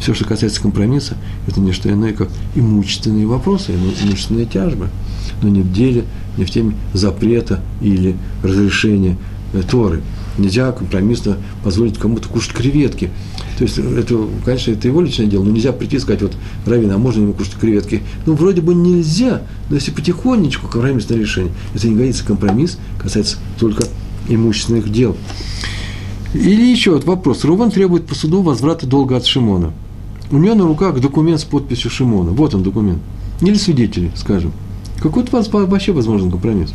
Все, 0.00 0.14
что 0.14 0.24
касается 0.24 0.60
компромисса, 0.60 1.16
это 1.46 1.60
не 1.60 1.72
что 1.72 1.90
иное, 1.90 2.12
как 2.12 2.28
имущественные 2.54 3.26
вопросы, 3.26 3.72
имущественные 3.72 4.46
тяжбы. 4.46 4.88
Но 5.42 5.48
не 5.48 5.60
в 5.62 5.72
деле, 5.72 6.04
не 6.36 6.44
в 6.44 6.50
теме 6.50 6.74
запрета 6.92 7.60
или 7.80 8.16
разрешения 8.42 9.16
э, 9.52 9.62
Торы. 9.62 10.02
Нельзя 10.38 10.70
компромиссно 10.72 11.36
позволить 11.64 11.98
кому-то 11.98 12.28
кушать 12.28 12.52
креветки. 12.52 13.10
То 13.58 13.64
есть, 13.64 13.78
это, 13.78 14.26
конечно, 14.44 14.72
это 14.72 14.88
его 14.88 15.00
личное 15.00 15.26
дело, 15.26 15.44
но 15.44 15.50
нельзя 15.50 15.72
прийти 15.72 15.96
и 15.96 15.98
сказать, 15.98 16.22
вот, 16.22 16.36
Равин, 16.66 16.90
а 16.90 16.98
можно 16.98 17.22
ему 17.22 17.32
кушать 17.32 17.54
креветки? 17.54 18.02
Ну, 18.26 18.34
вроде 18.34 18.60
бы 18.60 18.74
нельзя, 18.74 19.42
но 19.70 19.76
если 19.76 19.92
потихонечку, 19.92 20.68
компромиссное 20.68 21.18
решение, 21.18 21.52
это 21.74 21.88
не 21.88 21.94
годится 21.94 22.24
компромисс, 22.24 22.78
касается 22.98 23.38
только 23.58 23.84
имущественных 24.28 24.92
дел. 24.92 25.16
Или 26.34 26.70
еще 26.70 26.90
вот 26.90 27.04
вопрос. 27.04 27.44
Рубан 27.44 27.70
требует 27.70 28.06
по 28.06 28.14
суду 28.14 28.42
возврата 28.42 28.86
долга 28.86 29.16
от 29.16 29.24
Шимона. 29.24 29.72
У 30.30 30.36
него 30.36 30.54
на 30.54 30.64
руках 30.64 31.00
документ 31.00 31.40
с 31.40 31.44
подписью 31.44 31.90
Шимона. 31.90 32.32
Вот 32.32 32.54
он 32.54 32.62
документ. 32.62 32.98
Или 33.40 33.54
свидетели, 33.54 34.10
скажем. 34.16 34.52
Какой 35.00 35.22
у 35.22 35.30
вас 35.30 35.48
вообще 35.50 35.92
возможен 35.92 36.30
компромисс? 36.30 36.74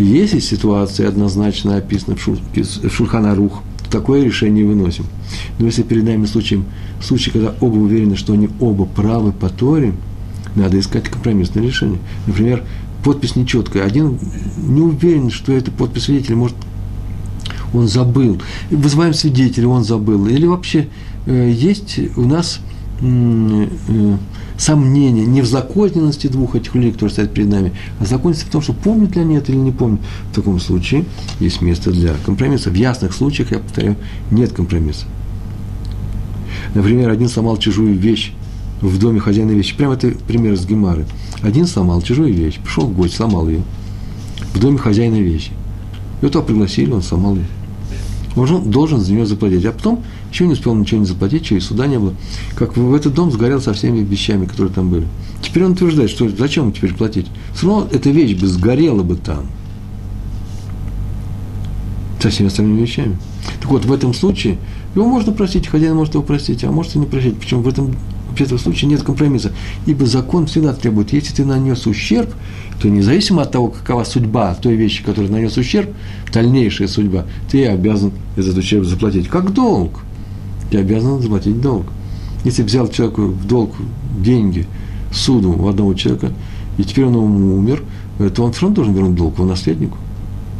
Если 0.00 0.38
ситуация 0.38 1.08
однозначно 1.08 1.76
описана 1.76 2.16
в 2.16 2.90
Шульханарух, 2.90 3.62
такое 3.90 4.24
решение 4.24 4.64
выносим. 4.64 5.04
Но 5.58 5.66
если 5.66 5.82
перед 5.82 6.04
нами 6.04 6.24
случай, 6.24 6.62
случай, 7.02 7.30
когда 7.30 7.54
оба 7.60 7.76
уверены, 7.76 8.16
что 8.16 8.32
они 8.32 8.48
оба 8.60 8.86
правы 8.86 9.32
по 9.32 9.50
Торе, 9.50 9.92
надо 10.56 10.80
искать 10.80 11.04
компромиссное 11.04 11.62
решение. 11.62 11.98
Например, 12.26 12.64
подпись 13.04 13.36
нечеткая. 13.36 13.84
Один 13.84 14.18
не 14.56 14.80
уверен, 14.80 15.30
что 15.30 15.52
это 15.52 15.70
подпись 15.70 16.04
свидетеля, 16.04 16.36
может, 16.36 16.56
он 17.74 17.86
забыл. 17.86 18.40
Вызываем 18.70 19.12
свидетеля, 19.12 19.68
он 19.68 19.84
забыл. 19.84 20.26
Или 20.28 20.46
вообще 20.46 20.88
э, 21.26 21.52
есть 21.54 22.00
у 22.16 22.22
нас 22.22 22.60
э, 23.02 23.66
сомнения 24.60 25.24
не 25.24 25.40
в 25.40 25.46
законности 25.46 26.26
двух 26.26 26.54
этих 26.54 26.74
людей, 26.74 26.92
которые 26.92 27.10
стоят 27.10 27.32
перед 27.32 27.48
нами, 27.48 27.72
а 27.98 28.04
законности 28.04 28.44
в 28.44 28.50
том, 28.50 28.60
что 28.60 28.74
помнят 28.74 29.16
ли 29.16 29.22
они 29.22 29.36
это 29.36 29.52
или 29.52 29.58
не 29.58 29.72
помнят. 29.72 30.00
В 30.30 30.34
таком 30.34 30.60
случае 30.60 31.06
есть 31.40 31.62
место 31.62 31.90
для 31.90 32.14
компромисса. 32.26 32.68
В 32.68 32.74
ясных 32.74 33.14
случаях, 33.14 33.52
я 33.52 33.58
повторяю, 33.58 33.96
нет 34.30 34.52
компромисса. 34.52 35.06
Например, 36.74 37.08
один 37.08 37.28
сломал 37.28 37.56
чужую 37.56 37.98
вещь 37.98 38.32
в 38.82 38.98
доме 38.98 39.18
хозяина 39.18 39.52
вещи. 39.52 39.74
Прямо 39.74 39.94
это 39.94 40.10
пример 40.10 40.52
из 40.52 40.66
Гемары. 40.66 41.06
Один 41.42 41.66
сломал 41.66 42.02
чужую 42.02 42.34
вещь, 42.34 42.58
пришел 42.58 42.86
гость, 42.86 43.14
сломал 43.14 43.48
ее. 43.48 43.62
В 44.52 44.60
доме 44.60 44.76
хозяина 44.76 45.16
вещи. 45.16 45.52
И 46.20 46.26
вот 46.26 46.34
его 46.34 46.44
пригласили, 46.44 46.90
он 46.90 47.02
сломал 47.02 47.36
ее. 47.36 47.46
Он 48.36 48.70
должен 48.70 49.00
за 49.00 49.12
нее 49.12 49.24
заплатить. 49.24 49.64
А 49.64 49.72
потом 49.72 50.02
еще 50.32 50.46
не 50.46 50.52
успел 50.52 50.74
ничего 50.74 51.00
не 51.00 51.06
заплатить, 51.06 51.44
чего 51.44 51.58
и 51.58 51.60
суда 51.60 51.86
не 51.86 51.98
было. 51.98 52.14
Как 52.54 52.76
в 52.76 52.94
этот 52.94 53.14
дом 53.14 53.30
сгорел 53.30 53.60
со 53.60 53.72
всеми 53.72 54.00
вещами, 54.00 54.46
которые 54.46 54.72
там 54.72 54.90
были. 54.90 55.06
Теперь 55.42 55.64
он 55.64 55.72
утверждает, 55.72 56.10
что 56.10 56.28
зачем 56.28 56.72
теперь 56.72 56.94
платить? 56.94 57.26
Все 57.54 57.66
равно 57.66 57.88
эта 57.90 58.10
вещь 58.10 58.36
бы 58.36 58.46
сгорела 58.46 59.02
бы 59.02 59.16
там. 59.16 59.46
Со 62.20 62.30
всеми 62.30 62.48
остальными 62.48 62.82
вещами. 62.82 63.16
Так 63.60 63.70
вот, 63.70 63.84
в 63.84 63.92
этом 63.92 64.12
случае 64.14 64.58
его 64.94 65.06
можно 65.06 65.32
простить, 65.32 65.66
хозяин 65.66 65.96
может 65.96 66.14
его 66.14 66.22
простить, 66.22 66.64
а 66.64 66.70
может 66.70 66.94
и 66.96 66.98
не 66.98 67.06
простить. 67.06 67.38
Причем 67.38 67.62
в 67.62 67.68
этом 67.68 67.94
в 68.30 68.40
этом 68.40 68.58
случае 68.58 68.88
нет 68.88 69.02
компромисса. 69.02 69.52
Ибо 69.86 70.06
закон 70.06 70.46
всегда 70.46 70.72
требует, 70.72 71.12
если 71.12 71.34
ты 71.34 71.44
нанес 71.44 71.86
ущерб, 71.86 72.32
то 72.80 72.88
независимо 72.88 73.42
от 73.42 73.52
того, 73.52 73.68
какова 73.68 74.04
судьба 74.04 74.54
той 74.54 74.76
вещи, 74.76 75.02
которая 75.02 75.30
нанес 75.30 75.56
ущерб, 75.56 75.90
дальнейшая 76.32 76.88
судьба, 76.88 77.26
ты 77.50 77.66
обязан 77.66 78.12
этот 78.36 78.56
ущерб 78.56 78.84
заплатить. 78.84 79.28
Как 79.28 79.52
долг. 79.52 80.00
Ты 80.70 80.78
обязан 80.78 81.20
заплатить 81.20 81.60
долг. 81.60 81.86
Если 82.44 82.62
взял 82.62 82.88
человеку 82.88 83.26
в 83.26 83.46
долг 83.46 83.74
деньги, 84.18 84.66
суду 85.12 85.52
у 85.52 85.68
одного 85.68 85.94
человека, 85.94 86.32
и 86.78 86.84
теперь 86.84 87.04
он 87.06 87.16
умер, 87.16 87.82
то 88.34 88.44
он 88.44 88.52
все 88.52 88.62
равно 88.62 88.76
должен 88.76 88.94
вернуть 88.94 89.16
долг 89.16 89.34
его 89.34 89.46
наследнику. 89.46 89.98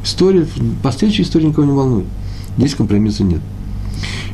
История, 0.04 0.46
последующая 0.82 1.22
история 1.22 1.46
никого 1.46 1.66
не 1.66 1.72
волнует. 1.72 2.06
Здесь 2.56 2.74
компромисса 2.74 3.22
нет. 3.22 3.40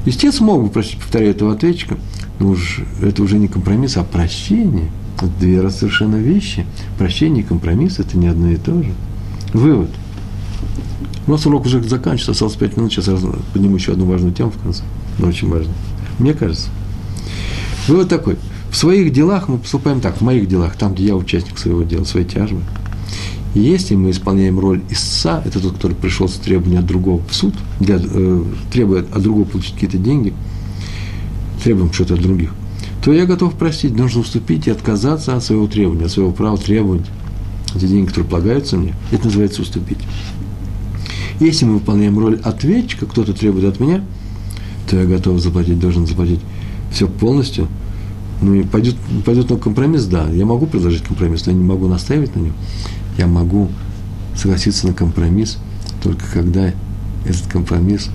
Истец 0.06 0.40
мог 0.40 0.62
бы 0.62 0.68
просить, 0.70 0.98
повторяю, 0.98 1.32
этого 1.32 1.52
ответчика, 1.52 1.96
но 2.38 2.50
уж, 2.50 2.80
это 3.02 3.22
уже 3.22 3.38
не 3.38 3.48
компромисс, 3.48 3.96
а 3.96 4.04
прощение. 4.04 4.90
Это 5.16 5.28
две 5.40 5.68
совершенно 5.70 6.16
вещи. 6.16 6.66
Прощение 6.98 7.42
и 7.42 7.46
компромисс– 7.46 7.98
это 8.00 8.16
не 8.16 8.28
одно 8.28 8.50
и 8.50 8.56
то 8.56 8.82
же. 8.82 8.92
Вывод. 9.52 9.90
У 11.26 11.32
нас 11.32 11.44
урок 11.46 11.66
уже 11.66 11.82
заканчивается, 11.82 12.32
осталось 12.32 12.54
5 12.54 12.76
минут, 12.76 12.92
сейчас 12.92 13.08
подниму 13.52 13.76
еще 13.76 13.92
одну 13.92 14.06
важную 14.06 14.32
тему 14.32 14.50
в 14.50 14.62
конце, 14.62 14.82
но 15.18 15.28
очень 15.28 15.48
важную. 15.48 15.76
Мне 16.18 16.34
кажется. 16.34 16.68
Вывод 17.88 18.08
такой. 18.08 18.36
В 18.70 18.76
своих 18.76 19.12
делах 19.12 19.48
мы 19.48 19.58
поступаем 19.58 20.00
так, 20.00 20.18
в 20.18 20.20
моих 20.20 20.48
делах, 20.48 20.76
там, 20.76 20.94
где 20.94 21.06
я 21.06 21.16
участник 21.16 21.58
своего 21.58 21.82
дела, 21.82 22.04
своей 22.04 22.26
тяжбы. 22.26 22.60
Если 23.54 23.94
мы 23.94 24.10
исполняем 24.10 24.58
роль 24.58 24.82
истца, 24.90 25.42
это 25.46 25.60
тот, 25.60 25.74
который 25.74 25.96
пришел 25.96 26.28
с 26.28 26.34
требованием 26.34 26.80
от 26.80 26.86
другого 26.86 27.22
в 27.26 27.34
суд, 27.34 27.54
для, 27.80 27.98
э, 27.98 28.44
требует 28.70 29.14
от 29.16 29.22
другого 29.22 29.44
получить 29.44 29.74
какие-то 29.74 29.96
деньги, 29.96 30.34
требуем 31.64 31.90
что-то 31.90 32.14
от 32.14 32.20
других, 32.20 32.52
то 33.02 33.14
я 33.14 33.24
готов 33.24 33.54
простить, 33.54 33.96
нужно 33.96 34.20
уступить 34.20 34.66
и 34.66 34.70
отказаться 34.70 35.36
от 35.36 35.42
своего 35.42 35.66
требования, 35.68 36.04
от 36.04 36.10
своего 36.10 36.32
права 36.32 36.58
требовать 36.58 37.06
эти 37.74 37.86
деньги, 37.86 38.08
которые 38.08 38.28
полагаются 38.28 38.76
мне, 38.76 38.94
это 39.10 39.24
называется 39.24 39.62
уступить. 39.62 39.98
Если 41.40 41.64
мы 41.64 41.74
выполняем 41.74 42.18
роль 42.18 42.38
ответчика, 42.42 43.06
кто-то 43.06 43.32
требует 43.32 43.64
от 43.64 43.80
меня, 43.80 44.02
то 44.88 44.96
я 44.96 45.04
готов 45.04 45.40
заплатить, 45.40 45.78
должен 45.78 46.06
заплатить 46.06 46.40
все 46.90 47.08
полностью. 47.08 47.68
Ну 48.42 48.54
и 48.54 48.62
пойдет, 48.62 48.96
пойдет 49.24 49.50
на 49.50 49.56
компромисс, 49.56 50.04
да. 50.04 50.28
Я 50.30 50.44
могу 50.46 50.66
предложить 50.66 51.02
компромисс, 51.02 51.46
но 51.46 51.52
я 51.52 51.58
не 51.58 51.64
могу 51.64 51.88
настаивать 51.88 52.34
на 52.36 52.40
нем 52.40 52.52
я 53.18 53.26
могу 53.26 53.70
согласиться 54.34 54.86
на 54.86 54.92
компромисс 54.92 55.58
только 56.02 56.24
когда 56.32 56.72
этот 57.24 57.46
компромисс 57.48 58.08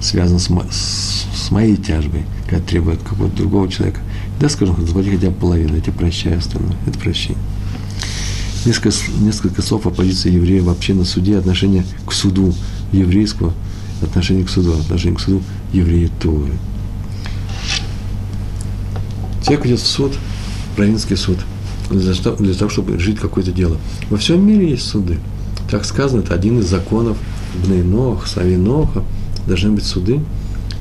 связан 0.00 0.38
с, 0.38 0.50
мо- 0.50 0.66
с 0.70 1.50
моей 1.50 1.76
тяжбой, 1.76 2.24
когда 2.48 2.62
требует 2.64 3.02
какого-то 3.02 3.36
другого 3.36 3.68
человека. 3.68 4.00
Да, 4.38 4.48
скажем, 4.48 4.86
заплати 4.86 5.10
хотя 5.10 5.30
бы 5.30 5.34
половину, 5.34 5.74
я 5.74 5.80
тебе 5.80 5.92
прощаю 5.92 6.38
остальное. 6.38 6.76
Это 6.86 6.98
прощение. 6.98 7.42
Несколько, 8.64 8.94
несколько 9.20 9.62
слов 9.62 9.86
о 9.86 9.90
позиции 9.90 10.32
еврея 10.32 10.62
вообще 10.62 10.94
на 10.94 11.04
суде, 11.04 11.38
отношение 11.38 11.84
к 12.06 12.12
суду 12.12 12.54
еврейского, 12.92 13.54
отношение 14.02 14.44
к 14.44 14.50
суду, 14.50 14.72
отношение 14.78 15.16
к 15.16 15.20
суду 15.20 15.42
еврея 15.72 16.10
Торы. 16.20 16.52
Человек 19.44 19.66
идет 19.66 19.80
в 19.80 19.86
суд, 19.86 20.12
провинский 20.76 21.16
суд– 21.16 21.38
для 21.90 22.12
для 22.12 22.54
того 22.54 22.70
чтобы 22.70 22.98
жить 22.98 23.18
какое-то 23.18 23.52
дело. 23.52 23.78
Во 24.10 24.16
всем 24.16 24.46
мире 24.46 24.70
есть 24.70 24.86
суды. 24.86 25.18
Так 25.70 25.84
сказано, 25.84 26.20
это 26.20 26.34
один 26.34 26.60
из 26.60 26.66
законов 26.66 27.16
Бнейнох, 27.64 28.26
Савиноха. 28.26 29.04
Должны 29.46 29.72
быть 29.72 29.84
суды 29.84 30.20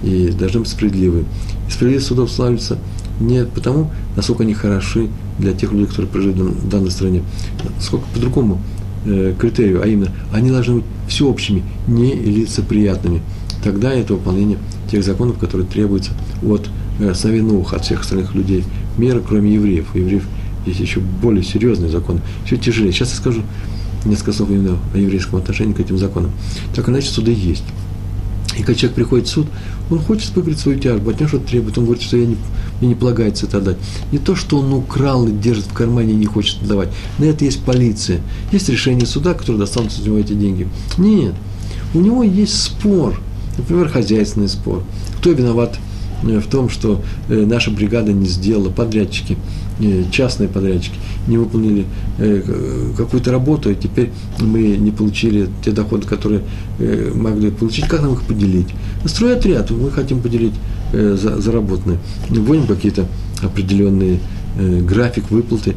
и 0.04 0.30
должны 0.30 0.62
быть 0.62 0.70
справедливые. 0.70 1.26
И 1.68 1.72
справедливость 1.72 2.08
судов 2.08 2.32
славится 2.32 2.78
не 3.20 3.46
потому, 3.46 3.92
насколько 4.16 4.44
они 4.44 4.54
хороши 4.54 5.08
для 5.40 5.54
тех 5.54 5.72
людей, 5.72 5.88
которые 5.88 6.08
проживают 6.08 6.56
в 6.56 6.70
данной 6.70 6.92
стране, 6.92 7.24
сколько 7.80 8.06
по 8.14 8.20
другому 8.20 8.62
э, 9.06 9.34
критерию, 9.40 9.82
а 9.82 9.88
именно, 9.88 10.12
они 10.32 10.50
должны 10.50 10.76
быть 10.76 10.86
всеобщими, 11.08 11.64
не 11.88 12.14
лицеприятными. 12.14 13.22
Тогда 13.64 13.94
это 13.94 14.14
выполнение 14.14 14.58
тех 14.90 15.04
законов, 15.04 15.38
которые 15.38 15.68
требуются 15.68 16.12
от 16.44 16.70
э, 17.00 17.14
Савинуха, 17.14 17.78
от 17.78 17.86
всех 17.86 18.02
остальных 18.02 18.34
людей 18.36 18.64
мира, 18.98 19.22
кроме 19.28 19.54
евреев. 19.54 19.88
У 19.94 19.98
евреев 19.98 20.24
есть 20.66 20.80
еще 20.80 21.00
более 21.00 21.44
серьезные 21.44 21.90
законы, 21.90 22.22
еще 22.46 22.58
тяжелее. 22.58 22.92
Сейчас 22.92 23.12
я 23.12 23.18
скажу 23.18 23.42
несколько 24.06 24.34
слов 24.34 24.50
именно 24.50 24.78
о 24.94 24.98
еврейском 24.98 25.40
отношении 25.40 25.74
к 25.74 25.80
этим 25.80 25.98
законам. 25.98 26.32
Так 26.76 26.88
иначе 26.90 27.10
суды 27.10 27.34
есть. 27.34 27.64
И 28.58 28.64
когда 28.64 28.76
человек 28.76 28.96
приходит 28.96 29.28
в 29.28 29.30
суд, 29.30 29.48
он 29.90 30.00
хочет 30.00 30.36
выиграть 30.36 30.60
свою 30.60 30.80
тяжбу, 30.80 31.10
от 31.10 31.20
него 31.20 31.30
что-то 31.30 31.48
требует, 31.48 31.78
он 31.78 31.86
говорит, 31.86 32.04
что 32.04 32.18
я 32.18 32.26
не, 32.26 32.38
мне 32.80 32.90
не 32.90 32.96
полагается 32.96 33.46
это 33.46 33.58
отдать. 33.58 33.78
Не 34.12 34.20
то, 34.20 34.36
что 34.36 34.60
он 34.60 34.74
украл 34.74 35.28
и 35.28 35.32
держит 35.32 35.66
в 35.66 35.74
кармане 35.74 36.14
и 36.14 36.18
не 36.18 36.26
хочет 36.26 36.62
отдавать. 36.62 36.90
На 37.20 37.26
это 37.26 37.46
есть 37.46 37.64
полиция. 37.64 38.22
Есть 38.52 38.70
решение 38.70 39.06
суда, 39.06 39.34
которое 39.34 39.60
достанутся 39.60 40.02
из 40.02 40.06
него 40.06 40.18
эти 40.18 40.34
деньги. 40.34 40.68
Нет. 40.98 41.34
У 41.94 42.00
него 42.00 42.24
есть 42.24 42.62
спор, 42.62 43.20
например, 43.58 43.90
хозяйственный 43.90 44.50
спор. 44.50 44.84
Кто 45.20 45.32
виноват 45.32 45.78
э, 46.24 46.40
в 46.40 46.48
том, 46.48 46.70
что 46.70 47.02
э, 47.30 47.46
наша 47.46 47.72
бригада 47.72 48.12
не 48.14 48.28
сделала, 48.28 48.70
подрядчики– 48.70 49.38
частные 50.12 50.50
подрядчики 50.50 50.96
не 51.28 51.38
выполнили 51.38 51.86
э, 52.18 52.94
какую-то 52.98 53.32
работу, 53.32 53.70
и 53.70 53.76
теперь 53.76 54.12
мы 54.40 54.78
не 54.78 54.92
получили 54.92 55.50
те 55.64 55.72
доходы, 55.72 56.08
которые 56.08 56.42
э, 56.80 57.12
могли 57.14 57.52
получить, 57.52 57.88
как 57.88 58.02
нам 58.02 58.14
их 58.14 58.24
поделить? 58.24 58.68
Стройотряд, 59.06 59.70
мы 59.72 59.92
хотим 59.92 60.22
поделить 60.22 60.54
заработанные, 60.94 62.00
вводим 62.30 62.66
какие-то 62.66 63.08
определенные 63.42 64.20
график 64.58 65.30
выплаты, 65.30 65.76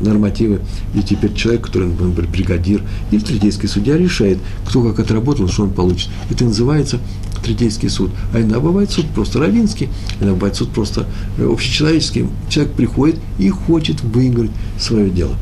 нормативы, 0.00 0.60
и 0.94 1.02
теперь 1.02 1.34
человек, 1.34 1.66
который, 1.66 1.88
например, 1.88 2.26
бригадир 2.28 2.82
или 3.12 3.20
третейский 3.20 3.68
судья 3.68 3.96
решает, 3.96 4.38
кто 4.66 4.82
как 4.82 4.98
отработал, 4.98 5.48
что 5.48 5.64
он 5.64 5.70
получит. 5.70 6.08
Это 6.30 6.44
называется 6.44 6.98
третейский 7.42 7.88
суд, 7.88 8.10
а 8.32 8.40
иногда 8.40 8.60
бывает 8.60 8.90
суд 8.90 9.06
просто 9.14 9.38
равинский, 9.38 9.88
иногда 10.18 10.34
бывает 10.34 10.56
суд 10.56 10.70
просто 10.70 11.06
э, 11.38 11.46
общечеловеческий. 11.50 12.26
Человек 12.48 12.72
приходит 12.74 13.16
и 13.38 13.48
хочет 13.48 14.02
выиграть 14.02 14.50
свое 14.78 15.10
дело. 15.10 15.34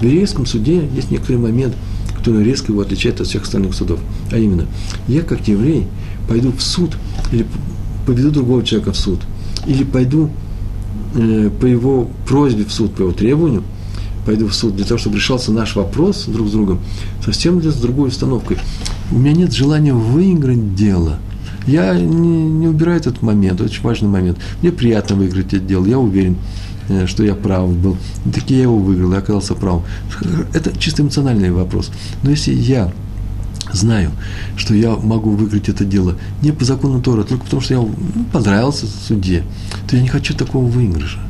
В 0.00 0.04
еврейском 0.04 0.46
суде 0.46 0.88
есть 0.94 1.10
некоторый 1.10 1.36
момент, 1.36 1.74
который 2.16 2.44
резко 2.44 2.72
его 2.72 2.82
отличает 2.82 3.20
от 3.20 3.26
всех 3.26 3.42
остальных 3.42 3.74
судов. 3.74 4.00
А 4.30 4.38
именно, 4.38 4.66
я 5.08 5.22
как 5.22 5.46
еврей 5.48 5.86
пойду 6.28 6.52
в 6.52 6.62
суд 6.62 6.96
или 7.30 7.46
поведу 8.06 8.30
другого 8.30 8.64
человека 8.64 8.92
в 8.92 8.96
суд, 8.96 9.20
или 9.66 9.84
пойду 9.84 10.30
э, 11.14 11.50
по 11.60 11.66
его 11.66 12.08
просьбе 12.26 12.64
в 12.64 12.72
суд, 12.72 12.94
по 12.94 13.02
его 13.02 13.12
требованию, 13.12 13.62
пойду 14.24 14.46
в 14.46 14.54
суд 14.54 14.76
для 14.76 14.84
того, 14.84 14.98
чтобы 14.98 15.16
решался 15.16 15.52
наш 15.52 15.74
вопрос 15.74 16.26
друг 16.26 16.48
с 16.48 16.52
другом, 16.52 16.80
совсем 17.24 17.60
для, 17.60 17.70
с 17.70 17.76
другой 17.76 18.08
установкой. 18.08 18.58
У 19.10 19.18
меня 19.18 19.32
нет 19.32 19.52
желания 19.52 19.92
выиграть 19.92 20.74
дело– 20.74 21.18
я 21.66 21.94
не, 21.94 22.44
не 22.44 22.68
убираю 22.68 22.98
этот 22.98 23.22
момент, 23.22 23.60
очень 23.60 23.82
важный 23.82 24.08
момент. 24.08 24.38
Мне 24.60 24.72
приятно 24.72 25.16
выиграть 25.16 25.52
это 25.52 25.60
дело, 25.60 25.86
я 25.86 25.98
уверен, 25.98 26.36
э, 26.88 27.06
что 27.06 27.24
я 27.24 27.34
прав 27.34 27.74
был. 27.74 27.96
Таки 28.32 28.54
я 28.54 28.62
его 28.62 28.78
выиграл, 28.78 29.12
я 29.12 29.18
оказался 29.18 29.54
прав. 29.54 29.82
Это 30.52 30.76
чисто 30.78 31.02
эмоциональный 31.02 31.50
вопрос. 31.50 31.90
Но 32.22 32.30
если 32.30 32.52
я 32.54 32.92
знаю, 33.72 34.10
что 34.56 34.74
я 34.74 34.96
могу 34.96 35.30
выиграть 35.30 35.68
это 35.68 35.84
дело 35.84 36.16
не 36.42 36.52
по 36.52 36.64
закону 36.64 37.00
Тора, 37.00 37.24
только 37.24 37.44
потому 37.44 37.62
что 37.62 37.74
я 37.74 37.80
ну, 37.80 37.94
понравился 38.32 38.86
судье, 38.86 39.44
то 39.88 39.96
я 39.96 40.02
не 40.02 40.08
хочу 40.08 40.34
такого 40.34 40.66
выигрыша. 40.66 41.20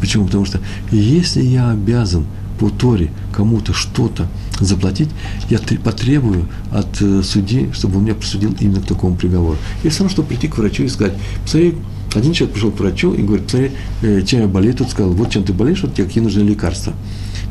Почему? 0.00 0.26
Потому 0.26 0.44
что 0.46 0.60
если 0.90 1.42
я 1.42 1.70
обязан 1.70 2.26
по 2.60 2.68
Торе 2.68 3.10
кому-то 3.32 3.72
что-то 3.72 4.28
заплатить, 4.60 5.08
я 5.48 5.58
потребую 5.82 6.46
от 6.70 7.00
э, 7.00 7.22
судьи, 7.22 7.70
чтобы 7.72 7.96
он 7.96 8.04
меня 8.04 8.14
присудил 8.14 8.54
именно 8.60 8.82
к 8.82 8.86
такому 8.86 9.16
приговору. 9.16 9.56
И 9.82 9.88
все 9.88 10.00
равно, 10.00 10.12
чтобы 10.12 10.28
прийти 10.28 10.46
к 10.46 10.58
врачу 10.58 10.82
и 10.82 10.88
сказать, 10.88 11.14
посмотри, 11.42 11.76
один 12.14 12.34
человек 12.34 12.54
пришел 12.54 12.70
к 12.70 12.78
врачу 12.78 13.14
и 13.14 13.22
говорит, 13.22 13.46
посмотри, 13.46 13.70
э, 14.02 14.22
чем 14.26 14.40
я 14.40 14.46
болею, 14.46 14.74
тот 14.74 14.90
сказал, 14.90 15.12
вот 15.12 15.30
чем 15.30 15.42
ты 15.42 15.54
болеешь, 15.54 15.82
вот 15.82 15.94
тебе 15.94 16.06
какие 16.06 16.22
нужны 16.22 16.42
лекарства. 16.42 16.92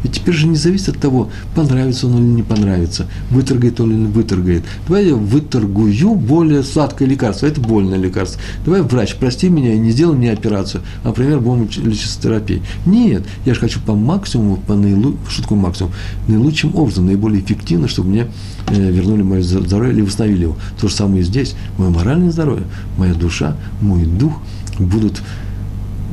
Ведь 0.04 0.14
теперь 0.14 0.34
же 0.34 0.48
не 0.48 0.56
зависит 0.56 0.90
от 0.90 1.00
того, 1.00 1.30
понравится 1.56 2.08
он 2.08 2.18
или 2.18 2.36
не 2.36 2.44
понравится, 2.44 3.08
выторгает 3.30 3.80
он 3.80 3.92
или 3.92 3.98
не 4.00 4.08
выторгает. 4.08 4.64
Давай 4.88 5.08
я 5.08 5.16
выторгую 5.16 5.90
более 6.16 6.64
сладкое 6.64 7.08
лекарство, 7.08 7.48
это 7.48 7.60
больное 7.60 7.98
лекарство. 7.98 8.42
Давай, 8.66 8.82
врач, 8.82 9.16
прости 9.16 9.50
меня 9.50 9.74
и 9.74 9.80
не 9.80 9.92
сделай 9.92 10.16
мне 10.16 10.32
операцию, 10.32 10.82
а, 11.04 11.10
например, 11.10 11.42
лечиться 11.84 12.22
терапией. 12.22 12.62
Нет, 12.86 13.26
я 13.46 13.54
же 13.54 13.60
хочу 13.60 13.80
по 13.82 13.96
максимуму, 13.96 14.58
по 14.58 14.76
наилу... 14.76 15.18
такое 15.42 15.58
максимум? 15.58 15.92
Наилучшим 16.28 16.76
образом, 16.76 17.06
наиболее 17.08 17.44
эффективно, 17.44 17.88
чтобы 17.88 18.10
мне 18.10 18.28
э, 18.68 18.92
вернули 18.92 19.24
мое 19.24 19.42
здоровье 19.42 19.94
или 19.94 20.02
восстановили 20.02 20.44
его. 20.44 20.56
То 20.80 20.88
же 20.88 20.96
самое 20.96 21.22
и 21.22 21.24
здесь. 21.24 21.56
Мое 21.78 21.90
моральное 21.90 22.32
здоровье, 22.32 22.66
моя 22.98 23.14
душа, 23.14 23.58
мой 23.82 24.06
дух 24.06 24.34
будут 24.78 25.22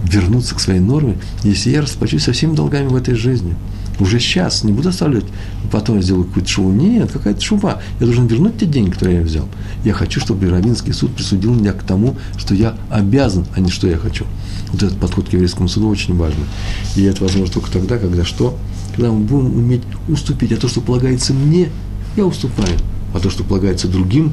вернуться 0.09 0.55
к 0.55 0.61
своей 0.61 0.81
норме, 0.81 1.19
если 1.43 1.71
я 1.71 1.83
расплачусь 1.83 2.25
со 2.25 2.33
всеми 2.33 2.55
долгами 2.55 2.89
в 2.89 2.97
этой 2.97 3.15
жизни. 3.15 3.55
уже 3.99 4.21
сейчас, 4.21 4.63
не 4.63 4.73
буду 4.73 4.91
оставлять, 4.91 5.25
потом 5.71 5.97
я 5.97 6.03
сделаю 6.03 6.25
какую-то 6.25 6.49
шуву. 6.51 6.71
Нет, 6.71 7.11
какая-то 7.13 7.41
шува. 7.41 7.81
Я 7.99 8.07
должен 8.07 8.27
вернуть 8.27 8.59
те 8.59 8.67
деньги, 8.67 8.91
которые 8.91 9.19
я 9.19 9.23
взял. 9.23 9.49
Я 9.85 9.95
хочу, 9.95 10.21
чтобы 10.21 10.49
Равинский 10.51 10.93
суд 10.93 11.15
присудил 11.15 11.55
меня 11.55 11.73
к 11.73 11.83
тому, 11.83 12.17
что 12.37 12.55
я 12.55 12.77
обязан, 12.91 13.47
а 13.55 13.61
не 13.61 13.71
что 13.71 13.89
я 13.89 13.97
хочу. 13.97 14.27
Вот 14.73 14.83
этот 14.83 14.99
подход 14.99 15.29
к 15.29 15.33
еврейскому 15.33 15.69
суду 15.69 15.89
очень 15.89 16.17
важный. 16.17 16.45
И 16.97 17.03
это 17.05 17.23
возможно 17.23 17.53
только 17.53 17.71
тогда, 17.71 17.99
когда 17.99 18.25
что? 18.25 18.59
Когда 18.95 19.11
мы 19.11 19.21
будем 19.21 19.57
уметь 19.57 19.83
уступить. 20.09 20.53
А 20.53 20.57
то, 20.57 20.69
что 20.69 20.81
полагается 20.81 21.33
мне, 21.33 21.71
я 22.17 22.27
уступаю. 22.27 22.77
А 23.15 23.19
то, 23.19 23.31
что 23.31 23.45
полагается 23.45 23.89
другим, 23.89 24.33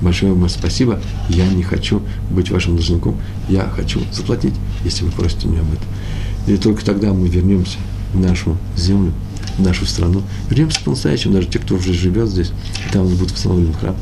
большое 0.00 0.32
вам 0.32 0.48
спасибо. 0.48 1.00
Я 1.28 1.46
не 1.48 1.62
хочу 1.62 2.02
быть 2.30 2.50
вашим 2.50 2.76
должником. 2.76 3.16
Я 3.48 3.68
хочу 3.68 4.00
заплатить, 4.12 4.54
если 4.84 5.04
вы 5.04 5.10
просите 5.10 5.48
меня 5.48 5.60
об 5.60 5.72
этом. 5.72 5.86
И 6.46 6.56
только 6.56 6.84
тогда 6.84 7.12
мы 7.12 7.28
вернемся 7.28 7.78
в 8.12 8.20
нашу 8.20 8.56
землю, 8.76 9.12
нашу 9.58 9.86
страну. 9.86 10.22
Вернемся 10.50 10.80
по-настоящему, 10.84 11.34
даже 11.34 11.48
те, 11.48 11.58
кто 11.58 11.76
уже 11.76 11.92
живет 11.92 12.28
здесь, 12.28 12.52
там 12.92 13.06
будет 13.06 13.32
восстановлен 13.32 13.72
храм, 13.72 13.96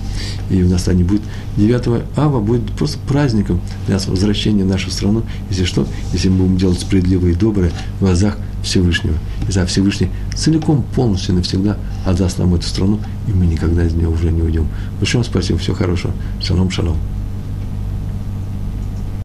и 0.51 0.63
у 0.63 0.69
нас 0.69 0.87
не 0.87 1.05
будет 1.05 1.23
9 1.57 2.05
ава 2.17 2.41
будет 2.41 2.71
просто 2.73 2.99
праздником 3.07 3.61
для 3.87 3.95
нас 3.95 4.07
возвращения 4.07 4.65
в 4.65 4.69
нашу 4.69 4.91
страну, 4.91 5.23
если 5.51 5.65
что, 5.65 5.87
если 6.13 6.29
мы 6.29 6.45
будем 6.45 6.57
делать 6.57 6.81
справедливое 6.81 7.33
и 7.33 7.35
доброе 7.35 7.73
в 7.99 8.01
глазах 8.01 8.37
Всевышнего. 8.63 9.17
И 9.49 9.53
за 9.53 9.67
Всевышний 9.67 10.09
целиком, 10.35 10.85
полностью, 10.95 11.35
навсегда 11.35 11.77
отдаст 12.07 12.39
нам 12.39 12.55
эту 12.55 12.67
страну, 12.67 13.01
и 13.27 13.33
мы 13.33 13.47
никогда 13.47 13.85
из 13.85 13.93
нее 13.93 14.09
уже 14.09 14.31
не 14.31 14.43
уйдем. 14.43 14.69
Большое 14.99 15.25
спасибо, 15.25 15.59
всего 15.59 15.77
хорошего. 15.77 16.15
Шалом, 16.41 16.71
шалом. 16.71 16.97